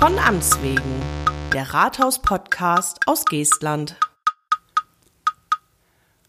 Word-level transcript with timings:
Von 0.00 0.18
Amts 0.18 0.62
wegen. 0.62 0.80
Der 1.52 1.74
Rathaus-Podcast 1.74 3.00
aus 3.04 3.26
Geestland. 3.26 3.96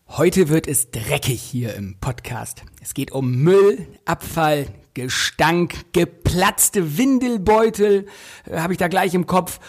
Heute 0.10 0.50
wird 0.50 0.68
es 0.68 0.92
dreckig 0.92 1.42
hier 1.42 1.74
im 1.76 1.96
Podcast. 2.02 2.64
Es 2.82 2.94
geht 2.94 3.14
um 3.14 3.32
Müll, 3.32 3.88
Abfall, 4.04 4.68
Gestank, 4.94 5.86
geplatzte 5.94 6.98
Windelbeutel, 6.98 8.08
äh, 8.46 8.60
habe 8.60 8.74
ich 8.74 8.78
da 8.78 8.90
gleich 8.90 9.14
im 9.14 9.26
Kopf. 9.26 9.62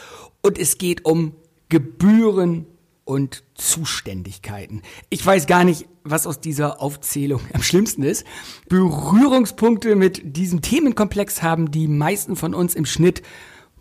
Und 0.43 0.59
es 0.59 0.79
geht 0.79 1.05
um 1.05 1.37
Gebühren 1.69 2.67
und 3.05 3.45
Zuständigkeiten. 3.55 4.83
Ich 5.11 5.25
weiß 5.25 5.47
gar 5.47 5.63
nicht, 5.63 5.87
was 6.03 6.27
aus 6.27 6.41
dieser 6.41 6.83
Aufzählung 6.83 7.41
am 7.53 7.63
schlimmsten 7.63 8.03
ist. 8.03 8.27
Berührungspunkte 8.69 9.95
mit 9.95 10.37
diesem 10.37 10.61
Themenkomplex 10.61 11.41
haben 11.41 11.71
die 11.71 11.87
meisten 11.87 12.35
von 12.35 12.53
uns 12.53 12.75
im 12.75 12.85
Schnitt 12.85 13.23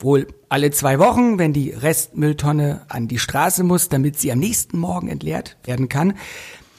wohl 0.04 0.28
alle 0.50 0.72
zwei 0.72 1.00
Wochen, 1.00 1.38
wenn 1.38 1.54
die 1.54 1.72
Restmülltonne 1.72 2.86
an 2.90 3.08
die 3.08 3.20
Straße 3.20 3.64
muss, 3.64 3.90
damit 3.90 4.20
sie 4.20 4.32
am 4.32 4.40
nächsten 4.40 4.78
Morgen 4.78 5.08
entleert 5.08 5.58
werden 5.64 5.90
kann. 5.90 6.18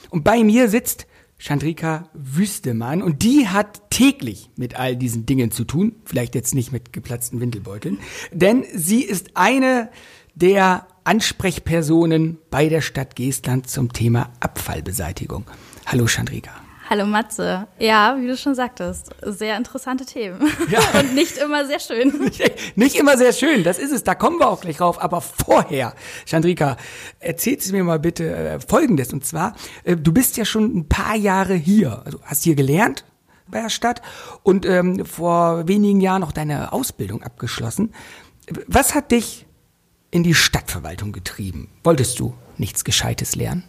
Und 0.09 0.23
bei 0.23 0.43
mir 0.43 0.69
sitzt 0.69 1.07
Chandrika 1.37 2.09
Wüstemann 2.13 3.01
und 3.01 3.23
die 3.23 3.47
hat 3.47 3.89
täglich 3.89 4.49
mit 4.55 4.79
all 4.79 4.95
diesen 4.95 5.25
Dingen 5.25 5.51
zu 5.51 5.65
tun, 5.65 5.95
vielleicht 6.05 6.35
jetzt 6.35 6.55
nicht 6.55 6.71
mit 6.71 6.93
geplatzten 6.93 7.41
Windelbeuteln, 7.41 7.99
denn 8.31 8.63
sie 8.73 9.01
ist 9.01 9.31
eine 9.35 9.89
der 10.35 10.87
Ansprechpersonen 11.03 12.37
bei 12.49 12.69
der 12.69 12.81
Stadt 12.81 13.15
Geestland 13.15 13.69
zum 13.69 13.91
Thema 13.91 14.31
Abfallbeseitigung. 14.39 15.45
Hallo 15.85 16.05
Chandrika. 16.07 16.51
Hallo 16.93 17.07
Matze. 17.07 17.67
Ja, 17.79 18.15
wie 18.19 18.27
du 18.27 18.37
schon 18.37 18.53
sagtest, 18.53 19.09
sehr 19.23 19.57
interessante 19.57 20.05
Themen. 20.05 20.39
Ja. 20.69 20.79
Und 20.99 21.15
nicht 21.15 21.39
immer 21.39 21.65
sehr 21.65 21.79
schön. 21.79 22.29
Nicht 22.75 22.95
immer 22.97 23.17
sehr 23.17 23.33
schön, 23.33 23.63
das 23.63 23.79
ist 23.79 23.91
es, 23.91 24.03
da 24.03 24.13
kommen 24.13 24.37
wir 24.37 24.47
auch 24.47 24.61
gleich 24.61 24.79
rauf. 24.79 25.01
Aber 25.01 25.19
vorher, 25.19 25.95
Chandrika, 26.27 26.77
erzählst 27.19 27.67
du 27.67 27.73
mir 27.73 27.83
mal 27.83 27.97
bitte 27.97 28.35
äh, 28.35 28.59
Folgendes. 28.59 29.11
Und 29.11 29.25
zwar, 29.25 29.55
äh, 29.85 29.95
du 29.95 30.13
bist 30.13 30.37
ja 30.37 30.45
schon 30.45 30.65
ein 30.65 30.87
paar 30.87 31.15
Jahre 31.15 31.55
hier, 31.55 32.03
also 32.05 32.19
hast 32.25 32.43
hier 32.43 32.53
gelernt 32.53 33.05
bei 33.47 33.63
der 33.63 33.69
Stadt 33.69 34.03
und 34.43 34.63
ähm, 34.67 35.03
vor 35.03 35.67
wenigen 35.67 35.99
Jahren 35.99 36.21
noch 36.21 36.31
deine 36.31 36.73
Ausbildung 36.73 37.23
abgeschlossen. 37.23 37.91
Was 38.67 38.93
hat 38.93 39.09
dich 39.09 39.47
in 40.11 40.21
die 40.21 40.35
Stadtverwaltung 40.35 41.11
getrieben? 41.11 41.71
Wolltest 41.83 42.19
du 42.19 42.35
nichts 42.59 42.83
Gescheites 42.83 43.35
lernen? 43.35 43.63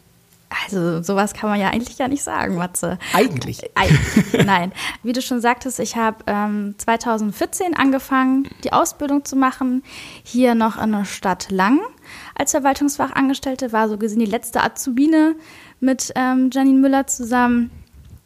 Also 0.62 1.02
sowas 1.02 1.32
kann 1.34 1.50
man 1.50 1.60
ja 1.60 1.70
eigentlich 1.70 1.98
gar 1.98 2.08
nicht 2.08 2.22
sagen, 2.22 2.56
Matze. 2.56 2.98
Eigentlich? 3.12 3.70
Eigentlich, 3.74 4.44
nein. 4.44 4.72
Wie 5.02 5.12
du 5.12 5.22
schon 5.22 5.40
sagtest, 5.40 5.80
ich 5.80 5.96
habe 5.96 6.18
ähm, 6.26 6.74
2014 6.78 7.74
angefangen, 7.74 8.48
die 8.62 8.72
Ausbildung 8.72 9.24
zu 9.24 9.36
machen, 9.36 9.82
hier 10.22 10.54
noch 10.54 10.80
in 10.80 10.92
der 10.92 11.04
Stadt 11.04 11.50
Lang 11.50 11.80
als 12.34 12.52
Verwaltungsfachangestellte, 12.52 13.72
war 13.72 13.88
so 13.88 13.98
gesehen 13.98 14.20
die 14.20 14.26
letzte 14.26 14.62
Azubine 14.62 15.36
mit 15.80 16.12
ähm, 16.14 16.50
Janine 16.52 16.78
Müller 16.78 17.06
zusammen, 17.06 17.70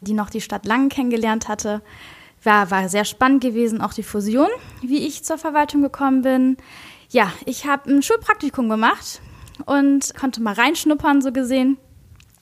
die 0.01 0.13
noch 0.13 0.29
die 0.29 0.41
Stadt 0.41 0.65
Lang 0.65 0.89
kennengelernt 0.89 1.47
hatte. 1.47 1.81
War, 2.43 2.71
war 2.71 2.87
sehr 2.87 3.05
spannend 3.05 3.41
gewesen, 3.41 3.81
auch 3.81 3.93
die 3.93 4.03
Fusion, 4.03 4.47
wie 4.81 5.05
ich 5.05 5.23
zur 5.23 5.37
Verwaltung 5.37 5.81
gekommen 5.81 6.21
bin. 6.21 6.57
Ja, 7.09 7.33
ich 7.45 7.65
habe 7.65 7.89
ein 7.89 8.01
Schulpraktikum 8.01 8.69
gemacht 8.69 9.21
und 9.65 10.13
konnte 10.15 10.41
mal 10.41 10.53
reinschnuppern, 10.53 11.21
so 11.21 11.33
gesehen 11.33 11.77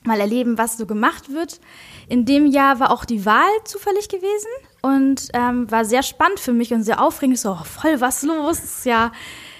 mal 0.08 0.20
erleben, 0.20 0.58
was 0.58 0.76
so 0.76 0.86
gemacht 0.86 1.32
wird. 1.32 1.60
In 2.08 2.24
dem 2.24 2.46
Jahr 2.46 2.80
war 2.80 2.90
auch 2.90 3.04
die 3.04 3.24
Wahl 3.24 3.48
zufällig 3.64 4.08
gewesen 4.08 4.50
und 4.82 5.28
ähm, 5.34 5.70
war 5.70 5.84
sehr 5.84 6.02
spannend 6.02 6.40
für 6.40 6.52
mich 6.52 6.72
und 6.72 6.82
sehr 6.82 7.00
aufregend. 7.00 7.38
So, 7.38 7.52
oh, 7.52 7.64
voll 7.64 8.00
was 8.00 8.24
los, 8.24 8.58
ist 8.58 8.84
ja 8.84 9.12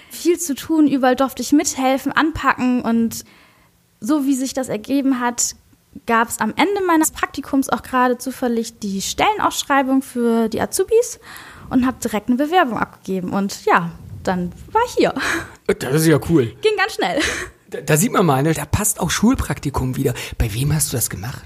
viel 0.09 0.37
zu 0.39 0.55
tun, 0.55 0.87
überall 0.87 1.15
durfte 1.15 1.41
ich 1.41 1.53
mithelfen, 1.53 2.11
anpacken 2.11 2.81
und 2.81 3.23
so 4.01 4.25
wie 4.25 4.35
sich 4.35 4.53
das 4.53 4.69
ergeben 4.69 5.19
hat, 5.19 5.55
gab 6.05 6.29
es 6.29 6.39
am 6.39 6.53
Ende 6.55 6.81
meines 6.85 7.11
Praktikums 7.11 7.69
auch 7.69 7.83
gerade 7.83 8.17
zufällig 8.17 8.79
die 8.79 9.01
Stellenausschreibung 9.01 10.01
für 10.01 10.49
die 10.49 10.61
Azubis 10.61 11.19
und 11.69 11.85
habe 11.85 11.97
direkt 12.03 12.27
eine 12.27 12.37
Bewerbung 12.37 12.77
abgegeben 12.77 13.33
und 13.33 13.65
ja, 13.65 13.91
dann 14.23 14.51
war 14.71 14.81
ich 14.87 14.93
hier. 14.93 15.13
Das 15.67 16.01
ist 16.01 16.07
ja 16.07 16.19
cool. 16.29 16.47
Ging 16.61 16.75
ganz 16.77 16.95
schnell. 16.95 17.21
Da, 17.69 17.81
da 17.81 17.97
sieht 17.97 18.11
man 18.11 18.25
mal, 18.25 18.43
ne, 18.43 18.53
da 18.53 18.65
passt 18.65 18.99
auch 18.99 19.09
Schulpraktikum 19.09 19.95
wieder. 19.95 20.13
Bei 20.37 20.53
wem 20.53 20.73
hast 20.73 20.91
du 20.91 20.97
das 20.97 21.09
gemacht? 21.09 21.43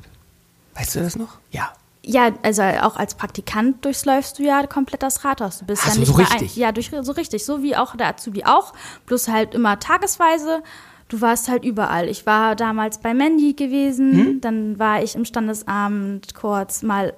Weißt 0.76 0.96
du 0.96 1.00
das 1.02 1.16
noch? 1.16 1.40
Ja. 1.52 1.74
Ja, 2.06 2.32
also 2.42 2.64
auch 2.64 2.98
als 2.98 3.16
Praktikant 3.16 3.86
durchläufst 3.86 4.38
du 4.38 4.44
ja 4.44 4.66
komplett 4.68 5.04
das 5.04 5.24
Rathaus. 5.24 5.60
Du 5.60 5.66
bist 5.66 5.84
Ach 5.84 5.88
ja 5.88 5.94
so, 5.94 6.00
nicht 6.02 6.10
so 6.10 6.16
richtig? 6.16 6.58
Ein, 6.58 6.60
ja, 6.60 6.72
durch, 6.74 6.92
so 7.02 7.12
richtig. 7.14 7.46
So 7.46 7.64
wie 7.64 7.78
auch 7.78 7.96
der 7.96 8.08
Azubi 8.08 8.44
auch. 8.44 8.74
Bloß 9.06 9.30
halt 9.30 9.56
immer 9.56 9.80
tagesweise. 9.80 10.64
Du 11.08 11.22
warst 11.22 11.48
halt 11.48 11.64
überall. 11.64 12.10
Ich 12.10 12.26
war 12.26 12.56
damals 12.56 12.98
bei 12.98 13.14
Mandy 13.14 13.54
gewesen. 13.54 14.14
Hm? 14.14 14.42
Dann 14.42 14.80
war 14.80 15.02
ich 15.02 15.16
im 15.16 15.24
Standesamt 15.24 16.34
kurz 16.36 16.84
mal 16.84 17.14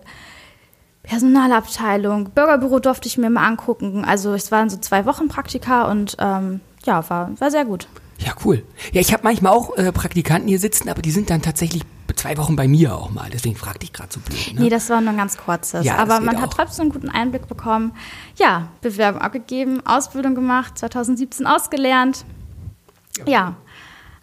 Personalabteilung. 1.02 2.30
Bürgerbüro 2.32 2.80
durfte 2.80 3.08
ich 3.08 3.18
mir 3.18 3.32
mal 3.32 3.46
angucken. 3.48 4.06
Also 4.06 4.34
es 4.34 4.52
waren 4.52 4.70
so 4.70 4.78
zwei 4.78 5.06
Wochen 5.06 5.30
Praktika 5.30 5.90
und 5.90 6.18
ähm, 6.20 6.62
ja, 6.86 7.10
war, 7.10 7.32
war 7.40 7.50
sehr 7.50 7.66
gut. 7.66 7.88
Ja, 8.20 8.34
cool. 8.46 8.64
Ja, 8.94 9.02
ich 9.02 9.14
habe 9.14 9.24
manchmal 9.24 9.54
auch 9.54 9.76
äh, 9.78 9.92
Praktikanten 9.92 10.48
hier 10.48 10.60
sitzen, 10.60 10.90
aber 10.90 11.02
die 11.02 11.12
sind 11.12 11.30
dann 11.30 11.42
tatsächlich 11.42 11.84
zwei 12.16 12.38
Wochen 12.38 12.56
bei 12.56 12.68
mir 12.68 12.96
auch 12.96 13.10
mal. 13.10 13.30
Deswegen 13.32 13.56
fragte 13.56 13.84
ich 13.84 13.94
gerade 13.94 14.12
so 14.12 14.20
blöd. 14.20 14.54
Ne? 14.54 14.62
Nee, 14.62 14.70
das 14.70 14.90
war 14.90 15.02
nur 15.02 15.12
ein 15.12 15.18
ganz 15.18 15.38
kurzes. 15.38 15.86
Ja, 15.86 15.98
Aber 15.98 16.20
man 16.22 16.42
hat 16.42 16.50
auch. 16.50 16.54
trotzdem 16.54 16.84
einen 16.84 16.92
guten 16.94 17.10
Einblick 17.10 17.48
bekommen. 17.48 17.92
Ja, 18.38 18.70
Bewerbung 18.82 19.22
abgegeben, 19.22 19.86
Ausbildung 19.86 20.34
gemacht, 20.36 20.78
2017 20.78 21.46
ausgelernt. 21.46 22.26
Ja, 23.26 23.56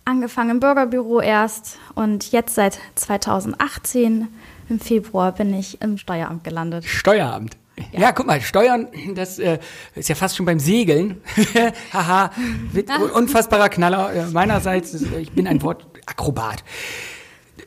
angefangen 0.05 0.51
im 0.51 0.61
Bürgerbüro 0.61 1.21
erst 1.21 1.79
und 1.95 2.33
jetzt 2.33 2.55
seit 2.55 2.79
2018 2.95 4.29
im 4.69 4.81
Februar 4.81 5.33
bin 5.33 5.55
ich 5.55 5.81
im 5.83 5.99
Steueramt 5.99 6.45
gelandet. 6.45 6.85
Steueramt. 6.85 7.57
Ja. 7.93 8.13
guck 8.13 8.27
mal, 8.27 8.41
Steuern, 8.41 8.89
das 9.15 9.39
äh, 9.39 9.59
ist 9.95 10.09
ja 10.09 10.15
fast 10.15 10.37
schon 10.37 10.47
beim 10.47 10.59
Segeln. 10.61 11.21
Haha, 11.93 12.31
unfassbarer 13.15 13.69
Knaller 13.69 14.13
äh, 14.15 14.27
meinerseits. 14.27 14.95
äh, 15.03 15.19
Ich 15.21 15.33
bin 15.33 15.47
ein 15.47 15.63
Wortakrobat. 15.63 16.63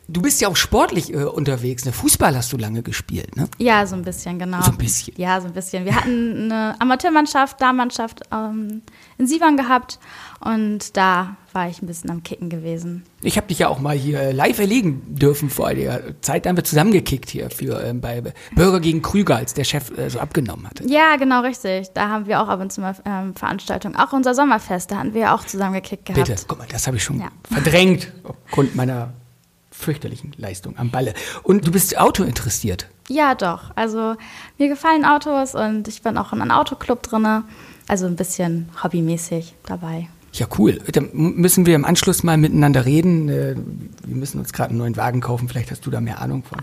Du 0.08 0.22
bist 0.22 0.40
ja 0.40 0.48
auch 0.50 0.56
sportlich 0.56 1.12
äh, 1.14 1.24
unterwegs. 1.24 1.84
Ne? 1.86 1.92
Fußball 1.92 2.36
hast 2.36 2.54
du 2.54 2.58
lange 2.58 2.84
gespielt, 2.84 3.36
ne? 3.36 3.48
Ja, 3.58 3.86
so 3.88 3.96
ein 3.96 4.04
bisschen, 4.04 4.38
genau. 4.38 4.62
So 4.62 4.72
ein 4.72 4.78
bisschen. 4.78 5.14
Ja, 5.18 5.42
so 5.42 5.48
ein 5.48 5.54
bisschen. 5.54 5.86
Wir 5.86 5.96
hatten 5.96 6.52
eine 6.52 6.76
Amateurmannschaft, 6.80 7.60
Damenmannschaft 7.60 8.22
ähm, 8.32 8.82
in 9.18 9.26
Sievern 9.28 9.58
gehabt 9.58 10.00
und 10.42 10.96
da 10.96 11.38
war 11.54 11.70
ich 11.70 11.82
ein 11.82 11.88
bisschen 11.88 12.12
am 12.12 12.22
Kicken 12.22 12.50
gewesen. 12.50 13.04
Ich 13.22 13.38
habe 13.38 13.48
dich 13.48 13.60
ja 13.60 13.70
auch 13.70 13.80
mal 13.80 13.96
hier 13.98 14.20
äh, 14.20 14.32
live 14.32 14.60
erlegen 14.60 15.02
dürfen 15.16 15.50
vor 15.50 15.74
der 15.74 16.22
Zeit. 16.22 16.46
Da 16.46 16.50
haben 16.50 16.58
wir 16.58 16.64
zusammengekickt 16.64 17.30
hier 17.30 17.50
für 17.50 17.82
ähm, 17.84 18.00
bei 18.02 18.22
Bürger 18.54 18.80
gegen 18.82 19.02
Krüger, 19.02 19.38
als 19.38 19.54
der 19.56 19.64
Chef 19.64 19.98
äh, 19.98 20.10
so 20.10 20.20
abgenommen 20.20 20.68
hatte. 20.70 20.84
Ja, 20.88 21.16
genau, 21.16 21.42
richtig. 21.42 21.88
Da 21.96 22.10
haben 22.10 22.28
wir 22.28 22.42
auch 22.42 22.48
ab 22.50 22.60
und 22.62 22.72
zu 22.72 22.82
mal 22.82 22.96
ähm, 23.06 23.36
Veranstaltungen. 23.36 23.96
Auch 23.96 24.14
unser 24.14 24.36
Sommerfest, 24.36 24.92
da 24.92 24.98
hatten 24.98 25.14
wir 25.16 25.22
ja 25.22 25.36
auch 25.36 25.46
zusammengekickt 25.46 26.06
gehabt. 26.06 26.28
Bitte, 26.28 26.40
guck 26.48 26.60
mal, 26.60 26.68
das 26.70 26.86
habe 26.86 26.98
ich 26.98 27.04
schon 27.04 27.20
Ja. 27.20 27.30
verdrängt 27.50 28.12
aufgrund 28.24 28.76
meiner 28.76 29.14
fürchterlichen 29.78 30.34
Leistung 30.38 30.78
am 30.78 30.90
Balle. 30.90 31.14
Und 31.44 31.68
du 31.68 31.72
bist 31.72 31.98
Auto 31.98 32.24
interessiert. 32.24 32.88
Ja, 33.08 33.36
doch. 33.36 33.72
Also 33.76 34.16
mir 34.58 34.68
gefallen 34.68 35.06
Autos 35.06 35.54
und 35.56 35.88
ich 35.88 36.02
bin 36.02 36.18
auch 36.18 36.34
in 36.34 36.42
einem 36.42 36.52
Autoclub 36.52 37.04
drinne. 37.04 37.44
Also 37.88 38.08
ein 38.08 38.16
bisschen 38.16 38.70
hobbymäßig 38.84 39.54
dabei. 39.66 40.10
Ja, 40.34 40.48
cool. 40.58 40.82
Dann 40.92 41.10
müssen 41.14 41.66
wir 41.66 41.76
im 41.76 41.86
Anschluss 41.86 42.22
mal 42.24 42.36
miteinander 42.36 42.84
reden. 42.86 43.30
Äh, 43.30 43.56
Wir 44.06 44.16
müssen 44.16 44.38
uns 44.40 44.52
gerade 44.52 44.72
einen 44.72 44.80
neuen 44.80 44.98
Wagen 44.98 45.22
kaufen. 45.22 45.48
Vielleicht 45.48 45.72
hast 45.72 45.86
du 45.86 45.92
da 45.92 46.02
mehr 46.02 46.20
Ahnung 46.20 46.44
von. 46.44 46.60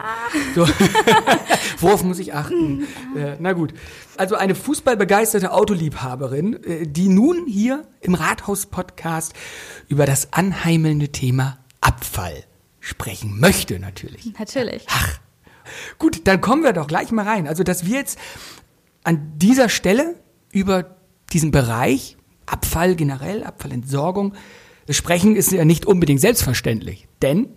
So. 0.55 0.67
Worauf 1.81 2.05
muss 2.05 2.19
ich 2.19 2.35
achten? 2.35 2.82
Äh, 3.17 3.37
Na 3.38 3.53
gut. 3.55 3.73
Also 4.19 4.35
eine 4.35 4.55
fußballbegeisterte 4.55 5.53
Autoliebhaberin, 5.53 6.62
äh, 6.65 6.87
die 6.87 7.08
nun 7.08 7.47
hier 7.47 7.85
im 8.03 8.15
Rathaus-Podcast 8.15 9.32
über 9.88 10.05
das 10.05 10.32
anheimelnde 10.35 11.08
Thema 11.08 11.56
Abfall 11.81 12.44
sprechen 12.82 13.38
möchte, 13.38 13.79
natürlich. 13.79 14.37
Natürlich. 14.38 14.84
Ach, 14.88 15.19
gut, 15.99 16.26
dann 16.26 16.40
kommen 16.40 16.64
wir 16.64 16.73
doch 16.73 16.88
gleich 16.88 17.12
mal 17.12 17.26
rein. 17.26 17.46
Also, 17.46 17.62
dass 17.62 17.87
wir 17.87 17.96
jetzt 17.96 18.19
an 19.05 19.38
dieser 19.38 19.69
Stelle 19.69 20.17
über 20.50 20.96
diesen 21.32 21.52
Bereich 21.52 22.17
Abfall 22.44 22.96
generell, 22.96 23.44
Abfallentsorgung 23.44 24.34
sprechen, 24.90 25.37
ist 25.37 25.52
ja 25.52 25.64
nicht 25.64 25.87
unbedingt 25.87 26.20
selbstverständlich. 26.20 27.06
Denn 27.23 27.49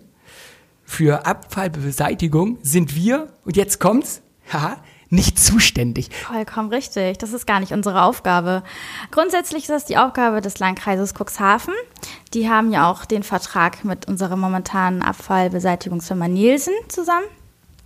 für 0.84 1.26
Abfallbeseitigung 1.26 2.58
sind 2.62 2.94
wir, 2.94 3.32
und 3.44 3.56
jetzt 3.56 3.80
kommt's, 3.80 4.22
haha, 4.50 4.82
nicht 5.10 5.38
zuständig. 5.38 6.10
Vollkommen 6.26 6.70
richtig. 6.70 7.18
Das 7.18 7.32
ist 7.32 7.46
gar 7.46 7.60
nicht 7.60 7.72
unsere 7.72 8.02
Aufgabe. 8.02 8.62
Grundsätzlich 9.10 9.64
ist 9.64 9.70
das 9.70 9.84
die 9.84 9.98
Aufgabe 9.98 10.40
des 10.40 10.58
Landkreises 10.58 11.14
Cuxhaven. 11.14 11.74
Die 12.34 12.48
haben 12.48 12.72
ja 12.72 12.90
auch 12.90 13.04
den 13.04 13.22
Vertrag 13.22 13.84
mit 13.84 14.08
unserer 14.08 14.36
momentanen 14.36 15.02
Abfallbeseitigungsfirma 15.02 16.28
Nielsen 16.28 16.74
zusammen. 16.88 17.26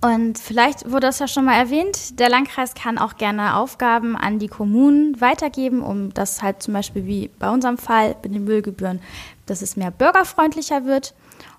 Und 0.02 0.38
vielleicht 0.38 0.90
wurde 0.90 1.08
das 1.08 1.18
ja 1.18 1.28
schon 1.28 1.44
mal 1.44 1.58
erwähnt, 1.58 2.18
der 2.18 2.30
Landkreis 2.30 2.72
kann 2.72 2.96
auch 2.96 3.18
gerne 3.18 3.56
Aufgaben 3.56 4.16
an 4.16 4.38
die 4.38 4.48
Kommunen 4.48 5.20
weitergeben, 5.20 5.82
um 5.82 6.14
das 6.14 6.42
halt 6.42 6.62
zum 6.62 6.72
Beispiel 6.72 7.04
wie 7.04 7.30
bei 7.38 7.50
unserem 7.50 7.76
Fall 7.76 8.16
mit 8.22 8.34
den 8.34 8.44
Müllgebühren, 8.44 9.00
dass 9.44 9.60
es 9.60 9.76
mehr 9.76 9.90
bürgerfreundlicher 9.90 10.86
wird. 10.86 11.12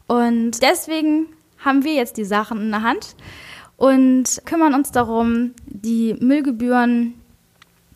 Und 0.08 0.64
deswegen 0.64 1.28
haben 1.64 1.84
wir 1.84 1.94
jetzt 1.94 2.18
die 2.18 2.26
Sachen 2.26 2.60
in 2.60 2.72
der 2.72 2.82
Hand 2.82 3.16
und 3.82 4.44
kümmern 4.46 4.76
uns 4.76 4.92
darum, 4.92 5.54
die 5.66 6.14
Müllgebühren, 6.20 7.16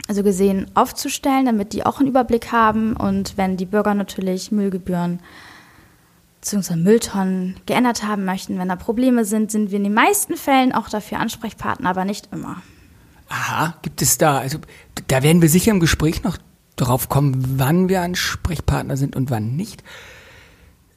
also 0.08 0.24
gesehen, 0.24 0.66
aufzustellen, 0.74 1.46
damit 1.46 1.74
die 1.74 1.86
auch 1.86 2.00
einen 2.00 2.10
Überblick 2.10 2.52
haben. 2.52 2.96
Und 2.96 3.38
wenn 3.38 3.56
die 3.56 3.68
Bürger 3.68 3.94
natürlich 3.94 4.52
Müllgebühren 4.52 5.20
bzw. 6.42 6.76
Mülltonnen 6.76 7.58
geändert 7.68 8.02
haben 8.02 8.26
möchten, 8.26 8.58
wenn 8.58 8.70
da 8.70 8.78
Probleme 8.78 9.26
sind, 9.26 9.52
sind 9.52 9.70
wir 9.70 9.78
in 9.78 9.84
den 9.84 9.94
meisten 9.94 10.38
Fällen 10.38 10.72
auch 10.72 10.90
dafür 10.90 11.20
Ansprechpartner, 11.20 11.92
aber 11.92 12.04
nicht 12.04 12.30
immer. 12.32 12.64
Aha, 13.30 13.76
gibt 13.84 14.02
es 14.02 14.18
da, 14.18 14.40
also 14.40 14.58
da 15.08 15.22
werden 15.22 15.44
wir 15.44 15.50
sicher 15.50 15.70
im 15.70 15.80
Gespräch 15.80 16.24
noch 16.24 16.40
darauf 16.78 17.10
kommen, 17.10 17.60
wann 17.60 17.90
wir 17.90 18.02
Ansprechpartner 18.02 18.98
sind 18.98 19.16
und 19.16 19.30
wann 19.30 19.56
nicht. 19.56 19.84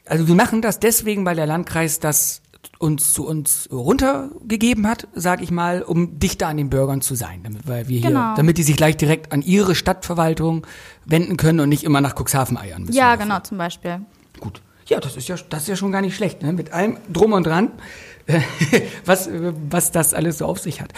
Also 0.07 0.29
wir 0.29 0.35
machen 0.35 0.63
das 0.63 0.81
deswegen, 0.81 1.27
weil 1.27 1.37
der 1.37 1.47
Landkreis 1.47 2.01
das 2.01 2.41
uns 2.79 3.13
zu 3.13 3.27
uns 3.27 3.69
runtergegeben 3.73 4.87
hat, 4.87 5.09
sag 5.15 5.43
ich 5.43 5.51
mal, 5.51 5.83
um 5.83 6.19
dichter 6.19 6.47
an 6.49 6.57
den 6.57 6.71
Bürgern 6.71 7.01
zu 7.01 7.15
sein, 7.15 7.41
damit 7.43 7.67
weil 7.67 7.89
wir 7.89 8.01
Genau. 8.01 8.21
hier, 8.21 8.35
damit 8.37 8.59
die 8.59 8.63
sich 8.63 8.77
gleich 8.77 8.97
direkt 8.97 9.33
an 9.33 9.43
ihre 9.43 9.75
Stadtverwaltung 9.75 10.67
wenden 11.05 11.37
können 11.37 11.61
und 11.61 11.69
nicht 11.69 11.85
immer 11.85 12.01
nach 12.01 12.15
Cuxhaven 12.19 12.57
eiern 12.57 12.83
müssen. 12.83 12.95
Ja, 12.97 13.13
dafür. 13.13 13.25
genau, 13.25 13.41
zum 13.41 13.59
Beispiel. 13.59 14.01
Gut. 14.41 14.63
Ja, 14.87 15.01
das 15.01 15.17
ist 15.17 15.29
ja, 15.29 15.37
das 15.51 15.63
ist 15.63 15.69
ja 15.69 15.77
schon 15.77 15.93
gar 15.93 16.01
nicht 16.01 16.17
schlecht, 16.17 16.43
ne? 16.43 16.53
Mit 16.53 16.73
allem 16.73 16.97
drum 17.13 17.33
und 17.33 17.47
dran, 17.47 17.73
was, 19.05 19.29
was 19.71 19.93
das 19.93 20.15
alles 20.15 20.39
so 20.39 20.47
auf 20.47 20.59
sich 20.61 20.81
hat. 20.81 20.93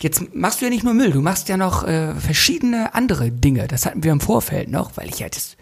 Jetzt 0.00 0.34
machst 0.34 0.60
du 0.60 0.66
ja 0.66 0.70
nicht 0.70 0.84
nur 0.84 0.94
Müll, 0.94 1.10
du 1.10 1.20
machst 1.20 1.48
ja 1.48 1.56
noch 1.56 1.84
äh, 1.84 2.14
verschiedene 2.14 2.94
andere 2.94 3.30
Dinge. 3.32 3.66
Das 3.66 3.84
hatten 3.84 4.04
wir 4.04 4.12
im 4.12 4.20
Vorfeld 4.20 4.70
noch, 4.70 4.92
weil 4.96 5.08
ich 5.08 5.18
ja 5.18 5.28
das, 5.28 5.56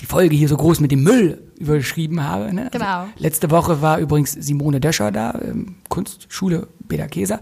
die, 0.00 0.06
Folge 0.06 0.36
hier 0.36 0.48
so 0.48 0.56
groß 0.56 0.80
mit 0.80 0.90
dem 0.92 1.02
Müll 1.02 1.42
überschrieben 1.58 2.22
habe. 2.22 2.52
Ne? 2.52 2.64
Also 2.66 2.78
Genau. 2.78 3.06
letzte 3.16 3.50
Woche 3.50 3.80
war 3.82 3.98
übrigens 3.98 4.32
Simone 4.32 4.80
Döscher 4.80 5.10
da, 5.10 5.38
ähm, 5.42 5.76
Kunstschule 5.88 6.68
Beda 6.80 7.06
Keser. 7.06 7.40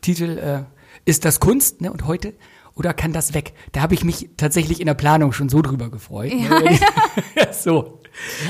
Titel 0.00 0.38
äh, 0.38 0.62
Ist 1.04 1.24
das 1.24 1.40
Kunst? 1.40 1.80
Ne? 1.80 1.90
Und 1.92 2.06
heute 2.06 2.34
oder 2.74 2.92
kann 2.92 3.12
das 3.12 3.34
weg? 3.34 3.54
Da 3.72 3.80
habe 3.82 3.94
ich 3.94 4.04
mich 4.04 4.30
tatsächlich 4.36 4.80
in 4.80 4.86
der 4.86 4.94
Planung 4.94 5.32
schon 5.32 5.48
so 5.48 5.62
drüber 5.62 5.90
gefreut. 5.90 6.32
Ne? 6.34 6.78
so. 7.52 8.00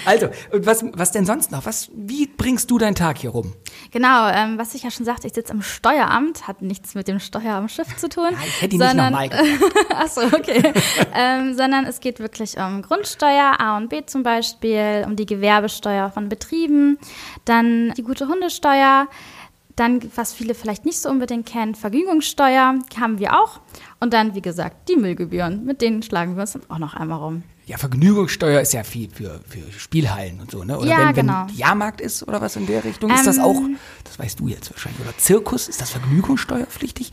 Also, 0.05 0.29
was, 0.53 0.85
was 0.93 1.13
denn 1.13 1.25
sonst 1.27 1.51
noch? 1.51 1.67
Was, 1.67 1.91
wie 1.95 2.27
bringst 2.27 2.71
du 2.71 2.79
deinen 2.79 2.95
Tag 2.95 3.19
hier 3.19 3.31
rum? 3.31 3.53
Genau, 3.91 4.29
ähm, 4.29 4.59
was 4.59 4.75
ich 4.75 4.83
ja 4.83 4.91
schon 4.91 5.05
sagte, 5.05 5.27
ich 5.27 5.35
sitze 5.35 5.53
im 5.53 5.63
Steueramt, 5.63 6.47
hat 6.47 6.63
nichts 6.63 6.95
mit 6.95 7.09
dem 7.09 7.21
Steuer 7.21 7.55
am 7.55 7.69
Schiff 7.69 7.97
zu 7.97 8.09
tun. 8.09 8.31
Ich 8.45 8.63
hätte 8.63 8.75
ihn 8.75 8.81
nicht 8.81 8.89
sondern, 8.89 9.13
nochmal 9.13 9.29
gemacht. 9.29 9.75
Achso, 9.91 10.23
okay. 10.23 10.73
ähm, 11.15 11.55
sondern 11.55 11.87
es 11.87 12.01
geht 12.01 12.21
wirklich 12.21 12.57
um 12.59 12.83
Grundsteuer, 12.83 13.61
A 13.61 13.77
und 13.77 13.89
B 13.89 14.05
zum 14.05 14.23
Beispiel, 14.23 15.05
um 15.07 15.17
die 15.17 15.27
Gewerbesteuer 15.27 16.11
von 16.11 16.29
Betrieben, 16.29 16.99
dann 17.45 17.93
die 17.97 18.03
gute 18.03 18.29
Hundesteuer, 18.29 19.09
dann, 19.77 20.01
was 20.15 20.33
viele 20.33 20.55
vielleicht 20.55 20.85
nicht 20.85 21.01
so 21.01 21.09
unbedingt 21.09 21.47
kennen, 21.47 21.75
Vergnügungssteuer 21.75 22.79
haben 23.01 23.19
wir 23.19 23.41
auch. 23.41 23.61
Und 24.05 24.13
dann, 24.13 24.35
wie 24.35 24.43
gesagt, 24.43 24.91
die 24.91 24.97
Müllgebühren. 24.97 25.65
Mit 25.65 25.81
denen 25.81 26.03
schlagen 26.03 26.35
wir 26.37 26.43
uns 26.43 26.59
auch 26.69 26.77
noch 26.77 26.93
einmal 26.93 27.21
rum. 27.21 27.43
Ja, 27.65 27.79
Vergnügungssteuer 27.79 28.61
ist 28.61 28.75
ja 28.75 28.85
viel 28.85 29.09
für, 29.09 29.41
für 29.49 29.63
Spielhallen 29.79 30.43
und 30.43 30.51
so, 30.51 30.63
ne? 30.63 30.79
Oder 30.79 30.87
Ja, 30.91 31.09
wenn, 31.09 31.15
genau. 31.15 31.47
wenn 31.49 31.57
Jahrmarkt 31.57 32.03
ist 32.03 32.23
oder 32.29 32.43
was 32.43 32.55
in 32.57 32.67
der 32.67 32.85
Richtung, 32.85 33.11
ist 33.11 33.27
das 33.27 33.39
Ähm, 33.39 33.43
auch, 33.45 33.63
das 34.05 34.19
weißt 34.19 34.41
du 34.41 34.49
jetzt 34.49 34.71
wahrscheinlich, 34.71 35.01
oder 35.01 35.17
Zirkus, 35.17 35.69
ist 35.69 35.81
das 35.81 35.89
Vergnügungssteuerpflichtig? 35.89 37.13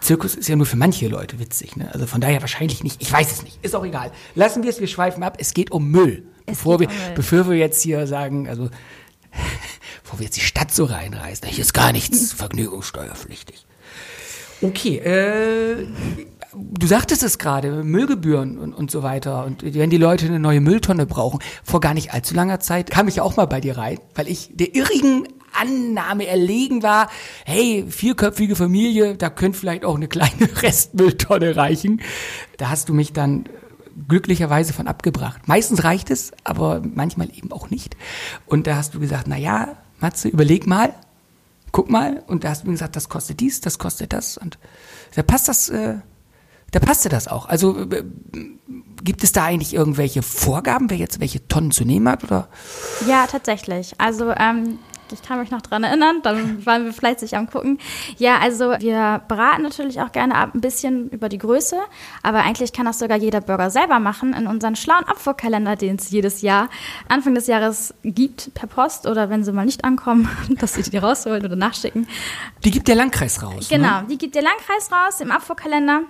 Zirkus 0.00 0.34
ist 0.34 0.48
ja 0.48 0.56
nur 0.56 0.66
für 0.66 0.74
manche 0.76 1.06
Leute 1.06 1.38
witzig, 1.38 1.76
ne? 1.76 1.88
Also 1.94 2.08
von 2.08 2.20
daher 2.20 2.40
wahrscheinlich 2.40 2.82
nicht. 2.82 3.00
Ich 3.00 3.12
weiß 3.12 3.30
es 3.30 3.42
nicht. 3.44 3.60
Ist 3.64 3.76
auch 3.76 3.84
egal. 3.84 4.10
Lassen 4.34 4.64
wir 4.64 4.70
es, 4.70 4.80
wir 4.80 4.88
schweifen 4.88 5.22
ab. 5.22 5.36
Es 5.38 5.54
geht 5.54 5.70
um 5.70 5.88
Müll. 5.88 6.24
Es 6.46 6.56
bevor 6.58 6.80
wir, 6.80 6.88
um 6.88 6.94
Müll. 6.96 7.12
bevor 7.14 7.48
wir 7.48 7.58
jetzt 7.58 7.80
hier 7.80 8.08
sagen, 8.08 8.48
also, 8.48 8.70
bevor 10.02 10.18
wir 10.18 10.24
jetzt 10.24 10.36
die 10.36 10.40
Stadt 10.40 10.72
so 10.74 10.84
reinreißen, 10.84 11.46
hier 11.46 11.60
ist 11.60 11.74
gar 11.74 11.92
nichts 11.92 12.32
vergnügungssteuerpflichtig. 12.32 13.67
Okay, 14.60 14.96
äh, 14.98 15.86
du 16.54 16.86
sagtest 16.86 17.22
es 17.22 17.38
gerade, 17.38 17.84
Müllgebühren 17.84 18.58
und, 18.58 18.74
und 18.74 18.90
so 18.90 19.02
weiter. 19.02 19.44
Und 19.44 19.62
wenn 19.62 19.90
die 19.90 19.98
Leute 19.98 20.26
eine 20.26 20.40
neue 20.40 20.60
Mülltonne 20.60 21.06
brauchen, 21.06 21.40
vor 21.62 21.80
gar 21.80 21.94
nicht 21.94 22.12
allzu 22.12 22.34
langer 22.34 22.60
Zeit 22.60 22.90
kam 22.90 23.08
ich 23.08 23.20
auch 23.20 23.36
mal 23.36 23.46
bei 23.46 23.60
dir 23.60 23.78
rein, 23.78 23.98
weil 24.14 24.28
ich 24.28 24.50
der 24.52 24.74
irrigen 24.74 25.28
Annahme 25.52 26.26
erlegen 26.26 26.82
war, 26.82 27.08
hey, 27.44 27.84
vierköpfige 27.88 28.56
Familie, 28.56 29.16
da 29.16 29.30
könnte 29.30 29.58
vielleicht 29.58 29.84
auch 29.84 29.96
eine 29.96 30.08
kleine 30.08 30.48
Restmülltonne 30.62 31.56
reichen. 31.56 32.00
Da 32.56 32.70
hast 32.70 32.88
du 32.88 32.94
mich 32.94 33.12
dann 33.12 33.44
glücklicherweise 34.08 34.72
von 34.72 34.86
abgebracht. 34.86 35.48
Meistens 35.48 35.82
reicht 35.82 36.10
es, 36.10 36.32
aber 36.44 36.82
manchmal 36.94 37.28
eben 37.34 37.50
auch 37.50 37.70
nicht. 37.70 37.96
Und 38.46 38.66
da 38.66 38.76
hast 38.76 38.94
du 38.94 39.00
gesagt, 39.00 39.26
na 39.26 39.36
ja, 39.36 39.76
Matze, 39.98 40.28
überleg 40.28 40.66
mal, 40.66 40.94
guck 41.78 41.90
mal. 41.90 42.24
Und 42.26 42.42
da 42.42 42.50
hast 42.50 42.64
du 42.64 42.66
mir 42.66 42.72
gesagt, 42.72 42.96
das 42.96 43.08
kostet 43.08 43.38
dies, 43.38 43.60
das 43.60 43.78
kostet 43.78 44.12
das. 44.12 44.36
Und 44.36 44.58
da 45.14 45.22
passt 45.22 45.46
das, 45.46 45.68
äh, 45.68 45.98
da 46.72 46.80
passte 46.80 47.08
das 47.08 47.28
auch. 47.28 47.46
Also 47.46 47.88
äh, 47.88 48.02
gibt 49.04 49.22
es 49.22 49.30
da 49.30 49.44
eigentlich 49.44 49.74
irgendwelche 49.74 50.22
Vorgaben, 50.22 50.90
wer 50.90 50.96
jetzt 50.96 51.20
welche 51.20 51.46
Tonnen 51.46 51.70
zu 51.70 51.84
nehmen 51.84 52.08
hat? 52.08 52.24
Oder? 52.24 52.48
Ja, 53.06 53.28
tatsächlich. 53.28 53.94
Also 53.96 54.32
ähm, 54.32 54.80
ich 55.12 55.22
kann 55.22 55.38
mich 55.40 55.50
noch 55.50 55.62
dran 55.62 55.84
erinnern, 55.84 56.20
dann 56.22 56.64
waren 56.66 56.84
wir 56.84 56.92
fleißig 56.92 57.36
am 57.36 57.48
gucken. 57.50 57.78
Ja, 58.16 58.38
also 58.38 58.70
wir 58.78 59.22
beraten 59.28 59.62
natürlich 59.62 60.00
auch 60.00 60.12
gerne 60.12 60.34
ab 60.34 60.50
ein 60.54 60.60
bisschen 60.60 61.08
über 61.10 61.28
die 61.28 61.38
Größe, 61.38 61.76
aber 62.22 62.38
eigentlich 62.40 62.72
kann 62.72 62.86
das 62.86 62.98
sogar 62.98 63.16
jeder 63.18 63.40
Bürger 63.40 63.70
selber 63.70 63.98
machen 63.98 64.34
in 64.34 64.46
unseren 64.46 64.76
schlauen 64.76 65.04
Abfuhrkalender, 65.04 65.76
den 65.76 65.96
es 65.96 66.10
jedes 66.10 66.42
Jahr 66.42 66.68
Anfang 67.08 67.34
des 67.34 67.46
Jahres 67.46 67.94
gibt 68.04 68.52
per 68.54 68.66
Post 68.68 69.06
oder 69.06 69.30
wenn 69.30 69.44
sie 69.44 69.52
mal 69.52 69.64
nicht 69.64 69.84
ankommen, 69.84 70.28
dass 70.58 70.74
sie 70.74 70.82
die 70.82 70.98
rausholen 70.98 71.44
oder 71.44 71.56
nachschicken. 71.56 72.06
Die 72.64 72.70
gibt 72.70 72.88
der 72.88 72.94
Landkreis 72.96 73.42
raus. 73.42 73.68
Genau, 73.68 74.00
Ne? 74.00 74.06
die 74.10 74.18
gibt 74.18 74.34
der 74.34 74.42
Landkreis 74.42 74.90
raus 74.92 75.20
im 75.20 75.30
Abfuhrkalender. 75.30 76.02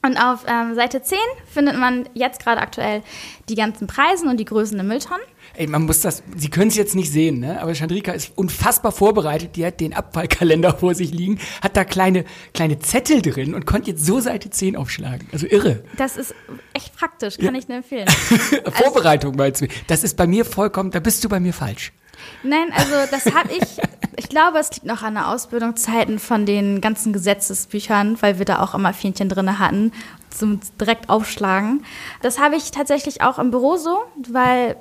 Und 0.00 0.16
auf 0.16 0.44
ähm, 0.46 0.74
Seite 0.76 1.02
10 1.02 1.18
findet 1.52 1.76
man 1.76 2.08
jetzt 2.14 2.42
gerade 2.42 2.60
aktuell 2.60 3.02
die 3.48 3.56
ganzen 3.56 3.88
Preisen 3.88 4.28
und 4.28 4.38
die 4.38 4.44
Größen 4.44 4.76
der 4.76 4.84
Mülltonnen. 4.84 5.26
Ey, 5.54 5.66
man 5.66 5.86
muss 5.86 6.00
das, 6.00 6.22
Sie 6.36 6.50
können 6.50 6.68
es 6.68 6.76
jetzt 6.76 6.94
nicht 6.94 7.10
sehen, 7.10 7.40
ne? 7.40 7.60
aber 7.60 7.74
Chandrika 7.74 8.12
ist 8.12 8.30
unfassbar 8.36 8.92
vorbereitet. 8.92 9.56
Die 9.56 9.66
hat 9.66 9.80
den 9.80 9.92
Abfallkalender 9.92 10.74
vor 10.76 10.94
sich 10.94 11.10
liegen, 11.10 11.40
hat 11.62 11.76
da 11.76 11.84
kleine, 11.84 12.24
kleine 12.54 12.78
Zettel 12.78 13.22
drin 13.22 13.54
und 13.54 13.66
konnte 13.66 13.90
jetzt 13.90 14.06
so 14.06 14.20
Seite 14.20 14.50
10 14.50 14.76
aufschlagen. 14.76 15.26
Also 15.32 15.48
irre. 15.48 15.82
Das 15.96 16.16
ist 16.16 16.32
echt 16.74 16.96
praktisch, 16.96 17.38
kann 17.38 17.56
ich 17.56 17.66
nur 17.66 17.78
empfehlen. 17.78 18.08
Vorbereitung 18.72 19.34
meinst 19.34 19.62
du? 19.62 19.66
Das 19.88 20.04
ist 20.04 20.16
bei 20.16 20.28
mir 20.28 20.44
vollkommen, 20.44 20.92
da 20.92 21.00
bist 21.00 21.24
du 21.24 21.28
bei 21.28 21.40
mir 21.40 21.52
falsch. 21.52 21.92
Nein, 22.42 22.72
also 22.74 22.94
das 23.10 23.26
habe 23.34 23.50
ich, 23.52 23.80
ich 24.16 24.28
glaube, 24.28 24.58
es 24.58 24.70
liegt 24.72 24.86
noch 24.86 25.02
an 25.02 25.14
der 25.14 25.28
Ausbildungszeiten 25.28 26.18
von 26.18 26.46
den 26.46 26.80
ganzen 26.80 27.12
Gesetzesbüchern, 27.12 28.20
weil 28.20 28.38
wir 28.38 28.44
da 28.44 28.60
auch 28.62 28.74
immer 28.74 28.92
Fähnchen 28.92 29.28
drin 29.28 29.58
hatten 29.58 29.92
zum 30.30 30.60
direkt 30.80 31.08
aufschlagen. 31.08 31.84
Das 32.22 32.38
habe 32.38 32.56
ich 32.56 32.70
tatsächlich 32.70 33.22
auch 33.22 33.38
im 33.38 33.50
Büro 33.50 33.76
so, 33.76 33.98
weil 34.28 34.76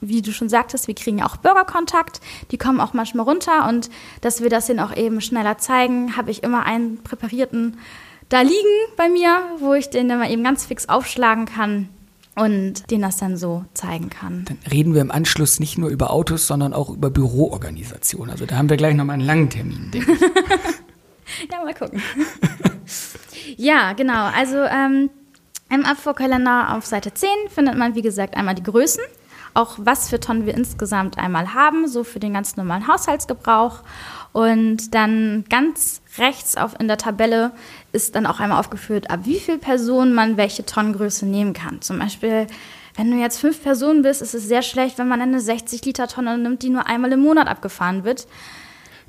wie 0.00 0.22
du 0.22 0.32
schon 0.32 0.48
sagtest, 0.48 0.88
wir 0.88 0.94
kriegen 0.94 1.18
ja 1.18 1.26
auch 1.26 1.36
Bürgerkontakt, 1.36 2.20
die 2.50 2.58
kommen 2.58 2.80
auch 2.80 2.92
manchmal 2.92 3.24
runter 3.24 3.66
und 3.68 3.88
dass 4.20 4.42
wir 4.42 4.50
das 4.50 4.66
denen 4.66 4.80
auch 4.80 4.94
eben 4.94 5.20
schneller 5.20 5.58
zeigen, 5.58 6.16
habe 6.16 6.30
ich 6.30 6.42
immer 6.42 6.66
einen 6.66 7.02
präparierten 7.02 7.78
da 8.28 8.40
liegen 8.40 8.56
bei 8.96 9.08
mir, 9.08 9.40
wo 9.58 9.74
ich 9.74 9.88
den 9.88 10.08
dann 10.08 10.18
mal 10.18 10.30
eben 10.30 10.42
ganz 10.42 10.66
fix 10.66 10.88
aufschlagen 10.88 11.46
kann 11.46 11.88
und 12.36 12.90
denen 12.90 13.02
das 13.02 13.16
dann 13.16 13.36
so 13.36 13.64
zeigen 13.74 14.10
kann. 14.10 14.44
Dann 14.44 14.58
reden 14.70 14.94
wir 14.94 15.00
im 15.00 15.10
Anschluss 15.10 15.58
nicht 15.58 15.78
nur 15.78 15.88
über 15.88 16.10
Autos, 16.12 16.46
sondern 16.46 16.72
auch 16.72 16.90
über 16.90 17.10
Büroorganisation. 17.10 18.30
Also 18.30 18.46
da 18.46 18.56
haben 18.56 18.68
wir 18.68 18.76
gleich 18.76 18.94
nochmal 18.94 19.14
einen 19.14 19.26
langen 19.26 19.50
Termin, 19.50 19.90
denke 19.90 20.12
ich. 20.12 20.20
Ja, 21.50 21.64
mal 21.64 21.74
gucken. 21.74 22.00
ja, 23.56 23.94
genau. 23.94 24.26
Also 24.26 24.58
ähm, 24.58 25.10
im 25.70 25.84
Abfuhrkalender 25.84 26.76
auf 26.76 26.86
Seite 26.86 27.12
10 27.12 27.28
findet 27.48 27.76
man, 27.76 27.96
wie 27.96 28.02
gesagt, 28.02 28.36
einmal 28.36 28.54
die 28.54 28.62
Größen, 28.62 29.02
auch 29.56 29.76
was 29.78 30.10
für 30.10 30.20
Tonnen 30.20 30.46
wir 30.46 30.54
insgesamt 30.54 31.18
einmal 31.18 31.54
haben, 31.54 31.88
so 31.88 32.04
für 32.04 32.20
den 32.20 32.34
ganz 32.34 32.56
normalen 32.56 32.86
Haushaltsgebrauch. 32.86 33.80
Und 34.32 34.94
dann 34.94 35.44
ganz 35.48 36.02
rechts 36.18 36.56
auf, 36.56 36.78
in 36.78 36.88
der 36.88 36.98
Tabelle 36.98 37.52
ist 37.92 38.14
dann 38.14 38.26
auch 38.26 38.38
einmal 38.38 38.60
aufgeführt, 38.60 39.10
ab 39.10 39.20
wie 39.24 39.40
viel 39.40 39.58
Personen 39.58 40.14
man 40.14 40.36
welche 40.36 40.66
Tonnengröße 40.66 41.24
nehmen 41.26 41.54
kann. 41.54 41.80
Zum 41.80 41.98
Beispiel, 41.98 42.46
wenn 42.96 43.10
du 43.10 43.16
jetzt 43.16 43.38
fünf 43.38 43.62
Personen 43.62 44.02
bist, 44.02 44.22
ist 44.22 44.34
es 44.34 44.46
sehr 44.46 44.62
schlecht, 44.62 44.98
wenn 44.98 45.08
man 45.08 45.20
eine 45.20 45.38
60-Liter-Tonne 45.38 46.38
nimmt, 46.38 46.62
die 46.62 46.70
nur 46.70 46.86
einmal 46.86 47.12
im 47.12 47.20
Monat 47.20 47.48
abgefahren 47.48 48.04
wird. 48.04 48.26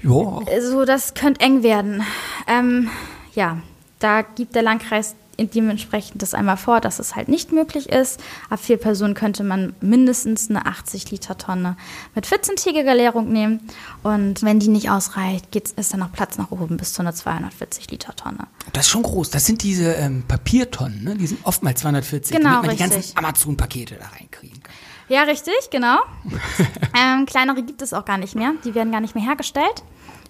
Ja, 0.01 0.39
So, 0.61 0.85
das 0.85 1.13
könnte 1.13 1.41
eng 1.41 1.63
werden. 1.63 2.03
Ähm, 2.47 2.89
ja, 3.33 3.57
da 3.99 4.21
gibt 4.21 4.55
der 4.55 4.61
Landkreis 4.61 5.15
dementsprechend 5.37 6.21
das 6.21 6.33
einmal 6.33 6.57
vor, 6.57 6.81
dass 6.81 6.99
es 6.99 7.15
halt 7.15 7.27
nicht 7.29 7.51
möglich 7.51 7.89
ist. 7.89 8.19
Ab 8.49 8.59
vier 8.61 8.77
Personen 8.77 9.13
könnte 9.13 9.43
man 9.43 9.75
mindestens 9.81 10.49
eine 10.49 10.65
80 10.65 11.11
Liter 11.11 11.37
Tonne 11.37 11.77
mit 12.15 12.25
14-tägiger 12.25 12.93
Leerung 12.93 13.31
nehmen. 13.31 13.61
Und 14.03 14.43
wenn 14.43 14.59
die 14.59 14.67
nicht 14.67 14.89
ausreicht, 14.89 15.51
geht's, 15.51 15.71
ist 15.71 15.93
dann 15.93 15.99
noch 15.99 16.11
Platz 16.11 16.37
nach 16.37 16.51
oben 16.51 16.77
bis 16.77 16.93
zu 16.93 17.01
einer 17.01 17.13
240 17.13 17.91
Liter 17.91 18.15
Tonne. 18.15 18.47
Das 18.73 18.85
ist 18.85 18.91
schon 18.91 19.03
groß. 19.03 19.29
Das 19.29 19.45
sind 19.45 19.63
diese 19.63 19.93
ähm, 19.93 20.23
Papiertonnen, 20.27 21.03
ne? 21.03 21.15
Die 21.15 21.27
sind 21.27 21.39
oftmals 21.45 21.81
240, 21.81 22.35
Genau, 22.35 22.49
damit 22.49 22.67
man 22.67 22.77
die 22.77 22.83
richtig. 22.83 23.13
ganzen 23.13 23.17
Amazon-Pakete 23.17 23.95
da 23.95 24.07
reinkriegen 24.07 24.61
kann. 24.63 24.73
Ja, 25.09 25.23
richtig, 25.23 25.69
genau. 25.71 25.99
ähm, 26.97 27.25
kleinere 27.25 27.63
gibt 27.63 27.81
es 27.81 27.93
auch 27.93 28.03
gar 28.03 28.17
nicht 28.17 28.35
mehr. 28.35 28.53
Die 28.65 28.75
werden 28.75 28.91
gar 28.91 28.99
nicht 28.99 29.15
mehr 29.15 29.23
hergestellt 29.23 29.83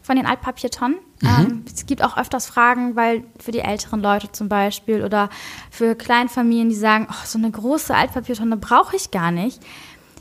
von 0.08 0.16
den 0.16 0.26
Altpapiertonnen. 0.26 0.98
Ähm, 1.22 1.66
es 1.72 1.86
gibt 1.86 2.02
auch 2.02 2.18
öfters 2.18 2.48
Fragen, 2.48 2.96
weil 2.96 3.26
für 3.40 3.52
die 3.52 3.60
älteren 3.60 4.02
Leute 4.02 4.32
zum 4.32 4.48
Beispiel 4.48 5.04
oder 5.04 5.30
für 5.70 5.96
Kleinfamilien, 5.96 6.70
die 6.70 6.76
sagen, 6.76 7.08
oh, 7.12 7.26
so 7.26 7.38
eine 7.38 7.52
große 7.52 7.94
Altpapiertonne 7.94 8.56
brauche 8.56 8.96
ich 8.96 9.12
gar 9.12 9.32
nicht. 9.32 9.62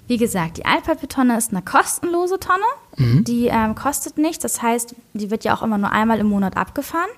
Wie 0.08 0.16
gesagt, 0.16 0.56
die 0.56 0.66
Altpapiertonne 0.66 1.38
ist 1.38 1.52
eine 1.52 1.62
kostenlose 1.62 2.40
Tonne. 2.40 2.64
Die 3.22 3.46
ähm, 3.46 3.76
kostet 3.76 4.18
nichts. 4.18 4.42
Das 4.42 4.60
heißt, 4.60 4.96
die 5.14 5.30
wird 5.30 5.44
ja 5.44 5.56
auch 5.56 5.62
immer 5.62 5.78
nur 5.78 5.92
einmal 5.92 6.18
im 6.18 6.26
Monat 6.26 6.56
abgefahren. 6.56 7.10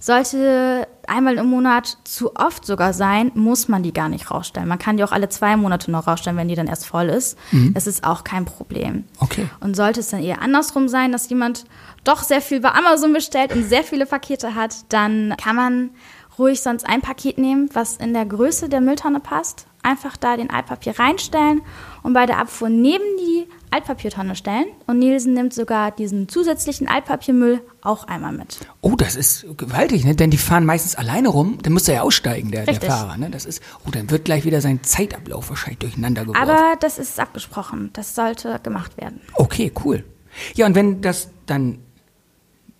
Sollte 0.00 0.86
einmal 1.06 1.38
im 1.38 1.46
Monat 1.46 1.98
zu 2.04 2.36
oft 2.36 2.64
sogar 2.64 2.92
sein, 2.92 3.32
muss 3.34 3.68
man 3.68 3.82
die 3.82 3.92
gar 3.92 4.08
nicht 4.08 4.30
rausstellen. 4.30 4.68
Man 4.68 4.78
kann 4.78 4.96
die 4.96 5.04
auch 5.04 5.12
alle 5.12 5.28
zwei 5.28 5.56
Monate 5.56 5.90
noch 5.90 6.06
rausstellen, 6.06 6.36
wenn 6.36 6.48
die 6.48 6.54
dann 6.54 6.68
erst 6.68 6.86
voll 6.86 7.08
ist. 7.08 7.36
Das 7.72 7.86
ist 7.86 8.04
auch 8.04 8.22
kein 8.24 8.44
Problem. 8.44 9.04
Okay. 9.18 9.48
Und 9.60 9.74
sollte 9.74 10.00
es 10.00 10.10
dann 10.10 10.22
eher 10.22 10.40
andersrum 10.42 10.88
sein, 10.88 11.10
dass 11.10 11.28
jemand 11.28 11.64
doch 12.04 12.22
sehr 12.22 12.40
viel 12.40 12.60
bei 12.60 12.72
Amazon 12.72 13.12
bestellt 13.12 13.52
und 13.52 13.64
sehr 13.68 13.82
viele 13.82 14.06
Pakete 14.06 14.54
hat, 14.54 14.76
dann 14.90 15.34
kann 15.42 15.56
man 15.56 15.90
ruhig 16.38 16.62
sonst 16.62 16.86
ein 16.86 17.00
Paket 17.00 17.38
nehmen, 17.38 17.68
was 17.72 17.96
in 17.96 18.14
der 18.14 18.24
Größe 18.24 18.68
der 18.68 18.80
Mülltonne 18.80 19.20
passt. 19.20 19.66
Einfach 19.82 20.16
da 20.16 20.36
den 20.36 20.50
Altpapier 20.50 20.98
reinstellen 20.98 21.62
und 22.02 22.12
bei 22.12 22.26
der 22.26 22.38
Abfuhr 22.38 22.68
neben 22.68 23.04
die 23.18 23.46
Altpapiertonne 23.70 24.34
stellen. 24.36 24.66
Und 24.86 24.98
Nielsen 24.98 25.34
nimmt 25.34 25.54
sogar 25.54 25.90
diesen 25.90 26.28
zusätzlichen 26.28 26.88
Altpapiermüll 26.88 27.60
auch 27.82 28.04
einmal 28.04 28.32
mit. 28.32 28.58
Oh, 28.80 28.94
das 28.96 29.16
ist 29.16 29.46
gewaltig, 29.56 30.04
ne? 30.04 30.14
Denn 30.14 30.30
die 30.30 30.38
fahren 30.38 30.64
meistens 30.64 30.94
alleine 30.94 31.28
rum. 31.28 31.58
Dann 31.62 31.72
muss 31.72 31.88
er 31.88 31.94
ja 31.96 32.02
aussteigen, 32.02 32.50
der, 32.50 32.64
der. 32.64 32.80
Fahrer. 32.80 33.16
Ne? 33.16 33.30
Das 33.30 33.44
ist, 33.44 33.62
oh, 33.86 33.90
dann 33.90 34.10
wird 34.10 34.24
gleich 34.24 34.44
wieder 34.44 34.60
sein 34.60 34.82
Zeitablauf 34.82 35.50
wahrscheinlich 35.50 35.78
durcheinander 35.78 36.22
geworfen. 36.22 36.42
Aber 36.42 36.76
das 36.80 36.98
ist 36.98 37.18
abgesprochen. 37.20 37.90
Das 37.92 38.14
sollte 38.14 38.60
gemacht 38.62 38.96
werden. 38.96 39.20
Okay, 39.34 39.72
cool. 39.84 40.04
Ja, 40.54 40.66
und 40.66 40.74
wenn 40.74 41.00
das 41.00 41.30
dann 41.46 41.78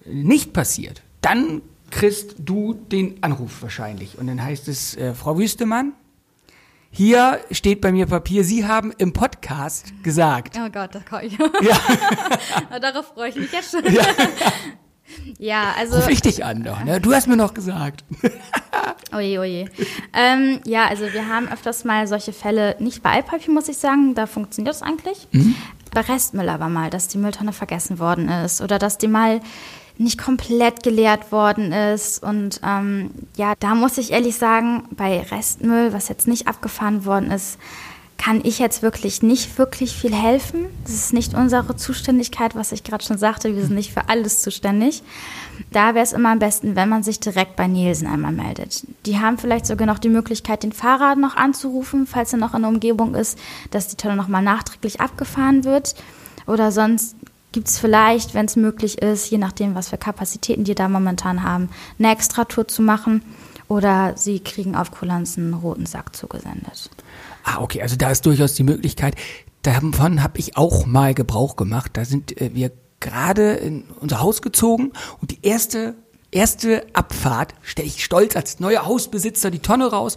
nicht 0.05 0.53
passiert, 0.53 1.03
dann 1.21 1.63
kriegst 1.91 2.37
du 2.39 2.75
den 2.75 3.23
Anruf 3.23 3.63
wahrscheinlich. 3.63 4.19
Und 4.19 4.27
dann 4.27 4.43
heißt 4.43 4.69
es, 4.69 4.97
äh, 4.97 5.15
Frau 5.15 5.39
Wüstemann, 5.39 5.93
hier 6.91 7.41
steht 7.51 7.81
bei 7.81 7.93
mir 7.93 8.07
Papier, 8.07 8.45
Sie 8.45 8.67
haben 8.67 8.93
im 8.99 9.13
Podcast 9.13 9.93
gesagt. 10.03 10.59
Oh 10.59 10.69
Gott, 10.71 10.95
das 10.95 11.05
kann 11.05 11.25
ich. 11.25 11.39
Ja, 11.39 12.79
Darauf 12.81 13.07
freue 13.15 13.29
ich 13.31 13.37
mich 13.37 13.53
jetzt 13.53 13.71
schon. 13.71 13.85
ja. 13.93 14.03
Ja, 15.39 15.75
also. 15.79 15.97
ruf 15.97 16.09
ich 16.09 16.21
dich 16.21 16.45
an 16.45 16.65
doch, 16.65 16.83
ne? 16.85 17.01
Du 17.01 17.13
hast 17.15 17.27
mir 17.29 17.37
noch 17.37 17.55
gesagt. 17.55 18.05
Oje, 19.15 19.41
oje. 19.41 19.71
Ähm, 20.13 20.61
ja, 20.67 20.87
also 20.87 21.11
wir 21.13 21.29
haben 21.29 21.49
öfters 21.49 21.85
mal 21.85 22.07
solche 22.07 22.35
Fälle, 22.35 22.77
nicht 22.79 23.03
bei 23.03 23.13
Altpapier, 23.13 23.55
muss 23.55 23.69
ich 23.69 23.79
sagen, 23.79 24.15
da 24.15 24.27
funktioniert 24.27 24.75
es 24.75 24.83
eigentlich. 24.83 25.27
Bei 25.95 26.03
Restmüll 26.03 26.49
aber 26.51 26.69
mal, 26.69 26.91
dass 26.91 27.09
die 27.09 27.17
Mülltonne 27.17 27.55
vergessen 27.55 27.99
worden 27.99 28.29
ist 28.29 28.61
oder 28.61 28.79
dass 28.79 28.99
die 28.99 29.09
mal 29.09 29.41
nicht 29.99 30.19
komplett 30.19 30.83
geleert 30.83 31.33
worden 31.33 31.73
ist. 31.73 32.23
Und 32.23 32.61
ähm, 32.65 33.11
ja, 33.37 33.55
da 33.59 33.75
muss 33.75 33.99
ich 33.99 34.13
ehrlich 34.13 34.37
sagen, 34.37 34.85
bei 34.91 35.21
Restmüll, 35.21 35.93
was 35.93 36.09
jetzt 36.09 36.29
nicht 36.29 36.47
abgefahren 36.47 37.05
worden 37.05 37.31
ist, 37.31 37.59
kann 38.19 38.41
ich 38.45 38.59
jetzt 38.59 38.83
wirklich 38.83 39.23
nicht 39.23 39.59
wirklich 39.59 39.97
viel 39.97 40.13
helfen. 40.13 40.67
Das 40.83 40.93
ist 40.93 41.13
nicht 41.13 41.35
unsere 41.35 41.77
Zuständigkeit, 41.77 42.57
was 42.57 42.73
ich 42.73 42.83
gerade 42.83 43.05
schon 43.05 43.17
sagte. 43.17 43.55
Wir 43.55 43.63
sind 43.63 43.77
nicht 43.77 43.93
für 43.93 44.09
alles 44.09 44.43
zuständig. 44.43 45.03
Da 45.71 45.95
wäre 45.95 46.05
es 46.05 46.13
immer 46.13 46.31
am 46.31 46.41
besten, 46.41 46.75
wenn 46.75 46.89
man 46.89 47.05
sich 47.05 47.21
direkt 47.21 47.55
bei 47.55 47.69
Nielsen 47.69 48.09
einmal 48.09 48.33
meldet. 48.33 48.85
Die 49.07 49.21
haben 49.21 49.39
vielleicht 49.39 49.67
sogar 49.67 49.87
noch 49.87 50.01
die 50.01 50.09
Möglichkeit, 50.09 50.65
den 50.65 50.73
Fahrer 50.73 51.15
noch 51.15 51.37
anzurufen, 51.37 52.07
falls 52.07 52.33
er 52.33 52.41
noch 52.41 52.55
in 52.55 52.63
der 52.63 52.71
Umgebung 52.71 53.15
ist, 53.15 53.39
dass 53.71 53.89
die 53.89 53.97
Tonne 53.97 54.17
nochmal 54.17 54.43
nachträglich 54.43 55.01
abgefahren 55.01 55.65
wird. 55.65 55.95
Oder 56.49 56.73
sonst 56.73 57.15
gibt 57.53 57.69
es 57.69 57.79
vielleicht, 57.79 58.35
wenn 58.35 58.47
es 58.47 58.57
möglich 58.57 58.99
ist, 58.99 59.31
je 59.31 59.39
nachdem, 59.39 59.75
was 59.75 59.89
für 59.89 59.99
Kapazitäten 59.99 60.65
die 60.65 60.75
da 60.75 60.89
momentan 60.89 61.43
haben, 61.43 61.71
eine 61.99 62.13
Extratour 62.13 62.69
zu 62.69 62.83
machen. 62.83 63.23
Oder 63.69 64.17
sie 64.17 64.41
kriegen 64.41 64.75
auf 64.75 64.91
Kulanz 64.91 65.37
einen 65.37 65.53
roten 65.53 65.85
Sack 65.85 66.17
zugesendet. 66.17 66.91
Ah, 67.45 67.61
okay, 67.61 67.83
also 67.83 67.97
da 67.97 68.11
ist 68.11 68.25
durchaus 68.25 68.55
die 68.55 68.63
Möglichkeit. 68.63 69.15
Davon 69.63 70.23
habe 70.23 70.39
ich 70.39 70.57
auch 70.57 70.87
mal 70.87 71.13
Gebrauch 71.13 71.57
gemacht. 71.57 71.91
Da 71.95 72.05
sind 72.05 72.41
äh, 72.41 72.55
wir 72.55 72.73
gerade 73.01 73.53
in 73.53 73.85
unser 74.01 74.21
Haus 74.21 74.43
gezogen 74.43 74.93
und 75.21 75.31
die 75.31 75.39
erste, 75.43 75.95
erste 76.31 76.87
Abfahrt 76.95 77.55
stelle 77.63 77.87
ich 77.87 78.05
stolz 78.05 78.37
als 78.37 78.59
neuer 78.61 78.87
Hausbesitzer 78.87 79.51
die 79.51 79.61
Tonne 79.61 79.87
raus. 79.91 80.17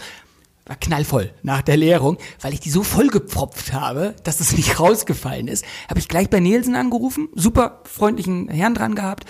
War 0.65 0.75
knallvoll 0.75 1.31
nach 1.43 1.61
der 1.63 1.75
Leerung, 1.77 2.17
weil 2.39 2.53
ich 2.53 2.59
die 2.59 2.69
so 2.69 2.83
vollgepfropft 2.83 3.73
habe, 3.73 4.15
dass 4.23 4.39
es 4.39 4.51
nicht 4.57 4.79
rausgefallen 4.79 5.47
ist. 5.47 5.65
Habe 5.89 5.99
ich 5.99 6.07
gleich 6.07 6.29
bei 6.29 6.39
Nielsen 6.39 6.75
angerufen, 6.75 7.29
super 7.35 7.81
freundlichen 7.85 8.47
Herrn 8.47 8.75
dran 8.75 8.95
gehabt, 8.95 9.25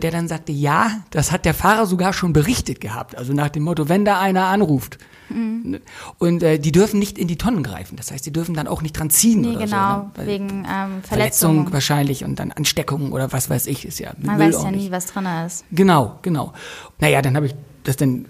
der 0.00 0.10
dann 0.12 0.28
sagte, 0.28 0.52
ja, 0.52 1.00
das 1.10 1.32
hat 1.32 1.44
der 1.44 1.52
Fahrer 1.54 1.84
sogar 1.86 2.12
schon 2.12 2.32
berichtet 2.32 2.80
gehabt. 2.80 3.16
Also 3.18 3.32
nach 3.34 3.48
dem 3.50 3.64
Motto, 3.64 3.88
wenn 3.88 4.04
da 4.04 4.18
einer 4.20 4.46
anruft. 4.46 4.98
Mhm. 5.28 5.80
Und 6.18 6.42
äh, 6.42 6.58
die 6.58 6.72
dürfen 6.72 6.98
nicht 6.98 7.18
in 7.18 7.28
die 7.28 7.36
Tonnen 7.36 7.62
greifen. 7.62 7.96
Das 7.96 8.10
heißt, 8.10 8.24
die 8.24 8.32
dürfen 8.32 8.54
dann 8.54 8.66
auch 8.66 8.80
nicht 8.82 8.98
dran 8.98 9.10
ziehen 9.10 9.42
Nee, 9.42 9.48
oder 9.50 9.58
genau, 9.66 10.10
so. 10.16 10.22
Ne? 10.22 10.26
Wegen 10.26 10.48
ähm, 10.48 10.64
Verletzung 10.64 11.02
Verletzungen. 11.06 11.72
wahrscheinlich 11.72 12.24
und 12.24 12.36
dann 12.38 12.50
Ansteckungen 12.52 13.12
oder 13.12 13.30
was 13.32 13.50
weiß 13.50 13.66
ich, 13.66 13.84
ist 13.84 13.98
ja 14.00 14.12
Man 14.22 14.38
Müll 14.38 14.54
weiß 14.54 14.62
ja 14.62 14.70
nicht. 14.70 14.84
nie, 14.84 14.90
was 14.90 15.06
drin 15.06 15.26
ist. 15.46 15.64
Genau, 15.72 16.18
genau. 16.22 16.52
Naja, 17.00 17.20
dann 17.22 17.36
habe 17.36 17.46
ich 17.46 17.54
das 17.84 17.96
dann, 17.96 18.26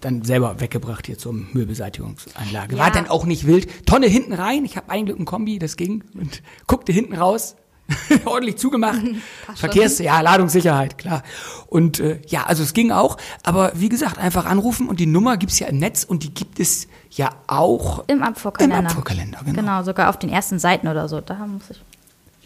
dann 0.00 0.22
selber 0.24 0.60
weggebracht 0.60 1.06
hier 1.06 1.18
zur 1.18 1.32
Müllbeseitigungsanlage. 1.32 2.78
War 2.78 2.86
Ja. 2.88 2.92
dann 2.92 3.08
auch 3.08 3.24
nicht 3.26 3.46
wild. 3.46 3.86
Tonne 3.86 4.06
hinten 4.06 4.32
rein, 4.32 4.64
ich 4.64 4.76
habe 4.76 4.90
ein 4.90 5.06
Glück 5.06 5.18
ein 5.18 5.24
Kombi, 5.24 5.58
das 5.58 5.76
ging 5.76 6.04
und 6.14 6.42
guckte 6.66 6.92
hinten 6.92 7.14
raus. 7.16 7.56
ordentlich 8.26 8.58
zugemacht. 8.58 9.00
Verkehrs, 9.54 9.98
ja, 9.98 10.20
Ladungssicherheit, 10.20 10.98
klar. 10.98 11.22
Und 11.68 12.00
äh, 12.00 12.20
ja, 12.26 12.44
also 12.44 12.62
es 12.62 12.74
ging 12.74 12.92
auch. 12.92 13.16
Aber 13.44 13.72
wie 13.76 13.88
gesagt, 13.88 14.18
einfach 14.18 14.44
anrufen 14.44 14.88
und 14.90 15.00
die 15.00 15.06
Nummer 15.06 15.38
gibt's 15.38 15.58
ja 15.58 15.68
im 15.68 15.78
Netz 15.78 16.04
und 16.04 16.22
die 16.22 16.34
gibt 16.34 16.60
es 16.60 16.86
ja 17.10 17.30
auch 17.46 18.04
Im 18.06 18.22
Abfuhrkalender. 18.22 18.80
Im 18.80 18.86
Abfuhrkalender, 18.88 19.40
genau. 19.42 19.60
Genau, 19.60 19.82
sogar 19.84 20.10
auf 20.10 20.18
den 20.18 20.28
ersten 20.28 20.58
Seiten 20.58 20.86
oder 20.86 21.08
so. 21.08 21.22
Da 21.22 21.34
muss 21.46 21.70
ich. 21.70 21.80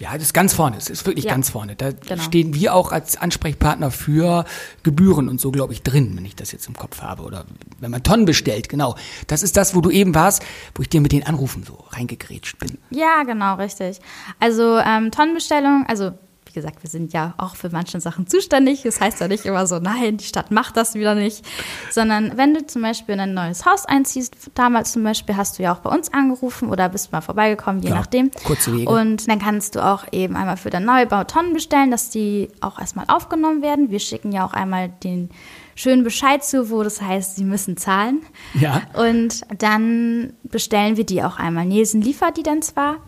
Ja, 0.03 0.15
das 0.15 0.23
ist 0.25 0.33
ganz 0.35 0.53
vorne. 0.53 0.75
Das 0.75 0.91
ist 0.91 1.07
wirklich 1.07 1.27
Ja. 1.27 1.31
ganz 1.31 1.51
vorne. 1.51 1.77
Da 1.77 1.93
Genau. 1.93 2.21
stehen 2.25 2.55
wir 2.55 2.75
auch 2.75 2.91
als 2.91 3.17
Ansprechpartner 3.17 3.93
für 3.93 4.45
Gebühren 4.83 5.29
und 5.29 5.41
so, 5.41 5.53
glaube 5.53 5.75
ich, 5.75 5.83
drin, 5.85 6.17
wenn 6.17 6.25
ich 6.25 6.35
das 6.35 6.51
jetzt 6.51 6.67
im 6.67 6.75
Kopf 6.75 7.03
habe. 7.03 7.23
Oder 7.23 7.45
wenn 7.79 7.93
man 7.93 8.03
Tonnen 8.03 8.25
bestellt, 8.25 8.69
genau. 8.69 8.97
Das 9.29 9.45
ist 9.45 9.57
das, 9.57 9.77
wo 9.77 9.81
du 9.81 9.91
eben 9.91 10.13
warst, 10.13 10.43
wo 10.75 10.83
ich 10.83 10.89
dir 10.89 11.01
mit 11.01 11.13
den 11.13 11.25
Anrufen 11.25 11.63
so 11.63 11.85
reingegrätscht 11.91 12.59
bin. 12.59 12.79
Ja, 12.91 13.23
genau, 13.23 13.55
richtig. 13.55 14.01
Also 14.41 14.77
ähm, 14.85 15.13
Tonnenbestellung, 15.13 15.87
also 15.87 16.11
wie 16.53 16.61
gesagt, 16.61 16.83
wir 16.83 16.91
sind 16.91 17.15
ja 17.15 17.33
auch 17.39 17.57
für 17.57 17.71
manche 17.71 17.99
Sachen 18.01 18.27
zuständig. 18.27 18.83
Das 18.83 19.01
heißt 19.01 19.21
ja 19.21 19.29
nicht 19.29 19.47
immer 19.47 19.67
so, 19.67 19.79
nein, 19.79 20.19
die 20.19 20.25
Stadt 20.25 20.51
macht 20.51 20.77
das 20.77 20.95
wieder 20.95 21.15
nicht. 21.15 21.45
Sondern 21.91 22.37
wenn 22.37 22.53
du 22.53 22.67
zum 22.67 22.83
Beispiel 22.83 23.15
in 23.15 23.21
ein 23.21 23.35
neues 23.35 23.65
Haus 23.65 23.87
einziehst, 23.87 24.35
damals 24.55 24.93
zum 24.93 25.03
Beispiel 25.03 25.37
hast 25.37 25.59
du 25.59 25.63
ja 25.63 25.75
auch 25.75 25.79
bei 25.79 25.91
uns 25.91 26.13
angerufen 26.13 26.69
oder 26.69 26.89
bist 26.89 27.11
mal 27.13 27.23
vorbeigekommen, 27.23 27.83
je 27.83 27.89
Klar, 27.89 28.01
nachdem. 28.01 28.31
kurze 28.45 28.77
Wege. 28.77 28.91
Und 28.91 29.29
dann 29.29 29.39
kannst 29.39 29.75
du 29.77 29.85
auch 29.85 30.05
eben 30.13 30.37
einmal 30.37 30.57
für 30.59 30.71
deinen 30.71 30.87
Neubau 30.87 31.25
Tonnen 31.25 31.55
bestellen, 31.55 31.91
dass 31.91 32.11
die 32.11 32.49
auch 32.61 32.79
erstmal 32.79 33.07
aufgenommen 33.09 33.63
werden. 33.63 33.91
Wir 33.91 34.01
schicken 34.01 34.33
ja 34.33 34.45
auch 34.45 34.53
einmal 34.53 34.91
den 35.03 35.31
schönen 35.75 36.05
Bescheid 36.05 36.45
zu, 36.45 36.71
wo 36.71 36.83
das 36.83 37.01
heißt, 37.01 37.37
sie 37.37 37.45
müssen 37.45 37.77
zahlen. 37.77 38.23
Ja. 38.55 38.83
Und 38.95 39.41
dann 39.59 40.35
bestellen 40.43 40.97
wir 40.97 41.05
die 41.05 41.23
auch 41.23 41.39
einmal. 41.39 41.65
Nielsen 41.65 42.03
liefert 42.03 42.37
die 42.37 42.43
dann 42.43 42.63
zwar. 42.63 42.99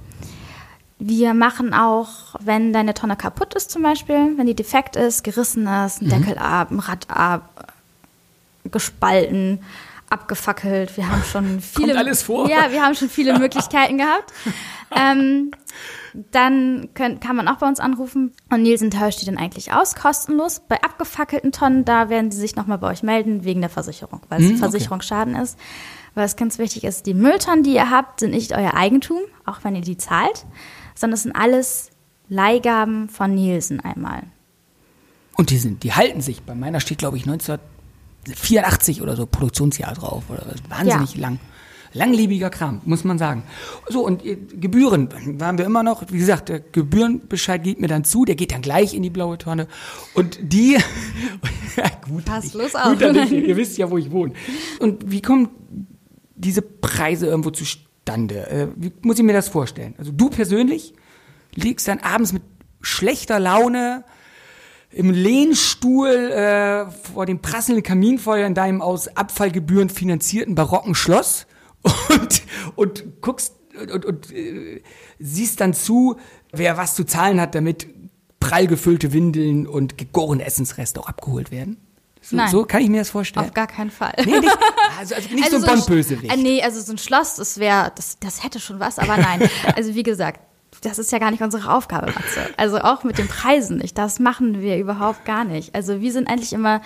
Wir 1.07 1.35
machen 1.35 1.75
auch, 1.75 2.09
wenn 2.41 2.73
deine 2.73 2.95
Tonne 2.95 3.15
kaputt 3.17 3.53
ist 3.55 3.71
zum 3.71 3.83
Beispiel, 3.83 4.33
wenn 4.39 4.47
die 4.47 4.55
defekt 4.55 4.97
ist, 4.97 5.23
gerissen 5.23 5.67
ist, 5.67 6.01
Mhm. 6.01 6.11
ein 6.13 6.21
Deckel 6.23 6.39
ab, 6.39 6.71
ein 6.71 6.79
Rad 6.79 7.07
ab, 7.11 7.75
gespalten, 8.71 9.61
abgefackelt. 10.09 10.97
Wir 10.97 11.09
haben 11.11 11.23
schon 11.25 11.61
viele. 11.61 11.99
alles 11.99 12.23
vor. 12.23 12.49
Ja, 12.49 12.71
wir 12.71 12.83
haben 12.83 12.95
schon 12.95 13.11
viele 13.11 13.39
Möglichkeiten 13.39 13.99
gehabt. 13.99 14.33
Ähm, 14.97 15.51
dann 16.31 16.89
können, 16.95 17.21
kann 17.21 17.37
man 17.37 17.49
auch 17.49 17.57
bei 17.57 17.67
uns 17.69 17.81
anrufen. 17.81 18.33
Und 18.51 18.63
Nielsen 18.63 18.91
tauscht 18.91 19.21
die 19.21 19.27
dann 19.27 19.37
eigentlich 19.37 19.73
aus, 19.73 19.95
kostenlos. 19.97 20.63
Bei 20.69 20.83
abgefackelten 20.83 21.53
Tonnen, 21.53 21.85
da 21.85 22.09
werden 22.09 22.31
sie 22.31 22.39
sich 22.41 22.57
nochmal 22.57 22.79
bei 22.79 22.89
euch 22.91 23.03
melden, 23.03 23.45
wegen 23.45 23.61
der 23.61 23.71
Versicherung, 23.71 24.21
weil 24.31 24.39
es 24.41 24.45
Hm, 24.47 24.53
okay. 24.53 24.61
Versicherungsschaden 24.71 25.35
ist. 25.35 25.59
Was 26.15 26.37
ganz 26.37 26.59
wichtig 26.59 26.85
ist, 26.85 27.07
die 27.07 27.15
Mülltonnen, 27.15 27.65
die 27.65 27.75
ihr 27.75 27.91
habt, 27.91 28.21
sind 28.21 28.31
nicht 28.31 28.53
euer 28.57 28.75
Eigentum, 28.75 29.19
auch 29.45 29.65
wenn 29.65 29.75
ihr 29.75 29.83
die 29.83 29.97
zahlt, 29.97 30.47
sondern 30.95 31.15
es 31.15 31.23
sind 31.25 31.33
alles 31.33 31.91
Leihgaben 32.29 33.09
von 33.09 33.35
Nielsen 33.35 33.81
einmal. 33.81 34.23
Und 35.37 35.51
die 35.51 35.59
sind, 35.59 35.83
die 35.83 35.93
halten 35.93 36.21
sich. 36.21 36.43
Bei 36.43 36.55
meiner 36.55 36.81
steht, 36.81 36.99
glaube 36.99 37.17
ich, 37.17 37.25
84 37.25 39.03
oder 39.03 39.17
so 39.17 39.27
Produktionsjahr 39.27 39.95
drauf. 39.95 40.25
Oder. 40.29 40.47
Wahnsinnig 40.69 41.15
Ja. 41.17 41.21
lang. 41.23 41.39
Langlebiger 41.97 42.51
Kram, 42.51 42.81
muss 42.87 43.05
man 43.05 43.19
sagen. 43.19 43.45
So, 43.89 44.05
und 44.05 44.25
äh, 44.27 44.35
Gebühren 44.35 45.09
waren 45.39 45.59
wir 45.59 45.65
immer 45.65 45.85
noch, 45.85 46.03
wie 46.11 46.19
gesagt, 46.19 46.49
der 46.49 46.59
Gebührenbescheid 46.59 47.63
geht 47.63 47.81
mir 47.81 47.87
dann 47.87 48.03
zu, 48.03 48.25
der 48.25 48.35
geht 48.35 48.51
dann 48.51 48.63
gleich 48.63 48.95
in 48.95 49.03
die 49.05 49.11
blaue 49.11 49.39
Tonne. 49.39 49.69
Und 50.15 50.39
die, 50.43 50.73
ja, 51.77 51.91
gut, 52.09 52.25
Pass 52.25 52.51
gut, 52.53 52.75
auf. 52.75 52.99
dass 52.99 53.31
ich, 53.31 53.47
ihr 53.47 53.57
wisst 53.57 53.79
ja, 53.79 53.89
wo 53.89 53.97
ich 53.99 54.11
wohne. 54.11 54.33
Und 54.81 55.09
wie 55.09 55.23
kommen 55.23 55.51
diese 56.45 56.63
Preise 56.63 57.27
irgendwo 57.27 57.51
zustande? 57.51 58.47
Äh, 58.51 58.69
wie 58.77 58.93
muss 59.03 59.19
ich 59.19 59.25
mir 59.25 59.33
das 59.33 59.49
vorstellen? 59.49 59.95
Also 59.99 60.13
du 60.13 60.31
persönlich 60.31 60.95
liegst 61.55 61.89
dann 61.89 61.99
abends 61.99 62.33
mit 62.33 62.43
schlechter 62.81 63.41
Laune 63.41 64.05
im 64.91 65.11
Lehnstuhl 65.11 66.09
äh, 66.09 66.91
vor 66.91 67.27
dem 67.27 67.41
prasselnden 67.41 67.83
Kaminfeuer 67.83 68.47
in 68.47 68.55
deinem 68.55 68.81
aus 68.81 69.09
Abfallgebühren 69.09 69.89
finanzierten 69.89 70.55
barocken 70.55 70.95
Schloss 70.95 71.47
und, 72.09 72.43
und 72.77 73.21
guckst 73.21 73.57
und, 73.81 73.91
und, 73.91 74.05
und 74.05 74.33
äh, 74.33 74.83
siehst 75.19 75.61
dann 75.61 75.75
zu, 75.75 76.17
wer 76.53 76.77
was 76.77 76.95
zu 76.95 77.05
zahlen 77.05 77.41
hat, 77.41 77.55
damit 77.55 77.89
prall 78.39 78.67
gefüllte 78.67 79.13
Windeln 79.13 79.67
und 79.67 79.99
gegorene 79.99 80.45
Essensreste 80.45 81.01
auch 81.01 81.09
abgeholt 81.09 81.51
werden. 81.51 81.79
So, 82.25 82.37
Nein. 82.37 82.49
so 82.49 82.65
kann 82.65 82.81
ich 82.81 82.89
mir 82.89 82.99
das 82.99 83.11
vorstellen. 83.11 83.45
Auf 83.45 83.53
gar 83.53 83.67
keinen 83.67 83.91
Fall. 83.91 84.15
Nee, 84.25 84.41
nicht, 84.41 84.59
also, 84.99 85.15
also 85.15 85.35
nicht 85.35 85.51
so 85.51 85.57
ein 85.57 85.63
Bondbösewicht. 85.63 86.33
Äh, 86.33 86.37
nee, 86.39 86.63
also 86.63 86.81
so 86.81 86.93
ein 86.93 86.99
Schloss, 86.99 87.37
das 87.37 87.59
wäre, 87.59 87.93
das, 87.95 88.19
das 88.19 88.43
hätte 88.43 88.61
schon 88.61 88.81
was, 88.81 88.99
aber 88.99 89.19
nein. 89.19 89.49
also 89.77 89.95
wie 89.95 90.03
gesagt, 90.03 90.41
das 90.81 90.99
ist 90.99 91.13
ja 91.13 91.19
gar 91.19 91.31
nicht 91.31 91.43
unsere 91.43 91.73
Aufgabe, 91.73 92.07
Matze. 92.07 92.49
Also 92.57 92.79
auch 92.79 93.05
mit 93.05 93.19
den 93.19 93.29
Preisen 93.29 93.77
nicht. 93.77 93.99
Das 93.99 94.19
machen 94.21 94.61
wir 94.63 94.79
überhaupt 94.79 95.27
gar 95.27 95.45
nicht. 95.45 95.75
Also 95.75 96.01
wir 96.01 96.13
sind 96.13 96.29
eigentlich 96.29 96.53
immer 96.55 96.81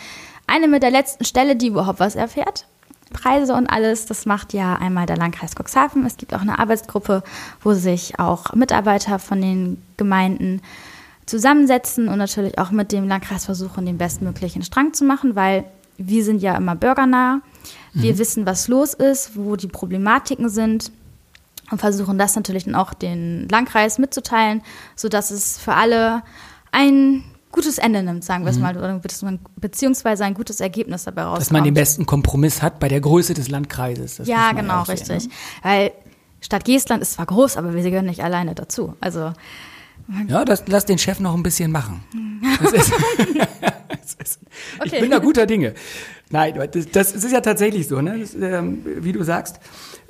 eine 0.46 0.66
mit 0.66 0.82
der 0.82 0.90
letzten 0.90 1.24
Stelle, 1.24 1.54
die 1.54 1.68
überhaupt 1.68 2.00
was 2.00 2.16
erfährt. 2.16 2.66
Preise 3.12 3.54
und 3.54 3.68
alles, 3.68 4.06
das 4.06 4.26
macht 4.26 4.52
ja 4.52 4.74
einmal 4.74 5.06
der 5.06 5.16
Landkreis 5.16 5.54
Cuxhaven. 5.54 6.04
Es 6.04 6.16
gibt 6.16 6.34
auch 6.34 6.40
eine 6.40 6.58
Arbeitsgruppe, 6.58 7.22
wo 7.62 7.74
sich 7.74 8.18
auch 8.18 8.54
Mitarbeiter 8.54 9.18
von 9.18 9.40
den 9.40 9.82
Gemeinden 9.96 10.62
zusammensetzen 11.28 12.08
und 12.08 12.18
natürlich 12.18 12.58
auch 12.58 12.70
mit 12.70 12.92
dem 12.92 13.06
Landkreis 13.06 13.44
versuchen, 13.44 13.86
den 13.86 13.98
bestmöglichen 13.98 14.62
Strang 14.62 14.92
zu 14.92 15.04
machen, 15.04 15.36
weil 15.36 15.64
wir 15.96 16.24
sind 16.24 16.42
ja 16.42 16.56
immer 16.56 16.74
bürgernah. 16.74 17.40
Wir 17.92 18.18
wissen, 18.18 18.46
was 18.46 18.68
los 18.68 18.94
ist, 18.94 19.36
wo 19.36 19.56
die 19.56 19.66
Problematiken 19.66 20.48
sind 20.48 20.92
und 21.70 21.78
versuchen 21.78 22.18
das 22.18 22.36
natürlich 22.36 22.64
dann 22.64 22.74
auch 22.74 22.94
den 22.94 23.48
Landkreis 23.48 23.98
mitzuteilen, 23.98 24.62
sodass 24.94 25.30
es 25.30 25.58
für 25.58 25.74
alle 25.74 26.22
ein 26.70 27.24
gutes 27.50 27.78
Ende 27.78 28.02
nimmt, 28.02 28.24
sagen 28.24 28.44
wir 28.44 28.50
es 28.50 28.58
mal, 28.58 28.76
oder 28.76 29.00
beziehungsweise 29.56 30.24
ein 30.24 30.34
gutes 30.34 30.60
Ergebnis 30.60 31.04
dabei 31.04 31.22
rauskommt. 31.22 31.40
Dass 31.40 31.50
man 31.50 31.64
den 31.64 31.74
besten 31.74 32.06
Kompromiss 32.06 32.62
hat 32.62 32.78
bei 32.78 32.88
der 32.88 33.00
Größe 33.00 33.34
des 33.34 33.48
Landkreises. 33.48 34.16
Das 34.16 34.28
ja, 34.28 34.52
genau, 34.52 34.82
richtig. 34.82 35.26
ne? 35.26 35.32
Weil 35.62 35.92
Stadt 36.40 36.64
Geestland 36.64 37.02
ist 37.02 37.14
zwar 37.14 37.26
groß, 37.26 37.56
aber 37.56 37.74
wir 37.74 37.82
gehören 37.82 38.06
nicht 38.06 38.22
alleine 38.22 38.54
dazu. 38.54 38.94
Also 39.00 39.32
Ja, 40.26 40.44
das, 40.44 40.64
lass 40.66 40.86
den 40.86 40.98
Chef 40.98 41.20
noch 41.20 41.34
ein 41.34 41.42
bisschen 41.42 41.70
machen. 41.70 42.02
Das 42.62 42.72
ist, 42.72 42.92
ist, 44.18 44.40
Ich 44.84 44.92
Okay. 44.92 45.00
bin 45.00 45.10
da 45.10 45.18
guter 45.18 45.46
Dinge. 45.46 45.74
Nein, 46.30 46.54
das, 46.72 46.88
das 46.90 47.12
ist 47.12 47.32
ja 47.32 47.40
tatsächlich 47.40 47.88
so, 47.88 48.00
ne? 48.00 48.18
Das, 48.18 48.34
ähm, 48.34 48.84
wie 48.84 49.12
du 49.12 49.22
sagst. 49.22 49.60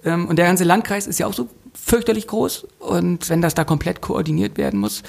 Ähm, 0.04 0.26
und 0.26 0.36
der 0.36 0.46
ganze 0.46 0.64
Landkreis 0.64 1.06
ist 1.06 1.18
ja 1.18 1.26
auch 1.26 1.32
so 1.34 1.48
fürchterlich 1.74 2.26
groß. 2.26 2.66
Und 2.78 3.28
wenn 3.28 3.40
das 3.40 3.54
da 3.54 3.64
komplett 3.64 4.00
koordiniert 4.00 4.56
werden 4.56 4.80
muss, 4.80 5.02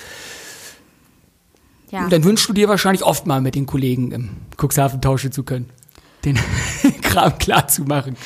ja. 1.92 2.08
dann 2.08 2.24
wünschst 2.24 2.48
du 2.50 2.54
dir 2.54 2.68
wahrscheinlich 2.70 3.04
oft 3.04 3.26
mal 3.28 3.42
mit 3.42 3.56
den 3.56 3.66
Kollegen 3.66 4.12
im 4.12 4.30
Cuxhaven 4.58 5.02
tauschen 5.02 5.32
zu 5.32 5.44
können. 5.44 5.70
Den 6.26 6.38
Kram 7.02 7.38
klar 7.38 7.68
zu 7.68 7.84
machen. 7.84 8.18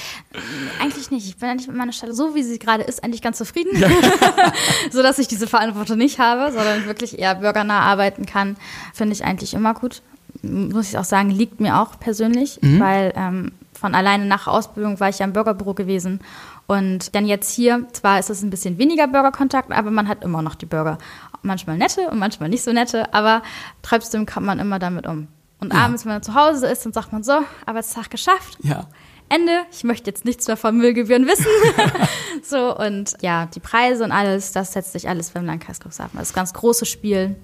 Eigentlich 1.03 1.11
nicht. 1.11 1.27
Ich 1.27 1.37
bin 1.37 1.49
eigentlich 1.49 1.67
mit 1.67 1.75
meiner 1.77 1.91
Stelle, 1.91 2.13
so 2.13 2.35
wie 2.35 2.43
sie 2.43 2.59
gerade 2.59 2.83
ist, 2.83 3.03
eigentlich 3.03 3.21
ganz 3.21 3.37
zufrieden. 3.37 3.71
so 4.91 5.01
dass 5.01 5.19
ich 5.19 5.27
diese 5.27 5.47
Verantwortung 5.47 5.97
nicht 5.97 6.19
habe, 6.19 6.51
sondern 6.51 6.85
wirklich 6.85 7.19
eher 7.19 7.35
bürgernah 7.35 7.81
arbeiten 7.81 8.25
kann, 8.25 8.55
finde 8.93 9.13
ich 9.13 9.23
eigentlich 9.25 9.53
immer 9.53 9.73
gut. 9.73 10.01
Muss 10.41 10.89
ich 10.89 10.97
auch 10.97 11.03
sagen, 11.03 11.29
liegt 11.29 11.59
mir 11.59 11.79
auch 11.79 11.99
persönlich, 11.99 12.59
weil 12.61 13.13
ähm, 13.15 13.51
von 13.73 13.95
alleine 13.95 14.25
nach 14.25 14.47
Ausbildung 14.47 14.99
war 14.99 15.09
ich 15.09 15.19
ja 15.19 15.25
im 15.25 15.33
Bürgerbüro 15.33 15.73
gewesen. 15.73 16.21
Und 16.67 17.13
dann 17.15 17.25
jetzt 17.25 17.51
hier, 17.53 17.85
zwar 17.91 18.19
ist 18.19 18.29
es 18.29 18.41
ein 18.41 18.49
bisschen 18.49 18.77
weniger 18.77 19.07
Bürgerkontakt, 19.07 19.71
aber 19.71 19.91
man 19.91 20.07
hat 20.07 20.23
immer 20.23 20.41
noch 20.41 20.55
die 20.55 20.65
Bürger. 20.65 20.97
Manchmal 21.41 21.77
nette 21.77 22.09
und 22.09 22.19
manchmal 22.19 22.49
nicht 22.49 22.63
so 22.63 22.71
nette, 22.71 23.13
aber 23.13 23.43
trotzdem 23.81 24.25
kommt 24.25 24.45
man 24.45 24.59
immer 24.59 24.79
damit 24.79 25.05
um. 25.05 25.27
Und 25.59 25.73
Ja. 25.73 25.81
abends, 25.85 26.05
wenn 26.05 26.13
man 26.13 26.23
zu 26.23 26.33
Hause 26.33 26.67
ist, 26.67 26.85
dann 26.85 26.93
sagt 26.93 27.11
man 27.13 27.23
so, 27.23 27.39
Arbeitstag 27.65 28.09
geschafft, 28.09 28.57
Ja. 28.63 28.85
Ende. 29.29 29.51
Ich 29.71 29.83
möchte 29.83 30.09
jetzt 30.09 30.25
nichts 30.25 30.47
mehr 30.47 30.57
von 30.57 30.77
Müllgebühren 30.77 31.27
wissen. 31.27 31.47
so, 32.43 32.77
und 32.77 33.15
ja, 33.21 33.47
die 33.47 33.59
Preise 33.59 34.03
und 34.03 34.11
alles, 34.11 34.51
das 34.51 34.73
setzt 34.73 34.93
sich 34.93 35.07
alles 35.09 35.31
beim 35.31 35.45
Landkreis 35.45 35.79
Cuxhaven. 35.79 36.19
Das 36.19 36.29
ist 36.29 36.33
ganz 36.33 36.53
großes 36.53 36.87
Spiel. 36.87 37.35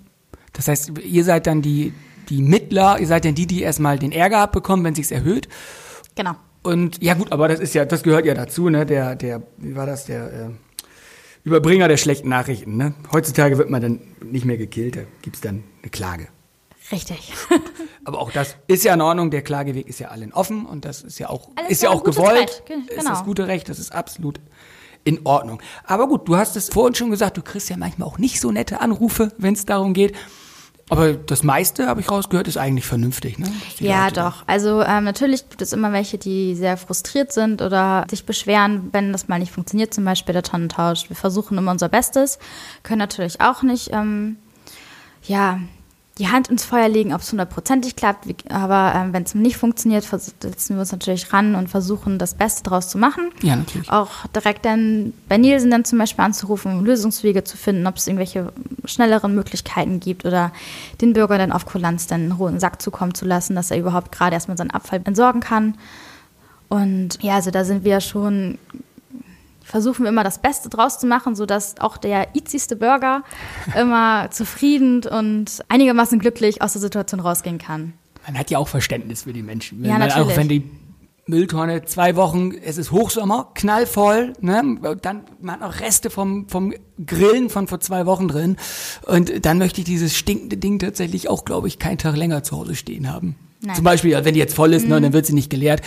Das 0.53 0.67
heißt, 0.67 0.91
ihr 0.99 1.23
seid 1.23 1.47
dann 1.47 1.61
die, 1.61 1.93
die 2.29 2.41
Mittler, 2.41 2.99
ihr 2.99 3.07
seid 3.07 3.25
dann 3.25 3.35
die, 3.35 3.47
die 3.47 3.61
erstmal 3.61 3.99
den 3.99 4.11
Ärger 4.11 4.39
abbekommen, 4.39 4.85
wenn 4.85 4.95
sich's 4.95 5.11
erhöht. 5.11 5.47
Genau. 6.15 6.35
Und 6.61 7.01
ja 7.01 7.13
gut, 7.13 7.31
aber 7.31 7.47
das 7.47 7.59
ist 7.59 7.73
ja, 7.73 7.85
das 7.85 8.03
gehört 8.03 8.25
ja 8.25 8.33
dazu, 8.33 8.69
ne? 8.69 8.85
Der, 8.85 9.15
der, 9.15 9.41
wie 9.57 9.75
war 9.75 9.85
das, 9.85 10.05
der 10.05 10.25
äh, 10.25 10.49
Überbringer 11.43 11.87
der 11.87 11.97
schlechten 11.97 12.29
Nachrichten, 12.29 12.75
ne? 12.75 12.93
Heutzutage 13.11 13.57
wird 13.57 13.69
man 13.69 13.81
dann 13.81 14.01
nicht 14.21 14.45
mehr 14.45 14.57
gekillt, 14.57 14.97
da 14.97 15.01
gibt's 15.21 15.41
dann 15.41 15.63
eine 15.81 15.89
Klage. 15.89 16.27
Richtig. 16.91 17.33
Aber 18.05 18.19
auch 18.19 18.31
das 18.31 18.55
ist 18.67 18.83
ja 18.83 18.93
in 18.93 19.01
Ordnung, 19.01 19.29
der 19.31 19.41
Klageweg 19.43 19.87
ist 19.87 19.99
ja 19.99 20.07
allen 20.09 20.33
offen 20.33 20.65
und 20.65 20.85
das 20.85 21.01
ist 21.01 21.19
ja 21.19 21.29
auch, 21.29 21.49
Alles 21.55 21.71
ist 21.71 21.83
ja 21.83 21.89
auch 21.89 22.03
gewollt. 22.03 22.37
Recht, 22.39 22.65
ge- 22.65 22.77
Ist 22.87 22.97
genau. 22.99 23.09
das 23.11 23.23
gute 23.23 23.47
Recht, 23.47 23.69
das 23.69 23.77
ist 23.79 23.93
absolut 23.93 24.39
in 25.03 25.25
Ordnung. 25.25 25.61
Aber 25.85 26.07
gut, 26.07 26.27
du 26.27 26.35
hast 26.37 26.55
es 26.55 26.69
vorhin 26.69 26.95
schon 26.95 27.09
gesagt, 27.11 27.37
du 27.37 27.41
kriegst 27.41 27.69
ja 27.69 27.77
manchmal 27.77 28.07
auch 28.07 28.17
nicht 28.17 28.39
so 28.41 28.51
nette 28.51 28.81
Anrufe, 28.81 29.31
wenn 29.37 29.53
es 29.53 29.65
darum 29.65 29.93
geht. 29.93 30.15
Aber 30.91 31.13
das 31.13 31.43
meiste, 31.43 31.85
habe 31.85 32.01
ich 32.01 32.09
rausgehört, 32.09 32.47
ist 32.47 32.57
eigentlich 32.57 32.85
vernünftig, 32.85 33.37
ne? 33.37 33.51
Ja, 33.77 34.05
Leute 34.05 34.21
doch. 34.21 34.43
Also 34.47 34.81
ähm, 34.81 35.03
natürlich 35.03 35.47
gibt 35.47 35.61
es 35.61 35.71
immer 35.71 35.93
welche, 35.93 36.17
die 36.17 36.55
sehr 36.55 36.77
frustriert 36.77 37.31
sind 37.31 37.61
oder 37.61 38.07
sich 38.09 38.25
beschweren, 38.25 38.89
wenn 38.91 39.11
das 39.11 39.27
mal 39.27 39.37
nicht 39.37 39.51
funktioniert, 39.51 39.93
zum 39.93 40.03
Beispiel 40.03 40.33
der 40.33 40.41
Tonnentausch. 40.41 41.07
Wir 41.07 41.15
versuchen 41.15 41.59
immer 41.59 41.69
unser 41.71 41.89
Bestes, 41.89 42.39
können 42.81 42.97
natürlich 42.97 43.39
auch 43.39 43.61
nicht, 43.61 43.91
ähm, 43.93 44.37
ja, 45.27 45.59
die 46.19 46.27
Hand 46.27 46.49
ins 46.49 46.65
Feuer 46.65 46.89
legen, 46.89 47.13
ob 47.13 47.21
es 47.21 47.31
hundertprozentig 47.31 47.95
klappt. 47.95 48.27
Aber 48.51 48.93
ähm, 48.93 49.13
wenn 49.13 49.23
es 49.23 49.33
nicht 49.33 49.55
funktioniert, 49.55 50.03
setzen 50.03 50.75
wir 50.75 50.81
uns 50.81 50.91
natürlich 50.91 51.31
ran 51.31 51.55
und 51.55 51.69
versuchen, 51.69 52.19
das 52.19 52.33
Beste 52.33 52.61
draus 52.63 52.89
zu 52.89 52.97
machen. 52.97 53.31
Ja, 53.41 53.55
natürlich. 53.55 53.89
Auch 53.89 54.27
direkt 54.35 54.65
dann 54.65 55.13
bei 55.29 55.37
Nielsen 55.37 55.71
dann 55.71 55.85
zum 55.85 55.97
Beispiel 55.97 56.25
anzurufen, 56.25 56.77
um 56.77 56.85
Lösungswege 56.85 57.45
zu 57.45 57.55
finden, 57.55 57.87
ob 57.87 57.95
es 57.95 58.07
irgendwelche 58.07 58.51
schnelleren 58.83 59.33
Möglichkeiten 59.33 60.01
gibt 60.01 60.25
oder 60.25 60.51
den 60.99 61.13
Bürger 61.13 61.37
dann 61.37 61.53
auf 61.53 61.65
Kulanz 61.65 62.07
dann 62.07 62.21
einen 62.21 62.31
roten 62.33 62.59
Sack 62.59 62.81
zukommen 62.81 63.13
zu 63.13 63.25
lassen, 63.25 63.55
dass 63.55 63.71
er 63.71 63.77
überhaupt 63.77 64.11
gerade 64.11 64.33
erstmal 64.33 64.57
seinen 64.57 64.71
Abfall 64.71 65.01
entsorgen 65.05 65.39
kann. 65.39 65.75
Und 66.67 67.21
ja, 67.23 67.35
also 67.35 67.49
da 67.49 67.63
sind 67.63 67.83
wir 67.83 67.99
schon, 68.01 68.59
versuchen 69.69 70.03
wir 70.03 70.09
immer 70.09 70.23
das 70.23 70.39
Beste 70.39 70.67
draus 70.67 70.99
zu 70.99 71.05
machen, 71.05 71.35
sodass 71.35 71.79
auch 71.79 71.97
der 71.97 72.35
itzigste 72.35 72.75
Bürger 72.75 73.23
immer 73.79 74.29
zufrieden 74.31 75.03
und 75.05 75.63
einigermaßen 75.69 76.19
glücklich 76.19 76.61
aus 76.61 76.73
der 76.73 76.81
Situation 76.81 77.19
rausgehen 77.19 77.59
kann. 77.59 77.93
Man 78.25 78.37
hat 78.37 78.49
ja 78.49 78.57
auch 78.57 78.67
Verständnis 78.67 79.23
für 79.23 79.33
die 79.33 79.43
Menschen. 79.43 79.83
Ja, 79.85 79.97
man, 79.97 80.11
auch 80.11 80.17
natürlich. 80.17 80.37
wenn 80.37 80.49
die 80.49 80.71
Mülltonne 81.27 81.85
zwei 81.85 82.15
Wochen, 82.15 82.51
es 82.51 82.79
ist 82.79 82.91
Hochsommer, 82.91 83.51
knallvoll, 83.53 84.33
ne? 84.41 84.77
dann 85.01 85.21
man 85.39 85.59
hat 85.59 85.61
auch 85.61 85.79
Reste 85.79 86.09
vom, 86.09 86.49
vom 86.49 86.73
Grillen 87.05 87.51
von 87.51 87.67
vor 87.67 87.79
zwei 87.79 88.07
Wochen 88.07 88.27
drin. 88.27 88.57
Und 89.05 89.45
dann 89.45 89.59
möchte 89.59 89.81
ich 89.81 89.85
dieses 89.85 90.17
stinkende 90.17 90.57
Ding 90.57 90.79
tatsächlich 90.79 91.29
auch, 91.29 91.45
glaube 91.45 91.67
ich, 91.67 91.77
keinen 91.77 91.99
Tag 91.99 92.17
länger 92.17 92.41
zu 92.43 92.57
Hause 92.57 92.75
stehen 92.75 93.11
haben. 93.11 93.35
Nein. 93.61 93.71
Mhm. 93.71 93.75
Zum 93.75 93.83
Beispiel, 93.83 94.25
wenn 94.25 94.33
die 94.33 94.39
jetzt 94.39 94.55
voll 94.55 94.73
ist, 94.73 94.87
ne, 94.87 94.99
dann 94.99 95.13
wird 95.13 95.27
sie 95.27 95.33
nicht 95.33 95.51
geleert. 95.51 95.81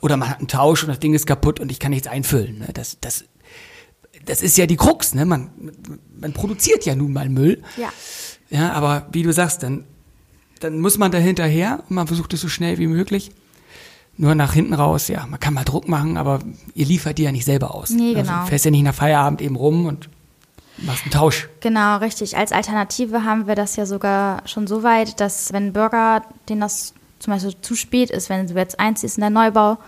Oder 0.00 0.16
man 0.16 0.30
hat 0.30 0.38
einen 0.38 0.48
Tausch 0.48 0.82
und 0.82 0.88
das 0.88 0.98
Ding 1.00 1.14
ist 1.14 1.26
kaputt 1.26 1.60
und 1.60 1.70
ich 1.70 1.78
kann 1.78 1.90
nichts 1.90 2.08
einfüllen. 2.08 2.58
Ne? 2.58 2.68
Das, 2.72 2.98
das, 3.00 3.24
das 4.24 4.42
ist 4.42 4.56
ja 4.56 4.66
die 4.66 4.76
Krux, 4.76 5.14
ne? 5.14 5.24
Man, 5.24 5.50
man 6.18 6.32
produziert 6.32 6.84
ja 6.86 6.94
nun 6.94 7.12
mal 7.12 7.28
Müll. 7.28 7.62
Ja. 7.76 7.88
Ja, 8.50 8.72
aber 8.72 9.06
wie 9.12 9.22
du 9.22 9.32
sagst, 9.32 9.62
dann, 9.62 9.84
dann 10.60 10.80
muss 10.80 10.98
man 10.98 11.10
da 11.12 11.18
hinterher 11.18 11.84
und 11.88 11.94
man 11.94 12.06
versucht 12.06 12.32
es 12.34 12.40
so 12.40 12.48
schnell 12.48 12.78
wie 12.78 12.86
möglich. 12.86 13.30
Nur 14.16 14.34
nach 14.34 14.52
hinten 14.52 14.74
raus, 14.74 15.08
ja, 15.08 15.24
man 15.26 15.40
kann 15.40 15.54
mal 15.54 15.64
Druck 15.64 15.88
machen, 15.88 16.16
aber 16.16 16.40
ihr 16.74 16.84
liefert 16.84 17.16
die 17.18 17.22
ja 17.22 17.32
nicht 17.32 17.44
selber 17.44 17.74
aus. 17.74 17.90
Nee, 17.90 18.14
Also, 18.16 18.30
genau. 18.30 18.42
du 18.42 18.48
fährst 18.48 18.64
ja 18.64 18.70
nicht 18.70 18.82
nach 18.82 18.94
Feierabend 18.94 19.40
eben 19.40 19.56
rum 19.56 19.86
und 19.86 20.10
machst 20.78 21.04
einen 21.04 21.12
Tausch. 21.12 21.48
Genau, 21.60 21.98
richtig. 21.98 22.36
Als 22.36 22.52
Alternative 22.52 23.24
haben 23.24 23.46
wir 23.46 23.54
das 23.54 23.76
ja 23.76 23.86
sogar 23.86 24.46
schon 24.46 24.66
so 24.66 24.82
weit, 24.82 25.20
dass 25.20 25.52
wenn 25.52 25.72
Bürger, 25.72 26.22
denen 26.48 26.60
das 26.60 26.92
zum 27.20 27.32
Beispiel 27.32 27.54
zu 27.60 27.76
spät 27.76 28.10
ist, 28.10 28.28
wenn 28.28 28.46
du 28.46 28.54
jetzt 28.54 28.80
einziehst 28.80 29.16
in 29.16 29.20
der 29.20 29.30
Neubau 29.30 29.78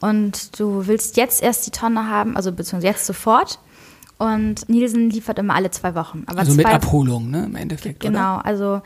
und 0.00 0.58
du 0.58 0.86
willst 0.86 1.16
jetzt 1.18 1.42
erst 1.42 1.66
die 1.66 1.70
Tonne 1.70 2.08
haben, 2.08 2.36
also 2.36 2.52
beziehungsweise 2.52 2.86
jetzt 2.92 3.06
sofort. 3.06 3.58
Und 4.18 4.66
Nielsen 4.70 5.10
liefert 5.10 5.38
immer 5.38 5.54
alle 5.54 5.70
zwei 5.70 5.94
Wochen. 5.94 6.24
Aber 6.26 6.38
Also 6.38 6.52
zwei, 6.54 6.62
mit 6.62 6.66
Abholung, 6.68 7.30
ne, 7.30 7.44
im 7.44 7.54
Endeffekt, 7.56 8.00
Genau, 8.00 8.36
oder? 8.36 8.46
also 8.46 8.80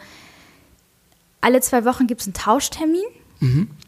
alle 1.40 1.60
zwei 1.60 1.84
Wochen 1.84 2.06
gibt 2.08 2.20
es 2.22 2.26
einen 2.26 2.34
Tauschtermin. 2.34 3.04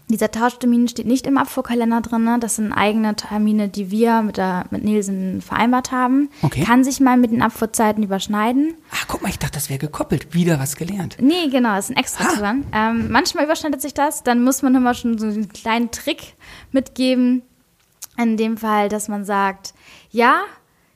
Dieser 0.09 0.31
Tauschtermin 0.31 0.89
steht 0.89 1.07
nicht 1.07 1.27
im 1.27 1.39
Abfuhrkalender 1.39 2.01
drin. 2.01 2.25
ne? 2.25 2.39
Das 2.39 2.57
sind 2.57 2.73
eigene 2.73 3.17
Termine, 3.17 3.69
die 3.69 3.91
wir 3.91 4.23
mit, 4.23 4.37
der, 4.37 4.67
mit 4.71 4.85
Nielsen 4.85 5.41
vereinbart 5.41 5.91
haben. 5.93 6.29
Okay. 6.43 6.65
Kann 6.65 6.85
sich 6.85 7.01
mal 7.01 7.17
mit 7.17 7.33
den 7.33 7.43
Abfuhrzeiten 7.43 8.03
überschneiden. 8.03 8.75
Ah, 8.91 9.05
guck 9.09 9.23
mal, 9.23 9.29
ich 9.29 9.39
dachte, 9.39 9.55
das 9.55 9.71
wäre 9.71 9.79
gekoppelt. 9.79 10.35
Wieder 10.35 10.59
was 10.59 10.77
gelernt. 10.77 11.17
Nee, 11.21 11.49
genau, 11.51 11.79
ist 11.79 11.91
ein 11.91 11.97
extra 11.97 12.35
dran. 12.35 12.65
Ähm, 12.73 13.11
manchmal 13.11 13.45
überschneidet 13.45 13.81
sich 13.81 13.95
das, 13.95 14.23
dann 14.23 14.43
muss 14.45 14.63
man 14.63 14.75
immer 14.75 14.95
schon 14.95 15.19
so 15.19 15.27
einen 15.27 15.49
kleinen 15.49 15.91
Trick 15.91 16.35
mitgeben. 16.73 17.43
In 18.19 18.37
dem 18.37 18.59
Fall, 18.59 18.89
dass 18.91 19.09
man 19.09 19.25
sagt, 19.25 19.73
ja, 20.11 20.43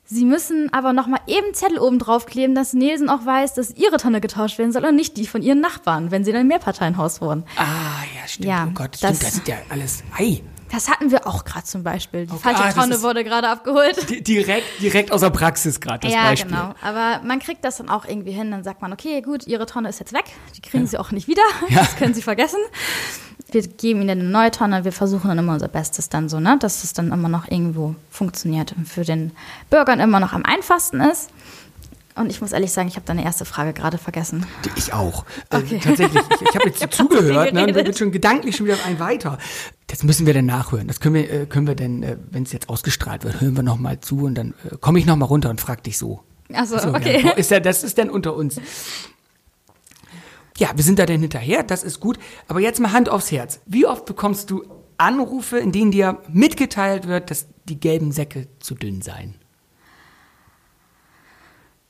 Sie 0.09 0.25
müssen 0.25 0.73
aber 0.73 0.93
nochmal 0.93 1.19
eben 1.27 1.53
Zettel 1.53 1.79
oben 1.79 1.99
drauf 1.99 2.27
kleben, 2.27 2.55
dass 2.55 2.73
Nielsen 2.73 3.09
auch 3.09 3.27
weiß, 3.27 3.55
dass 3.55 3.73
Ihre 3.73 3.97
Tonne 3.97 4.21
getauscht 4.21 4.57
werden 4.57 4.71
soll 4.71 4.85
und 4.85 4.95
nicht 4.95 5.17
die 5.17 5.27
von 5.27 5.43
Ihren 5.43 5.59
Nachbarn, 5.59 6.13
wenn 6.13 6.23
Sie 6.25 6.31
in 6.31 6.37
einem 6.37 6.49
Mehrparteienhaus 6.49 7.21
wohnen. 7.21 7.43
Ah, 7.57 7.96
stimmt. 8.37 8.49
Ja, 8.49 8.67
oh 8.69 8.73
Gott, 8.75 8.93
das- 9.01 9.17
stimmt, 9.17 9.23
das 9.23 9.35
ist 9.35 9.49
ja 9.49 9.57
alles. 9.69 10.03
Ei. 10.17 10.43
Das 10.73 10.89
hatten 10.91 11.13
wir 11.13 11.29
auch 11.29 11.45
gerade 11.45 11.65
zum 11.65 11.85
Beispiel. 11.85 12.27
Die 12.27 12.33
Okay, 12.33 12.41
falsche 12.43 12.61
ah, 12.61 12.67
das 12.67 12.75
Tonne 12.75 13.01
wurde 13.03 13.23
gerade 13.23 13.49
abgeholt. 13.49 14.11
Di- 14.11 14.21
Direkt, 14.21 14.67
direkt 14.83 15.13
aus 15.13 15.21
der 15.21 15.31
Praxis 15.31 15.79
gerade 15.81 16.01
das 16.01 16.13
ja, 16.13 16.25
Beispiel. 16.25 16.51
genau. 16.51 16.75
Aber 16.83 17.21
man 17.25 17.39
kriegt 17.39 17.65
das 17.65 17.77
dann 17.77 17.89
auch 17.89 18.05
irgendwie 18.05 18.33
hin. 18.33 18.51
Dann 18.51 18.65
sagt 18.65 18.83
man, 18.83 18.93
okay, 18.93 19.23
gut, 19.23 19.47
Ihre 19.47 19.67
Tonne 19.67 19.89
ist 19.91 20.01
jetzt 20.01 20.13
weg. 20.13 20.25
Die 20.57 20.61
kriegen 20.61 20.89
Sie 20.89 20.99
auch 20.99 21.13
nicht 21.13 21.29
wieder. 21.29 21.43
Ja. 21.69 21.79
Das 21.83 21.95
können 21.95 22.15
Sie 22.15 22.23
vergessen. 22.23 22.59
Wir 23.53 23.63
geben 23.63 24.03
Ihnen 24.03 24.11
eine 24.21 24.25
neue 24.25 24.51
Tonne. 24.51 24.85
Wir 24.85 24.91
versuchen 24.91 25.29
dann 25.29 25.39
immer 25.39 25.53
unser 25.53 25.69
Bestes 25.69 26.09
dann 26.09 26.29
so, 26.29 26.41
ne, 26.41 26.57
dass 26.59 26.83
es 26.83 26.93
dann 26.93 27.13
immer 27.13 27.29
noch 27.29 27.49
irgendwo 27.49 27.95
funktioniert 28.11 28.73
und 28.77 28.89
für 28.89 29.05
den 29.05 29.31
Bürgern 29.71 30.01
immer 30.01 30.19
noch 30.19 30.33
am 30.33 30.45
einfachsten 30.45 31.01
ist. 31.01 31.31
Und 32.17 32.31
ich 32.31 32.41
muss 32.41 32.53
ehrlich 32.53 32.73
sagen, 32.73 32.89
ich 32.89 32.97
habe 32.97 33.05
deine 33.07 33.25
erste 33.25 33.45
Frage 33.45 33.73
gerade 33.75 33.99
vergessen. 33.99 34.47
Ich 34.77 34.93
auch. 34.93 35.25
Äh, 35.51 35.59
Okay. 35.59 35.81
tatsächlich. 35.83 36.23
Ich, 36.35 36.43
ich 36.49 36.55
habe 36.55 36.67
jetzt 36.69 36.83
hab 36.83 36.95
so 36.95 37.05
zugehört, 37.05 37.53
ne? 37.53 37.67
und 37.67 37.75
wird 37.75 37.99
schon 37.99 38.11
gedanklich 38.11 38.57
schon 38.57 38.67
wieder 38.67 38.79
ein 38.87 38.99
weiter. 38.99 39.39
Das 39.89 40.03
müssen 40.03 40.27
wir 40.27 40.33
dann 40.35 40.47
nachhören. 40.47 40.89
Das 40.89 41.01
können 41.01 41.15
wir, 41.15 41.31
äh, 41.31 41.47
können 41.47 41.67
wir 41.67 41.75
dann, 41.75 42.03
äh, 42.03 42.17
wenn 42.31 42.43
es 42.45 42.53
jetzt 42.53 42.69
ausgestrahlt 42.71 43.25
wird, 43.25 43.41
hören 43.41 43.55
wir 43.57 43.63
noch 43.63 43.79
mal 43.79 44.01
zu 44.01 44.25
und 44.25 44.35
dann 44.35 44.55
äh, 44.65 44.77
komme 44.81 44.99
ich 44.99 45.05
noch 45.07 45.17
mal 45.17 45.27
runter 45.27 45.51
und 45.51 45.61
frag 45.61 45.83
dich 45.85 45.99
so. 45.99 46.23
Also, 46.53 46.79
So, 46.79 46.89
okay. 46.89 47.23
Ja, 47.25 47.31
ist 47.33 47.51
ja, 47.51 47.61
das 47.61 47.85
ist 47.85 47.99
dann 47.99 48.09
unter 48.09 48.35
uns. 48.35 48.61
Ja, 50.59 50.71
wir 50.75 50.85
sind 50.85 50.99
da 50.99 51.05
denn 51.05 51.21
hinterher, 51.21 51.63
das 51.63 51.83
ist 51.83 52.01
gut. 52.01 52.19
Aber 52.49 52.61
jetzt 52.61 52.81
mal 52.81 52.93
Hand 52.93 53.09
aufs 53.11 53.31
Herz. 53.31 53.61
Wie 53.67 53.87
oft 53.87 54.07
bekommst 54.07 54.51
du 54.51 54.65
Anrufe, 54.97 55.59
in 55.59 55.71
denen 55.71 55.91
dir 55.91 56.19
mitgeteilt 56.33 57.07
wird, 57.07 57.31
dass 57.31 57.47
die 57.69 57.79
gelben 57.79 58.11
Säcke 58.13 58.47
zu 58.61 58.75
dünn 58.75 59.03
seien? 59.03 59.35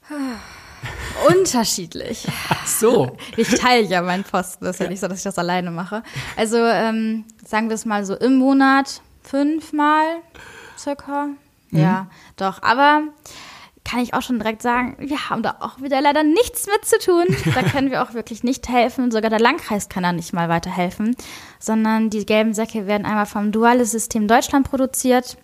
Unterschiedlich. 1.29 2.27
Ach 2.49 2.67
so. 2.67 3.17
Ich 3.37 3.49
teile 3.49 3.87
ja 3.87 4.03
meinen 4.03 4.25
Posten. 4.25 4.65
Das 4.65 4.77
ist 4.77 4.81
ja 4.81 4.89
nicht 4.89 5.01
so, 5.01 5.09
dass 5.09 5.19
ich 5.19 5.25
das 5.25 5.39
alleine 5.39 5.71
mache. 5.71 6.03
Also 6.37 6.59
ähm, 6.59 7.25
sagen 7.45 7.69
wir 7.69 7.75
es 7.75 7.85
mal 7.85 8.05
so 8.05 8.15
im 8.15 8.37
Monat 8.37 9.03
fünfmal 9.23 10.05
circa. 10.79 11.29
Ja, 11.71 12.07
doch. 12.37 12.63
Aber 12.63 13.03
kann 13.85 14.01
ich 14.01 14.15
auch 14.15 14.23
schon 14.23 14.39
direkt 14.39 14.63
sagen, 14.63 14.97
wir 14.99 15.31
haben 15.31 15.43
da 15.43 15.57
auch 15.61 15.81
wieder 15.81 16.01
leider 16.01 16.23
nichts 16.25 16.67
mit 16.67 16.85
zu 16.85 16.99
tun. 16.99 17.25
Da 17.55 17.63
können 17.63 17.91
wir 17.91 18.03
auch 18.03 18.15
wirklich 18.15 18.43
nicht 18.43 18.69
helfen. 18.69 19.11
Sogar 19.11 19.31
der 19.31 19.41
Landkreis 19.41 19.89
kann 19.89 20.03
da 20.03 20.13
nicht 20.13 20.33
mal 20.33 20.49
weiterhelfen. 20.49 21.17
Sondern 21.59 22.11
die 22.11 22.27
gelben 22.27 22.55
Säcke 22.55 22.87
werden 22.87 23.07
einmal 23.07 23.27
vom 23.27 23.53
Duales 23.53 23.93
System 23.93 24.29
Deutschland 24.29 24.69
produziert. 24.69 25.37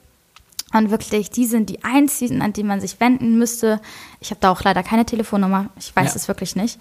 Und 0.72 0.90
wirklich, 0.90 1.30
die 1.30 1.46
sind 1.46 1.68
die 1.68 1.85
einzigen, 1.85 2.40
an 2.42 2.52
die 2.52 2.62
man 2.62 2.80
sich 2.80 2.98
wenden 2.98 3.38
müsste. 3.38 3.80
Ich 4.20 4.30
habe 4.30 4.40
da 4.40 4.50
auch 4.50 4.62
leider 4.62 4.82
keine 4.82 5.04
Telefonnummer. 5.04 5.68
Ich 5.78 5.94
weiß 5.94 6.11
Ja. 6.11 6.16
es 6.16 6.28
wirklich 6.28 6.56
nicht. 6.56 6.78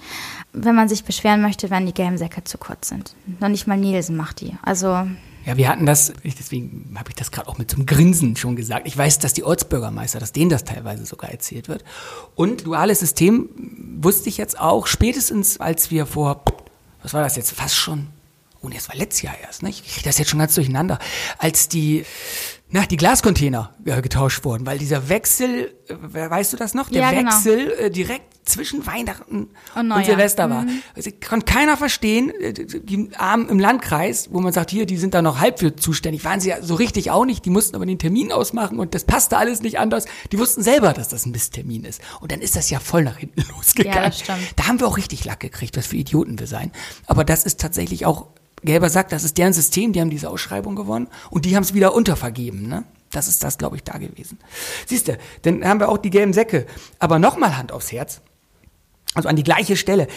Wenn 0.54 0.76
man 0.76 0.88
sich 0.88 1.04
beschweren 1.04 1.42
möchte, 1.42 1.70
wenn 1.70 1.86
die 1.86 1.94
gelben 1.94 2.18
Säcke 2.18 2.44
zu 2.44 2.58
kurz 2.58 2.88
sind. 2.90 3.14
Noch 3.40 3.50
nicht 3.50 3.68
mal 3.68 3.78
Nielsen 3.78 4.16
macht 4.16 4.42
die. 4.42 4.56
Also, 4.62 5.08
Ja, 5.44 5.58
wir 5.58 5.68
hatten 5.70 5.86
das, 5.88 6.14
ich- 6.24 6.36
deswegen 6.36 6.94
habe 6.98 7.10
ich 7.10 7.16
das 7.16 7.32
gerade 7.32 7.48
auch 7.50 7.58
mit 7.58 7.74
einem 7.74 7.86
Grinsen 7.88 8.36
schon 8.36 8.56
gesagt. 8.56 8.86
Ich 8.88 8.96
weiß, 8.96 9.18
dass 9.20 9.34
die 9.34 9.44
Ortsbürgermeister, 9.44 10.20
dass 10.20 10.32
denen 10.34 10.52
das 10.52 10.64
teilweise 10.64 11.04
sogar 11.06 11.32
erzählt 11.32 11.68
wird. 11.68 11.84
Und 12.36 12.66
duales 12.68 13.00
System 13.00 13.50
wusste 14.02 14.30
ich 14.30 14.38
jetzt 14.38 14.60
auch 14.60 14.86
spätestens, 14.88 15.60
als 15.60 15.90
wir 15.90 16.06
vor, 16.06 16.44
was 17.02 17.14
war 17.16 17.24
das 17.24 17.36
jetzt, 17.38 17.52
fast 17.54 17.76
schon, 17.76 18.08
nee, 18.70 18.76
das 18.76 18.90
war 18.90 18.96
letztes 18.96 19.24
Jahr 19.24 19.36
erst, 19.42 19.64
ne? 19.64 19.70
Ich 19.70 19.84
kriege 19.86 20.04
das 20.04 20.18
jetzt 20.18 20.30
schon 20.30 20.40
ganz 20.40 20.56
durcheinander, 20.56 21.00
als 21.38 21.68
die, 21.68 22.06
na, 22.70 22.86
die 22.86 22.98
Glascontainer 22.98 23.74
äh, 23.86 24.02
getauscht 24.02 24.44
wurden, 24.46 24.66
weil 24.66 24.78
dieser 24.78 25.10
Wechsel, 25.10 25.74
äh, 25.88 26.30
weißt 26.30 26.54
du 26.54 26.58
das 26.58 26.74
noch? 26.74 26.90
Der 26.90 27.02
Ja, 27.02 27.12
genau. 27.12 27.32
Wechsel 27.32 27.72
äh, 27.72 27.90
direkt 27.90 28.26
zwischen 28.44 28.86
Weihnachten 28.88 29.50
Und 29.76 29.92
und. 29.92 30.06
Silvester 30.06 30.50
war. 30.50 30.64
Mhm. 30.64 30.82
Also, 30.96 31.12
kann 31.20 31.46
keiner 31.46 31.78
verstehen, 31.78 32.32
äh, 32.40 32.54
die 32.54 33.10
Armen 33.16 33.50
im 33.50 33.60
Landkreis, 33.60 34.30
wo 34.32 34.42
man 34.42 34.52
sagt, 34.52 34.72
hier, 34.72 34.86
die 34.86 34.98
sind 34.98 35.14
da 35.14 35.22
noch 35.22 35.40
halb 35.40 35.60
für 35.60 35.76
zuständig, 35.76 36.26
waren 36.26 36.40
sie 36.40 36.50
ja 36.50 36.62
so 36.62 36.76
richtig 36.76 37.12
auch 37.12 37.26
nicht, 37.26 37.46
die 37.46 37.50
mussten 37.52 37.76
aber 37.76 37.86
den 37.86 38.00
Termin 38.00 38.32
ausmachen 38.32 38.80
und 38.80 38.96
das 38.96 39.04
passte 39.04 39.38
alles 39.38 39.62
nicht 39.62 39.80
anders. 39.80 40.06
Die 40.32 40.40
wussten 40.40 40.64
selber, 40.64 40.94
dass 40.94 41.08
das 41.08 41.26
ein 41.26 41.32
Misttermin 41.32 41.84
ist. 41.86 42.02
Und 42.20 42.32
dann 42.32 42.42
ist 42.42 42.56
das 42.56 42.70
ja 42.70 42.80
voll 42.80 43.04
nach 43.04 43.18
hinten 43.18 43.44
losgegangen. 43.56 43.92
Ja, 44.02 44.06
das 44.08 44.20
stimmt. 44.20 44.40
Da 44.56 44.68
haben 44.68 44.80
wir 44.80 44.88
auch 44.88 44.98
richtig 44.98 45.26
Lack 45.26 45.40
gekriegt, 45.42 45.76
was 45.78 45.88
für 45.88 45.98
Idioten 45.98 46.40
wir 46.40 46.48
sein. 46.48 46.72
Aber 47.08 47.24
das 47.24 47.44
ist 47.44 47.60
tatsächlich 47.60 48.06
auch, 48.06 48.28
Gelber 48.64 48.90
sagt, 48.90 49.12
das 49.12 49.24
ist 49.24 49.38
deren 49.38 49.54
System, 49.54 49.94
die 49.94 50.02
haben 50.02 50.10
diese 50.10 50.30
Ausschreibung 50.30 50.76
gewonnen 50.76 51.08
und 51.30 51.46
die 51.46 51.56
haben 51.56 51.64
es 51.64 51.74
wieder 51.74 51.94
untervergeben, 51.94 52.68
ne? 52.68 52.84
Das 53.10 53.28
ist 53.28 53.44
das, 53.44 53.58
glaube 53.58 53.76
ich, 53.76 53.84
da 53.84 53.98
gewesen. 53.98 54.40
Siehst 54.86 55.10
du, 55.10 55.18
dann 55.42 55.66
haben 55.66 55.82
wir 55.82 55.90
auch 55.90 55.98
die 55.98 56.10
gelben 56.10 56.32
Säcke. 56.32 56.66
Aber 56.98 57.20
nochmal 57.20 57.58
Hand 57.58 57.74
aufs 57.74 57.92
Herz. 57.92 58.22
Also 59.14 59.28
an 59.28 59.36
die 59.36 59.44
gleiche 59.44 59.76
Stelle. 59.76 60.08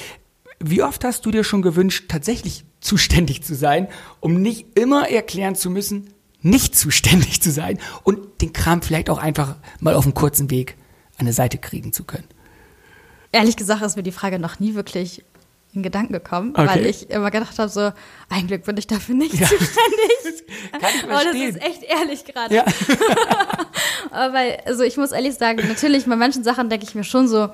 Wie 0.60 0.80
oft 0.80 1.02
hast 1.02 1.26
du 1.26 1.32
dir 1.32 1.42
schon 1.42 1.60
gewünscht, 1.60 2.04
tatsächlich 2.08 2.64
zuständig 2.80 3.42
zu 3.42 3.56
sein, 3.56 3.88
um 4.20 4.40
nicht 4.40 4.78
immer 4.78 5.10
erklären 5.10 5.56
zu 5.56 5.70
müssen, 5.70 6.10
nicht 6.40 6.76
zuständig 6.76 7.42
zu 7.42 7.50
sein 7.50 7.80
und 8.04 8.40
den 8.40 8.52
Kram 8.52 8.80
vielleicht 8.80 9.10
auch 9.10 9.18
einfach 9.18 9.56
mal 9.80 9.94
auf 9.96 10.04
einem 10.04 10.14
kurzen 10.14 10.50
Weg 10.50 10.76
an 11.16 11.22
eine 11.22 11.32
Seite 11.32 11.58
kriegen 11.58 11.92
zu 11.92 12.04
können? 12.04 12.28
ehrlich 13.34 13.56
gesagt 13.56 13.82
ist 13.82 13.96
mir 13.96 14.02
die 14.02 14.12
Frage 14.12 14.38
noch 14.38 14.60
nie 14.60 14.74
wirklich 14.74 15.24
in 15.74 15.82
Gedanken 15.82 16.12
gekommen, 16.12 16.50
Okay. 16.56 16.66
weil 16.68 16.86
ich 16.86 17.10
immer 17.10 17.30
gedacht 17.30 17.58
habe, 17.58 17.68
so, 17.68 17.90
ein 18.28 18.46
Glück 18.46 18.64
bin 18.64 18.76
ich 18.76 18.86
dafür 18.86 19.14
nicht 19.14 19.34
Ja. 19.40 19.46
zuständig. 19.46 20.44
Kann 20.72 20.90
ich 20.96 21.04
Aber 21.04 21.24
das 21.24 21.34
ist 21.34 21.62
echt 21.62 21.82
ehrlich 21.82 22.24
gerade. 22.24 22.54
Ja. 22.54 22.64
Aber 24.10 24.34
weil, 24.34 24.58
also 24.66 24.82
ich 24.82 24.96
muss 24.96 25.12
ehrlich 25.12 25.34
sagen, 25.34 25.66
natürlich 25.66 26.06
bei 26.06 26.16
manchen 26.16 26.44
Sachen 26.44 26.68
denke 26.70 26.84
ich 26.86 26.94
mir 26.94 27.04
schon 27.04 27.28
so, 27.28 27.38
ah, 27.38 27.50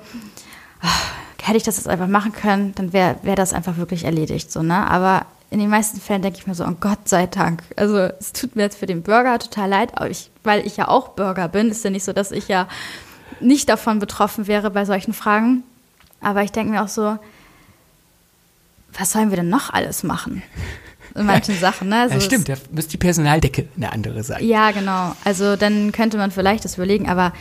hätte 1.41 1.57
ich 1.57 1.63
das 1.63 1.77
jetzt 1.77 1.87
einfach 1.87 2.07
machen 2.07 2.33
können, 2.33 2.73
dann 2.75 2.93
wäre 2.93 3.15
wär 3.23 3.35
das 3.35 3.53
einfach 3.53 3.77
wirklich 3.77 4.03
erledigt, 4.03 4.51
so, 4.51 4.61
ne? 4.61 4.87
Aber 4.89 5.25
in 5.49 5.59
den 5.59 5.69
meisten 5.69 5.99
Fällen 5.99 6.21
denke 6.21 6.37
ich 6.39 6.47
mir 6.47 6.55
so, 6.55 6.63
oh 6.65 6.75
Gott 6.79 7.09
sei 7.09 7.27
Dank. 7.27 7.63
Also 7.75 7.97
es 7.97 8.31
tut 8.31 8.55
mir 8.55 8.63
jetzt 8.63 8.77
für 8.77 8.85
den 8.85 9.01
Bürger 9.01 9.37
total 9.39 9.69
leid, 9.69 9.91
ich, 10.09 10.29
weil 10.43 10.65
ich 10.65 10.77
ja 10.77 10.87
auch 10.87 11.09
Bürger 11.09 11.47
bin, 11.49 11.69
ist 11.69 11.83
ja 11.83 11.89
nicht 11.89 12.05
so, 12.05 12.13
dass 12.13 12.31
ich 12.31 12.47
ja 12.47 12.67
nicht 13.39 13.67
davon 13.69 13.99
betroffen 13.99 14.47
wäre 14.47 14.69
bei 14.69 14.85
solchen 14.85 15.13
Fragen. 15.13 15.63
Aber 16.21 16.43
ich 16.43 16.51
denke 16.51 16.71
mir 16.71 16.83
auch 16.83 16.87
so, 16.87 17.17
was 18.97 19.11
sollen 19.11 19.29
wir 19.29 19.37
denn 19.37 19.49
noch 19.49 19.69
alles 19.71 20.03
machen? 20.03 20.43
In 21.15 21.25
manchen 21.25 21.57
Sachen, 21.59 21.89
ne? 21.89 22.01
Also 22.01 22.15
ja, 22.15 22.21
stimmt, 22.21 22.47
da 22.47 22.53
müsste 22.71 22.91
die 22.91 22.97
Personaldecke 22.97 23.67
eine 23.75 23.91
andere 23.91 24.23
sein. 24.23 24.45
ja, 24.45 24.71
genau. 24.71 25.13
Also 25.25 25.55
dann 25.57 25.91
könnte 25.91 26.17
man 26.17 26.31
vielleicht 26.31 26.63
das 26.63 26.75
überlegen, 26.75 27.09
aber 27.09 27.33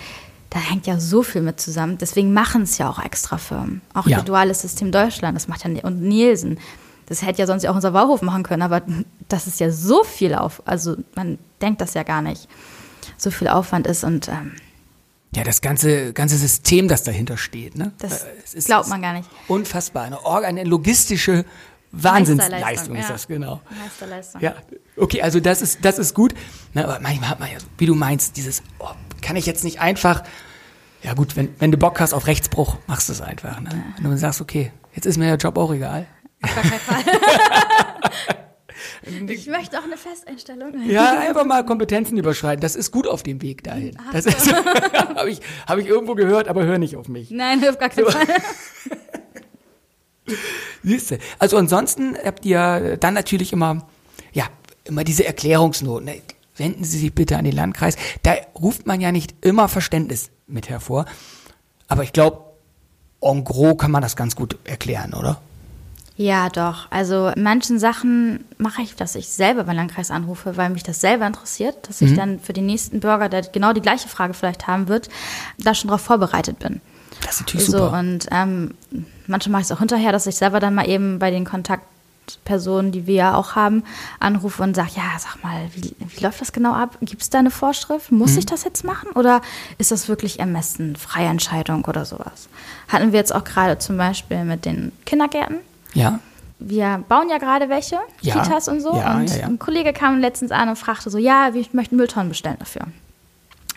da 0.50 0.58
hängt 0.58 0.88
ja 0.88 0.98
so 0.98 1.22
viel 1.22 1.42
mit 1.42 1.60
zusammen. 1.60 1.96
Deswegen 1.98 2.32
machen 2.32 2.62
es 2.62 2.78
ja 2.78 2.88
auch 2.90 2.98
extra 2.98 3.38
Firmen. 3.38 3.80
Auch 3.94 4.08
Ja. 4.08 4.16
das 4.16 4.24
duales 4.26 4.62
System 4.62 4.90
Deutschland, 4.90 5.36
das 5.36 5.46
macht 5.46 5.62
ja 5.64 5.70
und 5.84 6.02
Nielsen. 6.02 6.58
Das 7.06 7.22
hätte 7.22 7.38
ja 7.40 7.46
sonst 7.46 7.64
auch 7.66 7.74
unser 7.76 7.92
Bauhof 7.92 8.22
machen 8.22 8.42
können, 8.42 8.62
aber 8.62 8.82
das 9.28 9.46
ist 9.46 9.60
ja 9.60 9.70
so 9.70 10.02
viel 10.02 10.34
auf. 10.34 10.62
Also 10.66 10.96
man 11.14 11.38
denkt 11.62 11.80
das 11.80 11.94
ja 11.94 12.02
gar 12.02 12.22
nicht. 12.22 12.48
So 13.16 13.30
viel 13.30 13.46
Aufwand 13.48 13.86
ist 13.86 14.02
und 14.02 14.26
ähm, 14.28 14.52
Ja, 15.34 15.44
das 15.44 15.60
ganze, 15.60 16.12
ganze 16.12 16.36
System, 16.36 16.88
das 16.88 17.04
dahinter 17.04 17.36
steht. 17.36 17.76
Ne? 17.76 17.92
Das 17.98 18.24
Äh, 18.24 18.28
ist- 18.54 18.66
glaubt 18.66 18.88
man 18.88 19.00
gar 19.00 19.12
nicht. 19.12 19.28
Unfassbar. 19.46 20.04
Eine, 20.04 20.24
Org- 20.24 20.44
eine 20.44 20.64
logistische 20.64 21.44
Wahnsinnsleistung 21.92 22.96
ist 22.96 23.04
ja. 23.08 23.12
das, 23.12 23.26
genau. 23.28 23.60
Meisterleistung. 23.82 24.40
Ja, 24.40 24.54
okay, 24.96 25.22
also 25.22 25.38
das 25.40 25.62
ist, 25.62 25.84
das 25.84 25.98
ist 25.98 26.14
gut. 26.14 26.34
Na, 26.72 26.84
aber 26.84 27.00
manchmal 27.00 27.30
hat 27.30 27.40
man 27.40 27.50
ja, 27.50 27.58
wie 27.78 27.86
du 27.86 27.94
meinst, 27.94 28.36
dieses, 28.36 28.62
oh, 28.78 28.88
kann 29.20 29.36
ich 29.36 29.46
jetzt 29.46 29.64
nicht 29.64 29.80
einfach, 29.80 30.22
ja 31.02 31.14
gut, 31.14 31.36
wenn, 31.36 31.54
wenn 31.60 31.70
du 31.72 31.78
Bock 31.78 32.00
hast 32.00 32.12
auf 32.12 32.26
Rechtsbruch, 32.26 32.76
machst 32.86 33.08
du 33.08 33.12
es 33.12 33.20
einfach. 33.20 33.60
Ne? 33.60 33.70
Wenn 34.00 34.10
du 34.10 34.16
sagst, 34.18 34.40
okay, 34.40 34.72
jetzt 34.94 35.06
ist 35.06 35.16
mir 35.16 35.26
der 35.26 35.36
Job 35.36 35.56
auch 35.58 35.72
egal. 35.72 36.06
Auf 36.42 36.54
gar 36.54 36.62
keinen 36.64 36.80
Fall. 36.80 37.02
ich 39.28 39.46
möchte 39.46 39.78
auch 39.78 39.84
eine 39.84 39.96
Festeinstellung. 39.96 40.88
Ja, 40.88 41.18
einfach 41.18 41.44
mal 41.44 41.64
Kompetenzen 41.64 42.18
überschreiten. 42.18 42.60
Das 42.60 42.76
ist 42.76 42.90
gut 42.90 43.06
auf 43.06 43.22
dem 43.22 43.42
Weg 43.42 43.64
dahin. 43.64 43.96
Das 44.12 44.26
ist, 44.26 44.52
habe 44.54 45.30
ich, 45.30 45.40
hab 45.66 45.78
ich 45.78 45.86
irgendwo 45.86 46.14
gehört, 46.14 46.48
aber 46.48 46.64
hör 46.64 46.78
nicht 46.78 46.96
auf 46.96 47.08
mich. 47.08 47.30
Nein, 47.30 47.66
auf 47.68 47.78
gar 47.78 47.88
keinen 47.88 48.10
Fall. 48.10 48.26
Siehste. 50.82 51.18
Also 51.38 51.56
ansonsten 51.56 52.16
habt 52.24 52.44
ihr 52.44 52.96
dann 52.98 53.14
natürlich 53.14 53.52
immer, 53.52 53.86
ja, 54.32 54.44
immer 54.84 55.04
diese 55.04 55.24
Erklärungsnoten. 55.24 56.06
ne? 56.06 56.22
Wenden 56.56 56.84
Sie 56.84 56.98
sich 56.98 57.14
bitte 57.14 57.38
an 57.38 57.44
den 57.44 57.54
Landkreis. 57.54 57.96
Da 58.22 58.34
ruft 58.54 58.86
man 58.86 59.00
ja 59.00 59.12
nicht 59.12 59.34
immer 59.40 59.68
Verständnis 59.68 60.30
mit 60.46 60.68
hervor. 60.68 61.06
Aber 61.88 62.02
ich 62.02 62.12
glaube, 62.12 62.40
en 63.22 63.44
gros 63.44 63.78
kann 63.78 63.90
man 63.90 64.02
das 64.02 64.14
ganz 64.14 64.36
gut 64.36 64.58
erklären, 64.64 65.14
oder? 65.14 65.40
Ja, 66.20 66.50
doch. 66.50 66.86
Also 66.90 67.32
manchen 67.34 67.78
Sachen 67.78 68.44
mache 68.58 68.82
ich, 68.82 68.94
dass 68.94 69.14
ich 69.14 69.30
selber 69.30 69.64
beim 69.64 69.76
Landkreis 69.76 70.10
anrufe, 70.10 70.58
weil 70.58 70.68
mich 70.68 70.82
das 70.82 71.00
selber 71.00 71.26
interessiert, 71.26 71.88
dass 71.88 72.02
ich 72.02 72.14
dann 72.14 72.40
für 72.40 72.52
den 72.52 72.66
nächsten 72.66 73.00
Bürger, 73.00 73.30
der 73.30 73.40
genau 73.40 73.72
die 73.72 73.80
gleiche 73.80 74.06
Frage 74.06 74.34
vielleicht 74.34 74.66
haben 74.66 74.88
wird, 74.88 75.08
da 75.56 75.74
schon 75.74 75.88
darauf 75.88 76.02
vorbereitet 76.02 76.58
bin. 76.58 76.82
Das 77.22 77.36
ist 77.36 77.40
natürlich 77.40 77.66
So, 77.68 77.78
super. 77.78 77.98
und 77.98 78.26
ähm, 78.32 78.74
manchmal 79.28 79.52
mache 79.52 79.62
ich 79.62 79.68
es 79.68 79.72
auch 79.72 79.78
hinterher, 79.78 80.12
dass 80.12 80.26
ich 80.26 80.36
selber 80.36 80.60
dann 80.60 80.74
mal 80.74 80.86
eben 80.86 81.18
bei 81.18 81.30
den 81.30 81.46
Kontaktpersonen, 81.46 82.92
die 82.92 83.06
wir 83.06 83.14
ja 83.14 83.34
auch 83.34 83.54
haben, 83.54 83.82
anrufe 84.18 84.62
und 84.62 84.76
sage, 84.76 84.90
ja, 84.96 85.18
sag 85.18 85.42
mal, 85.42 85.70
wie, 85.74 85.94
wie 86.06 86.22
läuft 86.22 86.42
das 86.42 86.52
genau 86.52 86.74
ab? 86.74 86.98
Gibt 87.00 87.22
es 87.22 87.30
da 87.30 87.38
eine 87.38 87.50
Vorschrift? 87.50 88.12
Muss 88.12 88.36
ich 88.36 88.44
das 88.44 88.64
jetzt 88.64 88.84
machen? 88.84 89.08
Oder 89.14 89.40
ist 89.78 89.90
das 89.90 90.06
wirklich 90.10 90.38
Ermessen, 90.38 90.96
freie 90.96 91.28
Entscheidung 91.28 91.86
oder 91.86 92.04
sowas? 92.04 92.50
Hatten 92.88 93.12
wir 93.12 93.18
jetzt 93.20 93.34
auch 93.34 93.44
gerade 93.44 93.78
zum 93.78 93.96
Beispiel 93.96 94.44
mit 94.44 94.66
den 94.66 94.92
Kindergärten. 95.06 95.56
Ja. 95.94 96.18
Wir 96.62 97.02
bauen 97.08 97.30
ja 97.30 97.38
gerade 97.38 97.70
welche, 97.70 97.98
Ja. 98.20 98.34
Kitas 98.34 98.68
und 98.68 98.82
so. 98.82 98.94
Ja, 98.94 99.16
und 99.16 99.34
ja, 99.34 99.46
ein 99.46 99.58
Kollege 99.58 99.94
kam 99.94 100.18
letztens 100.18 100.50
an 100.50 100.68
und 100.68 100.76
fragte 100.76 101.08
so, 101.08 101.16
ja, 101.16 101.54
ich 101.54 101.72
möchte 101.72 101.94
Mülltonnen 101.94 102.28
bestellen 102.28 102.58
dafür. 102.58 102.82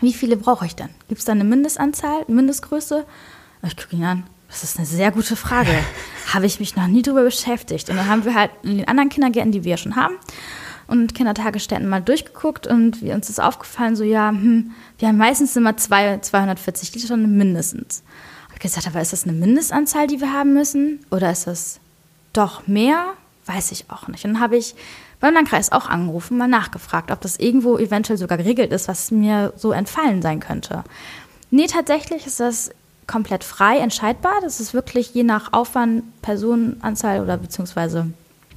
Wie 0.02 0.12
viele 0.12 0.36
brauche 0.36 0.66
ich 0.66 0.76
denn? 0.76 0.90
Gibt 1.08 1.20
es 1.20 1.26
da 1.26 1.32
eine 1.32 1.46
Mindestanzahl, 1.46 2.26
Mindestgröße? 2.28 3.06
Ich 3.66 3.78
gucke 3.78 3.96
ihn 3.96 4.04
an. 4.04 4.24
Das 4.50 4.64
ist 4.64 4.78
eine 4.78 4.86
sehr 4.86 5.12
gute 5.12 5.38
Frage. 5.38 5.72
habe 6.34 6.46
ich 6.46 6.60
mich 6.60 6.76
noch 6.76 6.88
nie 6.88 7.02
drüber 7.02 7.24
beschäftigt. 7.24 7.90
Und 7.90 7.96
dann 7.96 8.08
haben 8.08 8.26
wir 8.26 8.36
halt 8.36 8.52
in 8.64 8.80
den 8.80 8.88
anderen 8.88 9.08
Kindergärten, 9.08 9.54
die 9.54 9.64
wir 9.64 9.72
ja 9.72 9.78
schon 9.78 9.96
haben, 9.96 10.16
und 10.88 11.16
Kindertagesstätten 11.16 11.88
mal 11.88 12.02
durchgeguckt 12.02 12.68
und 12.68 13.02
wir, 13.02 13.16
uns 13.16 13.30
ist 13.30 13.40
aufgefallen, 13.40 13.96
so 13.96 14.04
ja, 14.04 14.30
hm, 14.30 14.72
wir 14.98 15.08
haben 15.08 15.18
meistens 15.18 15.56
immer 15.56 15.78
zwei, 15.78 16.18
240 16.20 16.94
Liter 16.94 17.16
mindestens. 17.16 18.04
Hab 18.48 18.56
ich 18.56 18.60
gesagt, 18.60 18.88
aber 18.88 19.02
ist 19.02 19.14
das 19.14 19.24
eine 19.24 19.34
Mindestanzahl, 19.34 20.08
die 20.08 20.20
wir 20.20 20.34
haben 20.34 20.54
müssen? 20.54 21.00
Oder 21.10 21.32
ist 21.32 21.48
das 21.48 21.80
doch 22.34 22.68
mehr? 22.68 23.14
Weiß 23.46 23.72
ich 23.72 23.86
auch 23.90 24.08
nicht. 24.08 24.26
Und 24.26 24.34
dann 24.34 24.42
habe 24.42 24.58
ich 24.58 24.76
beim 25.20 25.34
Landkreis 25.34 25.72
auch 25.72 25.88
angerufen, 25.88 26.38
mal 26.38 26.48
nachgefragt, 26.48 27.12
ob 27.12 27.22
das 27.22 27.38
irgendwo 27.38 27.78
eventuell 27.78 28.18
sogar 28.18 28.38
geregelt 28.38 28.72
ist, 28.72 28.88
was 28.88 29.12
mir 29.12 29.54
so 29.56 29.72
entfallen 29.72 30.22
sein 30.22 30.40
könnte. 30.40 30.84
Nee, 31.50 31.68
tatsächlich 31.68 32.26
ist 32.26 32.40
das 32.40 32.72
komplett 33.08 33.44
frei 33.44 33.78
entscheidbar. 33.80 34.34
Das 34.42 34.60
ist 34.60 34.74
wirklich 34.74 35.14
je 35.14 35.24
nach 35.24 35.54
Aufwand, 35.54 36.04
Personenanzahl 36.22 37.22
oder 37.22 37.38
beziehungsweise 37.38 38.08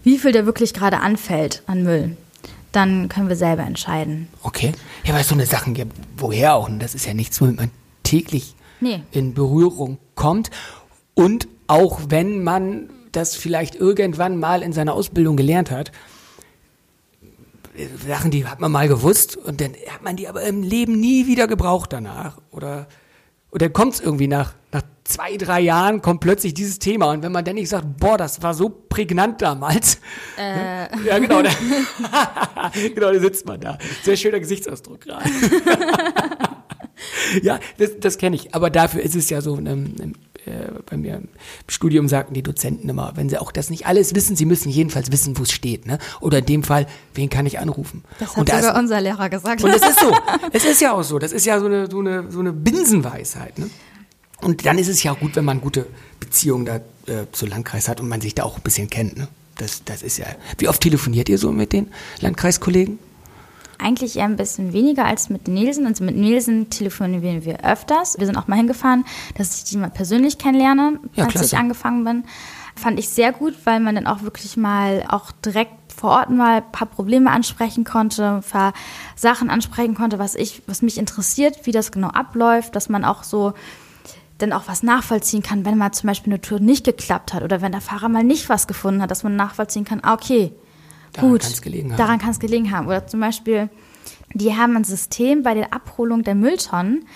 wie 0.02 0.18
viel 0.18 0.32
der 0.32 0.46
wirklich 0.46 0.72
gerade 0.72 1.00
anfällt 1.00 1.62
an 1.66 1.82
Müll. 1.82 2.16
Dann 2.72 3.08
können 3.08 3.28
wir 3.28 3.36
selber 3.36 3.62
entscheiden. 3.64 4.28
Okay. 4.42 4.72
Ja, 5.04 5.14
weil 5.14 5.24
so 5.24 5.34
eine 5.34 5.46
Sachen 5.46 5.74
gibt, 5.74 5.96
woher 6.16 6.54
auch? 6.54 6.68
Und 6.68 6.78
das 6.80 6.94
ist 6.94 7.06
ja 7.06 7.14
nichts, 7.14 7.40
womit 7.40 7.56
man 7.56 7.70
täglich 8.02 8.54
Nee. 8.80 9.02
in 9.10 9.34
Berührung 9.34 9.98
kommt. 10.14 10.50
Und 11.14 11.48
auch 11.66 12.00
wenn 12.08 12.44
man 12.44 12.90
das 13.16 13.35
vielleicht 13.35 13.74
irgendwann 13.74 14.38
mal 14.38 14.62
in 14.62 14.72
seiner 14.72 14.94
Ausbildung 14.94 15.37
gelernt 15.37 15.70
hat, 15.70 15.92
Sachen, 18.07 18.31
die 18.31 18.46
hat 18.46 18.61
man 18.61 18.72
mal 18.72 18.88
gewusst 18.88 19.37
und 19.37 19.61
dann 19.61 19.72
hat 19.88 20.02
man 20.02 20.16
die 20.16 20.29
aber 20.29 20.42
im 20.42 20.62
Leben 20.62 20.98
nie 20.98 21.26
wieder 21.26 21.46
gebraucht 21.46 21.92
danach. 21.92 22.38
Oder, 22.50 22.87
oder 23.50 23.68
kommt 23.68 23.94
es 23.94 24.00
irgendwie 24.00 24.29
nach, 24.29 24.55
nach 24.72 24.83
zwei, 25.05 25.37
drei 25.37 25.61
Jahren, 25.61 26.00
kommt 26.00 26.20
plötzlich 26.20 26.55
dieses 26.55 26.79
Thema. 26.79 27.11
Und 27.11 27.22
wenn 27.22 27.33
man 27.33 27.44
dann 27.44 27.57
nicht 27.57 27.68
sagt, 27.68 27.98
boah, 27.98 28.16
das 28.16 28.42
war 28.42 28.55
so 28.55 28.70
prägnant 28.70 29.42
damals. 29.42 30.00
Äh. 30.38 30.87
Ja, 31.05 31.18
genau. 31.18 31.42
Da, 31.42 31.50
genau, 32.94 33.12
da 33.12 33.20
sitzt 33.20 33.46
man 33.46 33.61
da. 33.61 33.79
Sehr 34.02 34.16
schöner 34.16 34.40
Gesichtsausdruck 34.40 35.00
gerade. 35.02 35.29
Ja, 37.42 37.61
das, 37.79 37.90
das 38.00 38.18
kenne 38.18 38.37
ich. 38.37 38.55
Aber 38.55 38.70
dafür 38.70 39.02
ist 39.02 39.14
es 39.14 39.29
ja 39.29 39.40
so, 39.42 39.59
ähm, 39.59 40.14
äh, 40.46 40.70
bei 40.88 40.96
mir 40.96 41.16
im 41.16 41.28
Studium 41.68 42.09
sagten 42.09 42.35
die 42.35 42.42
Dozenten 42.42 42.88
immer, 42.88 43.12
wenn 43.16 43.28
sie 43.28 43.38
auch 43.38 43.52
das 43.52 43.70
nicht 43.70 43.87
alles 43.87 44.14
wissen, 44.14 44.37
sie 44.37 44.44
müssen 44.44 44.70
jedenfalls 44.70 45.12
wissen, 45.12 45.37
wo 45.38 45.42
es 45.42 45.52
steht. 45.52 45.87
Ne? 45.87 45.98
Oder 46.20 46.38
in 46.38 46.46
dem 46.46 46.62
Fall, 46.62 46.87
wen 47.14 47.30
kann 47.30 47.46
ich 47.46 47.59
anrufen? 47.59 48.04
Das 48.18 48.30
hat 48.30 48.38
und, 48.38 48.48
da 48.48 48.62
sogar 48.62 48.78
unser 48.78 49.00
Lehrer 49.00 49.28
gesagt. 49.28 49.62
und 49.62 49.70
es 49.70 49.82
ist 49.82 50.00
so. 50.00 50.12
Es 50.52 50.64
ist 50.64 50.80
ja 50.80 50.92
auch 50.92 51.02
so. 51.02 51.18
Das 51.18 51.32
ist 51.32 51.44
ja 51.44 51.59
so 51.61 51.66
eine, 51.66 51.90
so 51.90 51.98
eine, 51.98 52.30
so 52.30 52.40
eine 52.40 52.52
Binsenweisheit. 52.52 53.59
Ne? 53.59 53.68
Und 54.42 54.64
dann 54.64 54.78
ist 54.78 54.88
es 54.88 55.02
ja 55.02 55.12
auch 55.12 55.18
gut, 55.18 55.37
wenn 55.37 55.44
man 55.44 55.61
gute 55.61 55.87
Beziehungen 56.20 56.66
da 56.66 56.76
äh, 57.12 57.26
zu 57.32 57.46
Landkreis 57.46 57.88
hat 57.88 58.00
und 58.00 58.09
man 58.09 58.20
sich 58.20 58.35
da 58.35 58.44
auch 58.44 58.56
ein 58.56 58.62
bisschen 58.62 58.88
kennt. 58.88 59.16
Ne? 59.16 59.28
Das, 59.56 59.82
das 59.85 60.02
ist 60.02 60.18
ja. 60.18 60.26
Wie 60.59 60.68
oft 60.68 60.80
telefoniert 60.80 61.28
ihr 61.28 61.38
so 61.38 61.52
mit 61.52 61.72
den 61.72 61.88
Landkreiskollegen? 62.20 62.98
Eigentlich 63.78 64.16
eher 64.16 64.24
ein 64.24 64.36
bisschen 64.36 64.72
weniger 64.72 65.04
als 65.04 65.28
mit 65.28 65.48
Nielsen. 65.48 65.86
Also 65.86 66.02
mit 66.04 66.16
Nielsen 66.16 66.70
telefonieren 66.70 67.44
wir 67.44 67.64
öfters. 67.64 68.18
Wir 68.18 68.26
sind 68.26 68.36
auch 68.36 68.48
mal 68.48 68.56
hingefahren, 68.56 69.04
dass 69.36 69.56
ich 69.56 69.64
die 69.64 69.76
mal 69.76 69.90
persönlich 69.90 70.38
kennenlerne, 70.38 70.98
Ja, 71.14 71.24
als 71.24 71.34
klasse. 71.34 71.46
ich 71.46 71.58
angefangen 71.58 72.04
bin. 72.04 72.24
Fand 72.74 72.98
ich 72.98 73.08
sehr 73.08 73.32
gut, 73.32 73.54
weil 73.64 73.80
man 73.80 73.94
dann 73.94 74.06
auch 74.06 74.22
wirklich 74.22 74.56
mal 74.56 75.04
auch 75.08 75.32
direkt 75.32 75.72
vor 75.94 76.10
Ort 76.10 76.30
mal 76.30 76.56
ein 76.58 76.72
paar 76.72 76.86
Probleme 76.86 77.30
ansprechen 77.30 77.84
konnte, 77.84 78.26
ein 78.36 78.42
paar 78.42 78.74
Sachen 79.14 79.48
ansprechen 79.48 79.94
konnte, 79.94 80.18
was 80.18 80.34
ich, 80.34 80.62
was 80.66 80.82
mich 80.82 80.98
interessiert, 80.98 81.64
wie 81.64 81.72
das 81.72 81.90
genau 81.90 82.08
abläuft, 82.08 82.76
dass 82.76 82.90
man 82.90 83.04
auch 83.04 83.22
so 83.24 83.54
dann 84.38 84.52
auch 84.52 84.64
was 84.66 84.82
nachvollziehen 84.82 85.42
kann, 85.42 85.64
wenn 85.64 85.78
mal 85.78 85.92
zum 85.92 86.08
Beispiel 86.08 86.34
eine 86.34 86.42
Tour 86.42 86.60
nicht 86.60 86.84
geklappt 86.84 87.32
hat 87.32 87.42
oder 87.42 87.62
wenn 87.62 87.72
der 87.72 87.80
Fahrer 87.80 88.10
mal 88.10 88.24
nicht 88.24 88.50
was 88.50 88.66
gefunden 88.66 89.00
hat, 89.00 89.10
dass 89.10 89.22
man 89.22 89.36
nachvollziehen 89.36 89.84
kann, 89.86 90.00
ah, 90.02 90.12
okay, 90.12 90.52
Daran 91.16 91.31
gut, 91.31 91.40
kann's 91.42 91.62
gelegen 91.62 91.90
haben. 91.90 91.98
daran 91.98 92.18
kann 92.18 92.31
es 92.31 92.38
gelegen 92.38 92.70
haben. 92.70 92.87
Oder 92.87 93.07
zum 93.07 93.20
Beispiel, 93.20 93.68
die 94.35 94.55
haben 94.55 94.76
ein 94.76 94.85
System 94.85 95.42
bei 95.42 95.55
der 95.55 95.72
Abholung 95.72 96.22
der 96.22 96.35
Mülltonnen, 96.35 97.07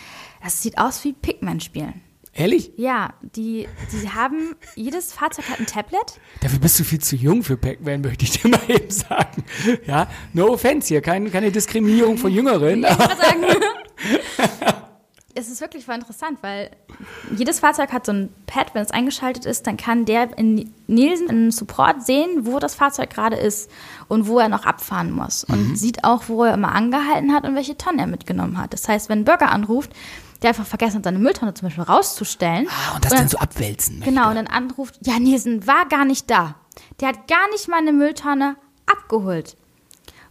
das 0.43 0.63
sieht 0.63 0.79
aus 0.79 1.05
wie 1.05 1.13
Pikmin 1.13 1.61
spielen. 1.61 2.01
Ehrlich? 2.33 2.73
Ja, 2.77 3.13
die, 3.23 3.67
die 3.93 4.09
haben, 4.09 4.55
jedes 4.77 5.13
Fahrzeug 5.13 5.49
hat 5.51 5.59
ein 5.59 5.67
Tablet. 5.67 6.21
Dafür 6.41 6.61
bist 6.61 6.79
du 6.79 6.85
viel 6.85 7.01
zu 7.01 7.17
jung 7.17 7.43
für 7.43 7.57
Pac-Man, 7.57 8.03
möchte 8.03 8.25
ich 8.25 8.41
dir 8.41 8.49
mal 8.49 8.61
eben 8.69 8.91
sagen. 8.91 9.45
Ja, 9.85 10.09
no 10.33 10.47
offense 10.53 10.89
hier, 10.89 11.01
kein, 11.01 11.31
keine 11.33 11.51
Diskriminierung 11.51 12.17
von 12.19 12.33
Jüngeren. 12.33 12.85
Ich 12.85 12.97
sagen, 12.97 13.45
es 15.35 15.49
ist 15.49 15.61
wirklich 15.61 15.85
voll 15.85 15.95
interessant, 15.95 16.39
weil 16.43 16.71
jedes 17.37 17.61
Fahrzeug 17.61 17.93
hat 17.93 18.05
so 18.07 18.13
ein 18.13 18.31
Pad, 18.47 18.75
wenn 18.75 18.83
es 18.83 18.91
eingeschaltet 18.91 19.47
ist, 19.47 19.67
dann 19.67 19.77
kann 19.77 20.05
der 20.05 20.37
in 20.39 20.73
Nielsen 20.89 21.29
in 21.29 21.51
Support 21.51 22.03
sehen, 22.05 22.47
wo 22.47 22.59
das 22.59 22.75
Fahrzeug 22.75 23.11
gerade 23.11 23.37
ist 23.37 23.71
und 24.09 24.27
wo 24.27 24.39
er 24.41 24.49
noch 24.49 24.65
abfahren 24.67 25.11
muss. 25.13 25.45
Und 25.45 25.71
Mhm. 25.71 25.77
sieht 25.77 26.05
auch, 26.05 26.25
wo 26.29 26.45
er 26.45 26.55
immer 26.55 26.73
angehalten 26.75 27.33
hat 27.33 27.45
und 27.47 27.55
welche 27.55 27.77
Tonnen 27.79 27.99
er 28.01 28.07
mitgenommen 28.09 28.59
hat. 28.59 28.73
Das 28.73 28.89
heißt, 28.89 29.09
wenn 29.09 29.21
ein 29.21 29.25
Bürger 29.25 29.51
anruft, 29.53 29.91
der 30.43 30.49
einfach 30.51 30.67
vergessen 30.67 30.97
hat, 30.97 31.05
seine 31.05 31.19
Mülltonne 31.19 31.55
zum 31.55 31.69
Beispiel 31.69 31.85
rauszustellen. 31.85 32.67
Ah, 32.69 32.95
und 32.97 33.05
das 33.05 33.13
dann 33.13 33.29
so 33.29 33.39
abwälzen. 33.39 33.99
möchte. 33.99 34.13
Genau, 34.13 34.31
und 34.31 34.37
dann 34.37 34.47
anruft, 34.47 34.99
ja, 35.07 35.19
Nielsen 35.19 35.67
war 35.67 35.87
gar 35.89 36.05
nicht 36.05 36.31
da. 36.31 36.57
Der 37.01 37.09
hat 37.09 37.29
gar 37.29 37.49
nicht 37.53 37.69
meine 37.69 37.93
Mülltonne 37.93 38.57
abgeholt. 38.87 39.57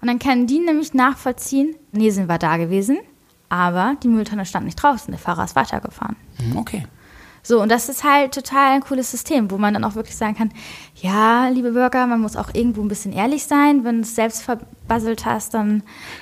Und 0.01 0.07
dann 0.07 0.19
können 0.19 0.47
die 0.47 0.59
nämlich 0.59 0.93
nachvollziehen, 0.93 1.75
Nielsen 1.91 2.27
war 2.27 2.39
da 2.39 2.57
gewesen, 2.57 2.97
aber 3.49 3.95
die 4.01 4.07
Mülltonne 4.07 4.45
stand 4.45 4.65
nicht 4.65 4.75
draußen, 4.81 5.12
der 5.12 5.19
Fahrer 5.19 5.43
ist 5.43 5.55
weitergefahren. 5.55 6.15
Hm, 6.38 6.57
Okay. 6.57 6.85
So, 7.41 7.62
und 7.62 7.69
das 7.69 7.88
ist 7.88 8.03
halt 8.03 8.33
total 8.33 8.73
ein 8.73 8.81
cooles 8.81 9.09
System, 9.09 9.49
wo 9.49 9.57
man 9.57 9.73
dann 9.73 9.85
auch 9.85 9.95
wirklich 9.95 10.15
sagen 10.17 10.35
kann, 10.35 10.51
ja, 10.95 11.47
liebe 11.47 11.71
Bürger, 11.71 12.05
man 12.05 12.19
muss 12.19 12.35
auch 12.35 12.53
irgendwo 12.53 12.81
ein 12.81 12.89
bisschen 12.89 13.13
ehrlich 13.13 13.45
sein. 13.45 13.85
Wenn 13.85 13.95
du 13.95 14.01
es 14.01 14.13
selbst 14.13 14.43
verbasselt 14.43 15.25
hast, 15.25 15.53
dann 15.53 15.81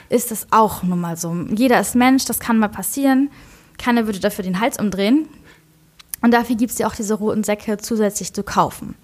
ist 0.09 0.29
das 0.29 0.47
auch 0.51 0.83
nun 0.83 1.01
mal 1.01 1.17
so. 1.17 1.35
Jeder 1.49 1.79
ist 1.79 1.95
Mensch, 1.95 2.25
das 2.25 2.39
kann 2.39 2.59
mal 2.59 2.69
passieren. 2.69 3.31
Keiner 3.79 4.05
würde 4.05 4.19
dafür 4.19 4.43
den 4.43 4.59
Hals 4.59 4.79
umdrehen. 4.79 5.27
Und 6.21 6.31
dafür 6.35 6.55
gibt 6.55 6.71
es 6.71 6.77
ja 6.77 6.87
auch 6.87 6.95
diese 6.95 7.15
roten 7.15 7.43
Säcke 7.43 7.77
zusätzlich 7.77 8.31
zu 8.31 8.43
kaufen. 8.43 8.95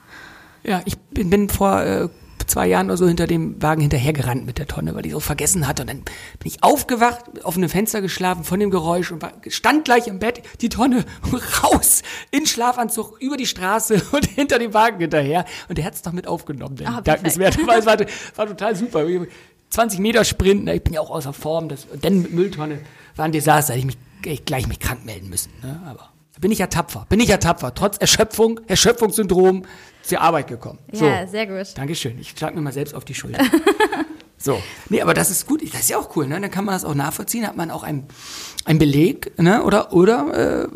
Ja, 0.63 0.81
ich 0.85 0.97
bin, 0.99 1.29
bin 1.29 1.49
vor 1.49 1.81
äh, 1.81 2.09
zwei 2.47 2.67
Jahren 2.67 2.87
oder 2.87 2.97
so 2.97 3.07
hinter 3.07 3.27
dem 3.27 3.61
Wagen 3.61 3.81
hinterhergerannt 3.81 4.45
mit 4.45 4.57
der 4.57 4.67
Tonne, 4.67 4.95
weil 4.95 5.05
ich 5.05 5.11
so 5.11 5.19
vergessen 5.19 5.67
hatte. 5.67 5.83
Und 5.83 5.89
dann 5.89 5.97
bin 5.97 6.45
ich 6.45 6.63
aufgewacht, 6.63 7.43
auf 7.43 7.57
einem 7.57 7.69
Fenster 7.69 8.01
geschlafen 8.01 8.43
von 8.43 8.59
dem 8.59 8.69
Geräusch 8.69 9.11
und 9.11 9.23
stand 9.47 9.85
gleich 9.85 10.07
im 10.07 10.19
Bett, 10.19 10.41
die 10.61 10.69
Tonne 10.69 11.05
raus, 11.63 12.01
in 12.31 12.45
Schlafanzug, 12.45 13.21
über 13.21 13.37
die 13.37 13.47
Straße 13.47 14.01
und 14.11 14.25
hinter 14.25 14.59
dem 14.59 14.73
Wagen 14.73 14.99
hinterher. 14.99 15.45
Und 15.69 15.77
der 15.77 15.85
hat's 15.85 16.01
doch 16.01 16.11
mit 16.11 16.27
aufgenommen, 16.27 16.75
denn 16.75 16.87
Ah, 16.87 17.01
dankenswert. 17.01 17.57
Es 17.57 17.85
war, 17.85 17.97
war 18.35 18.47
total 18.47 18.75
super. 18.75 19.05
20 19.69 19.99
Meter 19.99 20.23
Sprint, 20.23 20.65
ne, 20.65 20.75
ich 20.75 20.83
bin 20.83 20.93
ja 20.93 21.01
auch 21.01 21.09
außer 21.09 21.33
Form. 21.33 21.69
Das, 21.69 21.85
und 21.85 22.05
dann 22.05 22.21
mit 22.21 22.33
Mülltonne 22.33 22.79
war 23.15 23.25
ein 23.25 23.31
Desaster, 23.31 23.73
hätte 23.73 23.79
ich 23.79 23.85
mich 23.85 23.97
ich 24.25 24.45
gleich 24.45 24.67
mich 24.67 24.79
krank 24.79 25.05
melden 25.05 25.29
müssen. 25.29 25.51
Ne? 25.61 25.81
Aber 25.85 26.09
bin 26.39 26.51
ich 26.51 26.59
ja 26.59 26.67
tapfer, 26.67 27.05
bin 27.09 27.19
ich 27.19 27.29
ja 27.29 27.37
tapfer. 27.37 27.73
Trotz 27.73 27.97
Erschöpfung, 27.97 28.59
Erschöpfungssyndrom 28.67 29.65
zur 30.03 30.21
Arbeit 30.21 30.47
gekommen. 30.47 30.79
So. 30.91 31.05
Ja, 31.05 31.25
sehr 31.25 31.47
gut. 31.47 31.77
Dankeschön. 31.77 32.19
Ich 32.19 32.29
schlag 32.37 32.53
mir 32.53 32.61
mal 32.61 32.73
selbst 32.73 32.93
auf 32.93 33.05
die 33.05 33.15
Schulter. 33.15 33.43
so. 34.37 34.61
Nee, 34.89 35.01
aber 35.01 35.13
das 35.13 35.31
ist 35.31 35.47
gut. 35.47 35.61
Das 35.73 35.81
ist 35.81 35.89
ja 35.89 35.97
auch 35.97 36.15
cool, 36.15 36.27
ne? 36.27 36.39
Dann 36.39 36.51
kann 36.51 36.65
man 36.65 36.75
das 36.75 36.85
auch 36.85 36.93
nachvollziehen. 36.95 37.47
Hat 37.47 37.55
man 37.55 37.71
auch 37.71 37.83
einen, 37.83 38.05
einen 38.65 38.79
Beleg, 38.79 39.37
ne? 39.39 39.63
Oder, 39.63 39.93
oder, 39.93 40.67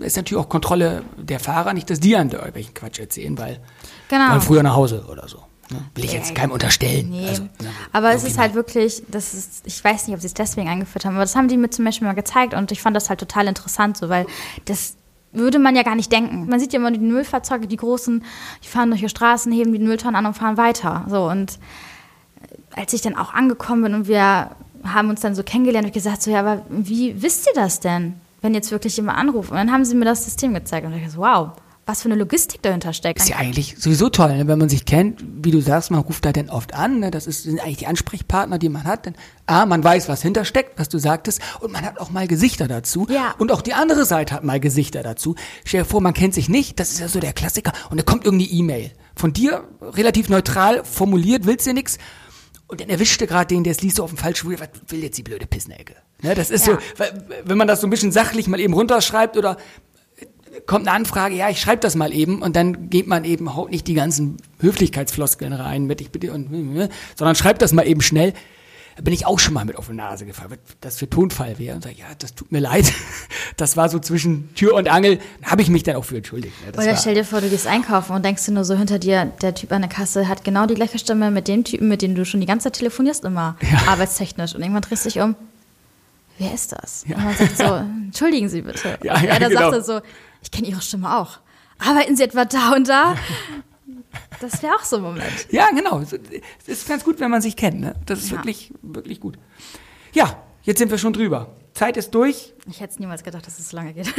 äh, 0.00 0.04
ist 0.04 0.16
natürlich 0.16 0.42
auch 0.44 0.48
Kontrolle 0.48 1.04
der 1.16 1.38
Fahrer, 1.38 1.72
nicht, 1.74 1.88
dass 1.88 2.00
die 2.00 2.16
an 2.16 2.30
irgendwelchen 2.30 2.74
Quatsch 2.74 2.98
erzählen, 2.98 3.38
weil, 3.38 3.60
Genau. 4.08 4.30
wollen 4.30 4.40
früher 4.40 4.62
nach 4.62 4.74
Hause 4.74 5.06
oder 5.08 5.28
so. 5.28 5.38
Ne? 5.70 5.78
Will 5.94 6.04
ich 6.04 6.12
jetzt 6.12 6.34
keinem 6.34 6.50
unterstellen. 6.50 7.08
Nee. 7.10 7.28
Also, 7.28 7.42
ne, 7.44 7.70
aber 7.92 8.12
es 8.12 8.24
ist 8.24 8.36
halt 8.36 8.54
wirklich, 8.54 9.02
das 9.08 9.32
ist, 9.32 9.62
ich 9.64 9.82
weiß 9.82 10.06
nicht, 10.06 10.14
ob 10.14 10.20
sie 10.20 10.26
es 10.26 10.34
deswegen 10.34 10.68
eingeführt 10.68 11.04
haben, 11.04 11.14
aber 11.14 11.24
das 11.24 11.34
haben 11.34 11.48
die 11.48 11.56
mir 11.56 11.70
zum 11.70 11.84
Beispiel 11.84 12.06
mal 12.06 12.14
gezeigt 12.14 12.52
und 12.52 12.72
ich 12.72 12.82
fand 12.82 12.94
das 12.96 13.08
halt 13.08 13.20
total 13.20 13.46
interessant, 13.46 13.96
so, 13.96 14.08
weil 14.08 14.26
das 14.66 14.96
würde 15.32 15.58
man 15.58 15.76
ja 15.76 15.82
gar 15.82 15.94
nicht 15.94 16.12
denken. 16.12 16.48
Man 16.48 16.60
sieht 16.60 16.72
ja 16.72 16.78
immer 16.78 16.90
die 16.90 16.98
Müllfahrzeuge, 16.98 17.66
die 17.66 17.76
großen, 17.76 18.24
die 18.62 18.68
fahren 18.68 18.90
durch 18.90 19.00
die 19.00 19.08
Straßen, 19.08 19.50
heben 19.52 19.72
die 19.72 19.78
Mülltonnen 19.78 20.16
an 20.16 20.26
und 20.26 20.34
fahren 20.34 20.56
weiter. 20.56 21.04
So 21.08 21.28
und 21.28 21.58
als 22.74 22.92
ich 22.92 23.02
dann 23.02 23.16
auch 23.16 23.32
angekommen 23.34 23.82
bin 23.82 23.94
und 23.94 24.08
wir 24.08 24.50
haben 24.84 25.10
uns 25.10 25.20
dann 25.20 25.34
so 25.34 25.42
kennengelernt 25.42 25.86
und 25.86 25.94
gesagt 25.94 26.22
so 26.22 26.30
ja, 26.30 26.40
aber 26.40 26.62
wie 26.68 27.20
wisst 27.22 27.46
ihr 27.46 27.54
das 27.54 27.80
denn, 27.80 28.14
wenn 28.40 28.54
jetzt 28.54 28.70
wirklich 28.70 28.96
jemand 28.96 29.18
anruft? 29.18 29.50
Und 29.50 29.56
dann 29.56 29.72
haben 29.72 29.84
sie 29.84 29.94
mir 29.94 30.04
das 30.04 30.24
System 30.24 30.54
gezeigt 30.54 30.86
und 30.86 30.92
ich 30.92 31.00
dachte 31.00 31.14
so, 31.14 31.20
wow, 31.20 31.50
was 31.84 32.02
für 32.02 32.08
eine 32.08 32.14
Logistik 32.14 32.62
dahinter 32.62 32.92
steckt. 32.92 33.20
Ist 33.20 33.28
ja 33.28 33.36
eigentlich 33.36 33.74
sowieso 33.78 34.08
toll, 34.08 34.36
ne? 34.36 34.46
wenn 34.46 34.58
man 34.58 34.68
sich 34.68 34.84
kennt, 34.84 35.22
wie 35.42 35.50
du 35.50 35.60
sagst, 35.60 35.90
man 35.90 36.00
ruft 36.00 36.24
da 36.24 36.32
dann 36.32 36.48
oft 36.48 36.74
an, 36.74 37.00
ne? 37.00 37.10
das 37.10 37.26
ist, 37.26 37.42
sind 37.42 37.60
eigentlich 37.60 37.78
die 37.78 37.86
Ansprechpartner, 37.86 38.58
die 38.58 38.68
man 38.68 38.84
hat. 38.84 39.06
Denn, 39.06 39.14
ah, 39.46 39.66
man 39.66 39.82
weiß, 39.82 40.08
was 40.08 40.22
hintersteckt, 40.22 40.78
was 40.78 40.88
du 40.88 40.98
sagtest, 40.98 41.40
und 41.60 41.72
man 41.72 41.84
hat 41.84 41.98
auch 41.98 42.10
mal 42.10 42.28
Gesichter 42.28 42.68
dazu. 42.68 43.06
Ja. 43.10 43.34
Und 43.38 43.50
auch 43.50 43.62
die 43.62 43.74
andere 43.74 44.04
Seite 44.04 44.34
hat 44.34 44.44
mal 44.44 44.60
Gesichter 44.60 45.02
dazu. 45.02 45.34
Stell 45.64 45.82
dir 45.82 45.86
vor, 45.88 46.00
man 46.00 46.14
kennt 46.14 46.34
sich 46.34 46.48
nicht, 46.48 46.78
das 46.78 46.92
ist 46.92 47.00
ja 47.00 47.08
so 47.08 47.18
der 47.18 47.32
Klassiker, 47.32 47.72
und 47.90 47.98
da 47.98 48.04
kommt 48.04 48.24
irgendeine 48.24 48.52
E-Mail. 48.52 48.92
Von 49.16 49.32
dir 49.32 49.64
relativ 49.80 50.28
neutral 50.28 50.84
formuliert, 50.84 51.46
willst 51.46 51.66
du 51.66 51.74
nix. 51.74 51.98
Und 52.68 52.80
dann 52.80 52.88
erwischte 52.88 53.26
gerade 53.26 53.48
den, 53.54 53.64
der 53.64 53.72
es 53.72 53.82
liest, 53.82 53.96
so 53.96 54.04
auf 54.04 54.10
dem 54.10 54.16
falschen 54.18 54.50
Spur, 54.50 54.60
was 54.60 54.68
will 54.88 55.02
jetzt 55.02 55.18
die 55.18 55.22
blöde 55.22 55.46
Pissnelke? 55.46 55.94
Ne, 56.22 56.34
das 56.34 56.50
ist 56.50 56.66
Ja. 56.66 56.78
so, 56.96 57.04
wenn 57.44 57.58
man 57.58 57.66
das 57.66 57.80
so 57.80 57.86
ein 57.86 57.90
bisschen 57.90 58.12
sachlich 58.12 58.46
mal 58.46 58.60
eben 58.60 58.72
runterschreibt 58.72 59.36
oder 59.36 59.58
kommt 60.66 60.86
eine 60.86 60.96
Anfrage, 60.96 61.34
ja, 61.34 61.48
ich 61.48 61.60
schreibe 61.60 61.80
das 61.80 61.94
mal 61.94 62.12
eben 62.12 62.42
und 62.42 62.56
dann 62.56 62.90
geht 62.90 63.06
man 63.06 63.24
eben, 63.24 63.54
haut 63.54 63.70
nicht 63.70 63.86
die 63.86 63.94
ganzen 63.94 64.36
Höflichkeitsfloskeln 64.60 65.52
rein 65.52 65.84
mit 65.84 66.00
ich 66.00 66.10
bitte 66.10 66.32
und 66.32 66.50
sondern 67.16 67.34
schreibt 67.34 67.62
das 67.62 67.72
mal 67.72 67.86
eben 67.86 68.00
schnell. 68.00 68.34
Da 68.96 69.02
bin 69.02 69.14
ich 69.14 69.26
auch 69.26 69.38
schon 69.38 69.54
mal 69.54 69.64
mit 69.64 69.76
auf 69.76 69.86
die 69.86 69.94
Nase 69.94 70.26
gefallen, 70.26 70.50
was 70.50 70.58
das 70.82 70.98
für 70.98 71.08
Tonfall 71.08 71.58
wäre. 71.58 71.74
Und 71.74 71.84
sag, 71.84 71.96
ja, 71.96 72.04
das 72.18 72.34
tut 72.34 72.52
mir 72.52 72.60
leid. 72.60 72.92
Das 73.58 73.76
war 73.76 73.90
so 73.90 73.98
zwischen 73.98 74.54
Tür 74.54 74.74
und 74.74 74.88
Angel. 74.88 75.18
Da 75.42 75.50
habe 75.50 75.60
ich 75.60 75.68
mich 75.68 75.82
dann 75.82 75.96
auch 75.96 76.06
für 76.06 76.16
entschuldigt. 76.16 76.54
ne. 76.64 76.72
Das 76.72 76.84
Oder 76.84 76.96
stell 76.96 77.14
dir 77.14 77.24
vor, 77.24 77.42
du 77.42 77.50
gehst 77.50 77.66
einkaufen 77.66 78.16
und 78.16 78.24
denkst 78.24 78.46
dir 78.46 78.52
nur 78.52 78.64
so 78.64 78.74
hinter 78.74 78.98
dir, 78.98 79.26
der 79.42 79.54
Typ 79.54 79.72
an 79.72 79.82
der 79.82 79.90
Kasse 79.90 80.26
hat 80.26 80.42
genau 80.42 80.64
die 80.64 80.74
gleiche 80.74 80.98
Stimme 80.98 81.30
mit 81.30 81.48
dem 81.48 81.62
Typen, 81.62 81.86
mit 81.86 82.00
dem 82.00 82.14
du 82.14 82.24
schon 82.24 82.40
die 82.40 82.46
ganze 82.46 82.64
Zeit 82.64 82.78
telefonierst 82.78 83.24
immer, 83.24 83.56
arbeitstechnisch. 83.86 84.54
Und 84.54 84.62
irgendwann 84.62 84.80
drehst 84.80 85.04
du 85.04 85.10
dich 85.10 85.20
um, 85.20 85.36
wer 86.38 86.54
ist 86.54 86.72
das? 86.72 87.04
Und 87.06 87.22
man 87.22 87.36
sagt 87.36 87.58
so, 87.58 87.64
entschuldigen 88.06 88.48
Sie 88.48 88.62
bitte. 88.62 88.98
Ja, 89.04 89.16
ja, 89.16 89.32
er 89.32 89.40
dann 89.40 89.50
genau. 89.50 89.70
sagt 89.70 89.74
er 89.74 89.82
so, 89.82 90.00
ich 90.42 90.50
kenne 90.50 90.68
Ihre 90.68 90.82
Stimme 90.82 91.16
auch. 91.18 91.38
Arbeiten 91.78 92.16
Sie 92.16 92.22
etwa 92.22 92.44
da 92.44 92.72
und 92.74 92.88
da? 92.88 93.16
Das 94.40 94.62
wäre 94.62 94.74
auch 94.74 94.84
so 94.84 94.96
ein 94.96 95.02
Moment. 95.02 95.32
Ja, 95.50 95.70
genau. 95.70 96.00
Es 96.00 96.12
ist 96.66 96.88
ganz 96.88 97.04
gut, 97.04 97.20
wenn 97.20 97.30
man 97.30 97.40
sich 97.40 97.56
kennt. 97.56 97.80
Ne? 97.80 97.94
Das 98.06 98.20
ist 98.20 98.30
Ja. 98.30 98.38
wirklich, 98.38 98.72
wirklich 98.82 99.20
gut. 99.20 99.38
Ja, 100.12 100.42
jetzt 100.62 100.78
sind 100.78 100.90
wir 100.90 100.98
schon 100.98 101.12
drüber. 101.12 101.54
Zeit 101.74 101.96
ist 101.96 102.10
durch. 102.14 102.52
Ich 102.68 102.80
hätte 102.80 102.92
es 102.92 102.98
niemals 102.98 103.22
gedacht, 103.24 103.46
dass 103.46 103.58
es 103.58 103.70
so 103.70 103.76
lange 103.76 103.94
geht. 103.94 104.12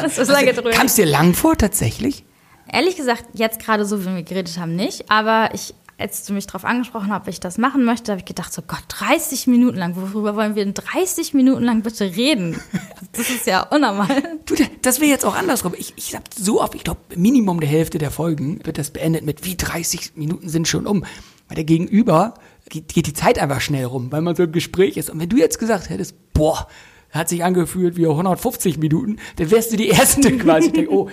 dass 0.00 0.16
es 0.16 0.26
so 0.26 0.32
lange 0.32 0.54
drüber 0.54 0.70
Kam 0.70 0.86
es 0.86 0.94
dir 0.94 1.06
lang 1.06 1.34
vor, 1.34 1.56
tatsächlich? 1.58 2.24
Ehrlich 2.72 2.96
gesagt, 2.96 3.24
jetzt 3.34 3.58
gerade 3.58 3.84
so, 3.84 4.00
wie 4.06 4.14
wir 4.14 4.22
geredet 4.22 4.56
haben, 4.58 4.74
nicht. 4.74 5.10
Aber 5.10 5.50
ich, 5.52 5.74
als 5.98 6.24
du 6.24 6.32
mich 6.32 6.46
darauf 6.46 6.64
angesprochen 6.64 7.10
hast, 7.10 7.22
ob 7.22 7.28
ich 7.28 7.40
das 7.40 7.58
machen 7.58 7.84
möchte, 7.84 8.12
habe 8.12 8.20
ich 8.20 8.24
gedacht, 8.24 8.52
so 8.52 8.62
Gott, 8.62 8.82
30 8.88 9.46
Minuten 9.46 9.76
lang, 9.76 9.94
worüber 9.96 10.36
wollen 10.36 10.54
wir 10.54 10.64
denn 10.64 10.74
30 10.74 11.34
Minuten 11.34 11.62
lang 11.62 11.82
bitte 11.82 12.04
reden? 12.04 12.60
Das 13.14 13.28
ist 13.28 13.46
ja 13.46 13.64
unnormal. 13.64 14.08
Du, 14.46 14.54
das 14.80 14.98
wäre 14.98 15.10
jetzt 15.10 15.26
auch 15.26 15.36
andersrum. 15.36 15.74
Ich, 15.76 15.92
ich 15.96 16.16
hab 16.16 16.32
so 16.32 16.62
oft, 16.62 16.74
ich 16.74 16.82
glaube, 16.82 17.00
Minimum 17.14 17.60
der 17.60 17.68
Hälfte 17.68 17.98
der 17.98 18.10
Folgen 18.10 18.64
wird 18.64 18.78
das 18.78 18.90
beendet 18.90 19.22
mit 19.22 19.44
wie 19.44 19.54
30 19.54 20.12
Minuten 20.14 20.48
sind 20.48 20.66
schon 20.66 20.86
um. 20.86 21.04
Weil 21.46 21.56
der 21.56 21.64
Gegenüber 21.64 22.32
geht, 22.70 22.88
geht 22.88 23.06
die 23.06 23.12
Zeit 23.12 23.38
einfach 23.38 23.60
schnell 23.60 23.84
rum, 23.84 24.10
weil 24.10 24.22
man 24.22 24.34
so 24.34 24.44
im 24.44 24.52
Gespräch 24.52 24.96
ist. 24.96 25.10
Und 25.10 25.20
wenn 25.20 25.28
du 25.28 25.36
jetzt 25.36 25.58
gesagt 25.58 25.90
hättest, 25.90 26.32
boah, 26.32 26.66
hat 27.10 27.28
sich 27.28 27.44
angefühlt 27.44 27.96
wie 27.96 28.06
150 28.06 28.78
Minuten, 28.78 29.18
dann 29.36 29.50
wärst 29.50 29.72
du 29.72 29.76
die 29.76 29.88
Erste 29.88 30.32
quasi. 30.38 30.68
Ich 30.68 30.72
denk, 30.72 30.90
oh, 30.90 31.10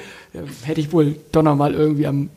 hätte 0.63 0.79
ich 0.79 0.91
wohl 0.93 1.17
doch 1.31 1.43
noch 1.43 1.55
mal 1.55 1.73
irgendwie 1.73 2.07
am 2.07 2.29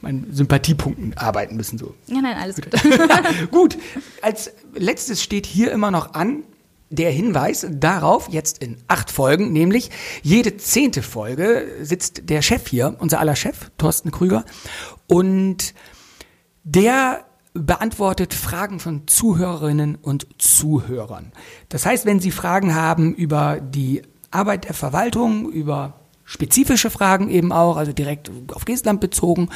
meinen 0.00 0.32
Sympathiepunkten 0.32 1.16
arbeiten 1.16 1.56
müssen. 1.56 1.78
So. 1.78 1.94
Ja, 2.06 2.20
nein, 2.20 2.36
alles 2.36 2.56
gut. 2.56 2.70
Gut, 3.50 3.78
als 4.22 4.52
letztes 4.74 5.22
steht 5.22 5.46
hier 5.46 5.72
immer 5.72 5.90
noch 5.90 6.14
an 6.14 6.44
der 6.90 7.10
Hinweis 7.10 7.66
darauf, 7.70 8.28
jetzt 8.30 8.62
in 8.62 8.78
acht 8.88 9.10
Folgen, 9.10 9.52
nämlich 9.52 9.90
jede 10.22 10.56
zehnte 10.56 11.02
Folge 11.02 11.66
sitzt 11.82 12.30
der 12.30 12.42
Chef 12.42 12.66
hier, 12.66 12.96
unser 12.98 13.20
aller 13.20 13.36
Chef, 13.36 13.70
Thorsten 13.76 14.10
Krüger, 14.10 14.44
und 15.06 15.74
der 16.64 17.24
beantwortet 17.54 18.34
Fragen 18.34 18.78
von 18.78 19.06
Zuhörerinnen 19.06 19.96
und 19.96 20.26
Zuhörern. 20.38 21.32
Das 21.68 21.84
heißt, 21.84 22.06
wenn 22.06 22.20
Sie 22.20 22.30
Fragen 22.30 22.74
haben 22.74 23.14
über 23.14 23.60
die 23.60 24.02
Arbeit 24.30 24.64
der 24.64 24.74
Verwaltung, 24.74 25.50
über 25.50 26.00
spezifische 26.24 26.90
Fragen 26.90 27.30
eben 27.30 27.52
auch, 27.52 27.76
also 27.76 27.92
direkt 27.92 28.30
auf 28.52 28.64
Geestland 28.64 29.00
bezogen, 29.00 29.48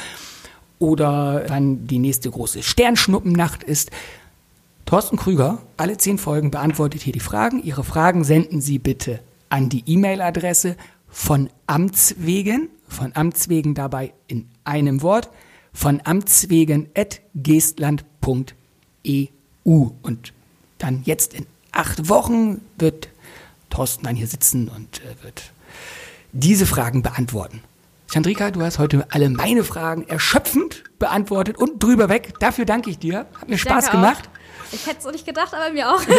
oder 0.79 1.45
wann 1.47 1.87
die 1.87 1.99
nächste 1.99 2.29
große 2.29 2.63
Sternschnuppennacht 2.63 3.63
ist. 3.63 3.91
Thorsten 4.85 5.17
Krüger, 5.17 5.59
alle 5.77 5.97
zehn 5.97 6.17
Folgen 6.17 6.51
beantwortet 6.51 7.01
hier 7.01 7.13
die 7.13 7.19
Fragen. 7.19 7.63
Ihre 7.63 7.83
Fragen 7.83 8.23
senden 8.23 8.61
Sie 8.61 8.79
bitte 8.79 9.19
an 9.49 9.69
die 9.69 9.83
E-Mail-Adresse 9.85 10.75
von 11.07 11.49
Amts 11.67 12.15
wegen, 12.17 12.69
von 12.87 13.11
Amts 13.15 13.49
wegen 13.49 13.75
dabei 13.75 14.13
in 14.27 14.49
einem 14.65 15.01
Wort, 15.01 15.29
von 15.71 16.01
Amts 16.03 16.49
wegen 16.49 16.89
at 16.95 17.21
geestland.eu. 17.35 18.47
Und 19.65 20.33
dann 20.79 21.03
jetzt 21.05 21.33
in 21.33 21.45
acht 21.71 22.09
Wochen 22.09 22.61
wird 22.77 23.09
Thorsten 23.69 24.05
dann 24.05 24.15
hier 24.15 24.27
sitzen 24.27 24.67
und 24.67 25.01
äh, 25.01 25.23
wird 25.23 25.51
diese 26.31 26.65
Fragen 26.65 27.01
beantworten. 27.01 27.61
Chandrika, 28.13 28.51
du 28.51 28.61
hast 28.61 28.77
heute 28.77 29.07
alle 29.09 29.27
meine 29.27 29.63
Fragen 29.63 30.07
erschöpfend 30.07 30.83
beantwortet 30.99 31.57
und 31.57 31.81
drüber 31.81 32.09
weg. 32.09 32.35
Dafür 32.39 32.63
danke 32.63 32.91
ich 32.91 32.99
dir. 32.99 33.25
Hat 33.41 33.49
mir 33.49 33.57
Spaß 33.57 33.85
Danke 33.85 33.97
gemacht. 33.97 34.29
Auch. 34.29 34.73
Ich 34.73 34.85
hätte 34.85 34.97
es 34.99 35.03
so 35.03 35.09
nicht 35.09 35.25
gedacht, 35.25 35.51
aber 35.51 35.73
mir 35.73 35.89
auch. 35.89 36.01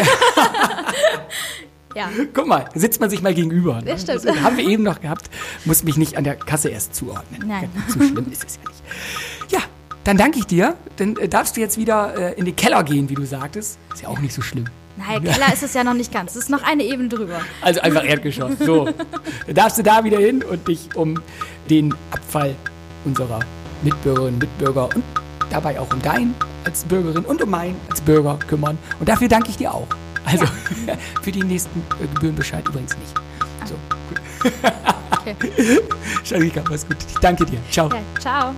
Ja. 1.97 2.11
Guck 2.33 2.49
mal, 2.49 2.69
sitzt 2.75 3.01
man 3.01 3.09
sich 3.09 3.23
mal 3.23 3.33
gegenüber. 3.33 3.81
Ne? 3.81 3.91
Ja, 3.91 3.97
stimmt. 3.97 4.25
Das 4.25 4.43
haben 4.43 4.57
wir 4.57 4.67
eben 4.67 4.83
noch 4.83 5.01
gehabt. 5.01 5.31
Muss 5.65 5.85
mich 5.85 5.97
nicht 5.97 6.17
an 6.17 6.25
der 6.25 6.35
Kasse 6.35 6.69
erst 6.69 6.97
zuordnen. 6.97 7.45
Nein. 7.47 7.71
So 7.87 8.03
schlimm 8.03 8.33
ist 8.33 8.45
es 8.45 8.57
ja 8.57 8.69
nicht. 8.69 9.53
Ja, 9.53 9.61
dann 10.03 10.17
danke 10.17 10.41
ich 10.41 10.47
dir. 10.47 10.77
Dann 10.97 11.17
äh, 11.19 11.29
darfst 11.29 11.57
du 11.57 11.61
jetzt 11.61 11.79
wieder 11.79 12.17
äh, 12.19 12.35
in 12.35 12.47
den 12.47 12.57
Keller 12.57 12.83
gehen, 12.83 13.09
wie 13.11 13.15
du 13.15 13.25
sagtest. 13.25 13.79
Ist 13.95 14.03
ja 14.03 14.09
auch 14.09 14.19
nicht 14.19 14.35
so 14.35 14.43
schlimm. 14.43 14.65
Nein, 14.97 15.25
Keller 15.25 15.53
ist 15.53 15.63
es 15.63 15.75
ja 15.75 15.83
noch 15.83 15.95
nicht 15.95 16.13
ganz. 16.13 16.33
Es 16.33 16.45
ist 16.45 16.51
noch 16.51 16.63
eine 16.63 16.85
Ebene 16.85 17.09
drüber. 17.09 17.41
Also 17.61 17.81
einfach 17.81 18.05
Erdgeschoss. 18.05 18.59
So. 18.61 18.85
Dann 19.47 19.55
darfst 19.55 19.79
du 19.79 19.83
da 19.83 20.05
wieder 20.05 20.19
hin 20.19 20.43
und 20.43 20.69
dich 20.69 20.95
um 20.95 21.21
den 21.69 21.95
Abfall 22.11 22.55
unserer 23.05 23.41
Mitbürgerinnen 23.83 24.35
und 24.35 24.41
Mitbürger 24.41 24.89
und 24.95 25.05
dabei 25.51 25.81
auch 25.81 25.93
um 25.93 26.01
deinen 26.01 26.35
als 26.65 26.85
Bürgerin 26.85 27.25
und 27.25 27.43
um 27.43 27.51
meinen 27.51 27.77
als 27.91 28.01
Bürger 28.01 28.39
kümmern. 28.47 28.79
Und 28.99 29.09
dafür 29.09 29.29
danke 29.29 29.51
ich 29.51 29.57
dir 29.57 29.75
auch. 29.75 29.89
Also 30.25 30.47
für 31.23 31.33
die 31.33 31.43
nächsten 31.43 31.81
äh, 32.03 32.07
Gebührenbescheid 32.15 32.67
übrigens 32.67 32.97
nicht. 32.97 33.15
So, 33.67 33.75
gut. 34.09 34.21
Okay. 35.21 35.81
Sharika, 36.25 36.63
mach's 36.69 36.87
gut. 36.87 36.97
Ich 37.09 37.19
danke 37.19 37.45
dir. 37.45 37.59
Ciao. 37.71 37.89
Ja, 37.89 38.21
ciao. 38.21 38.55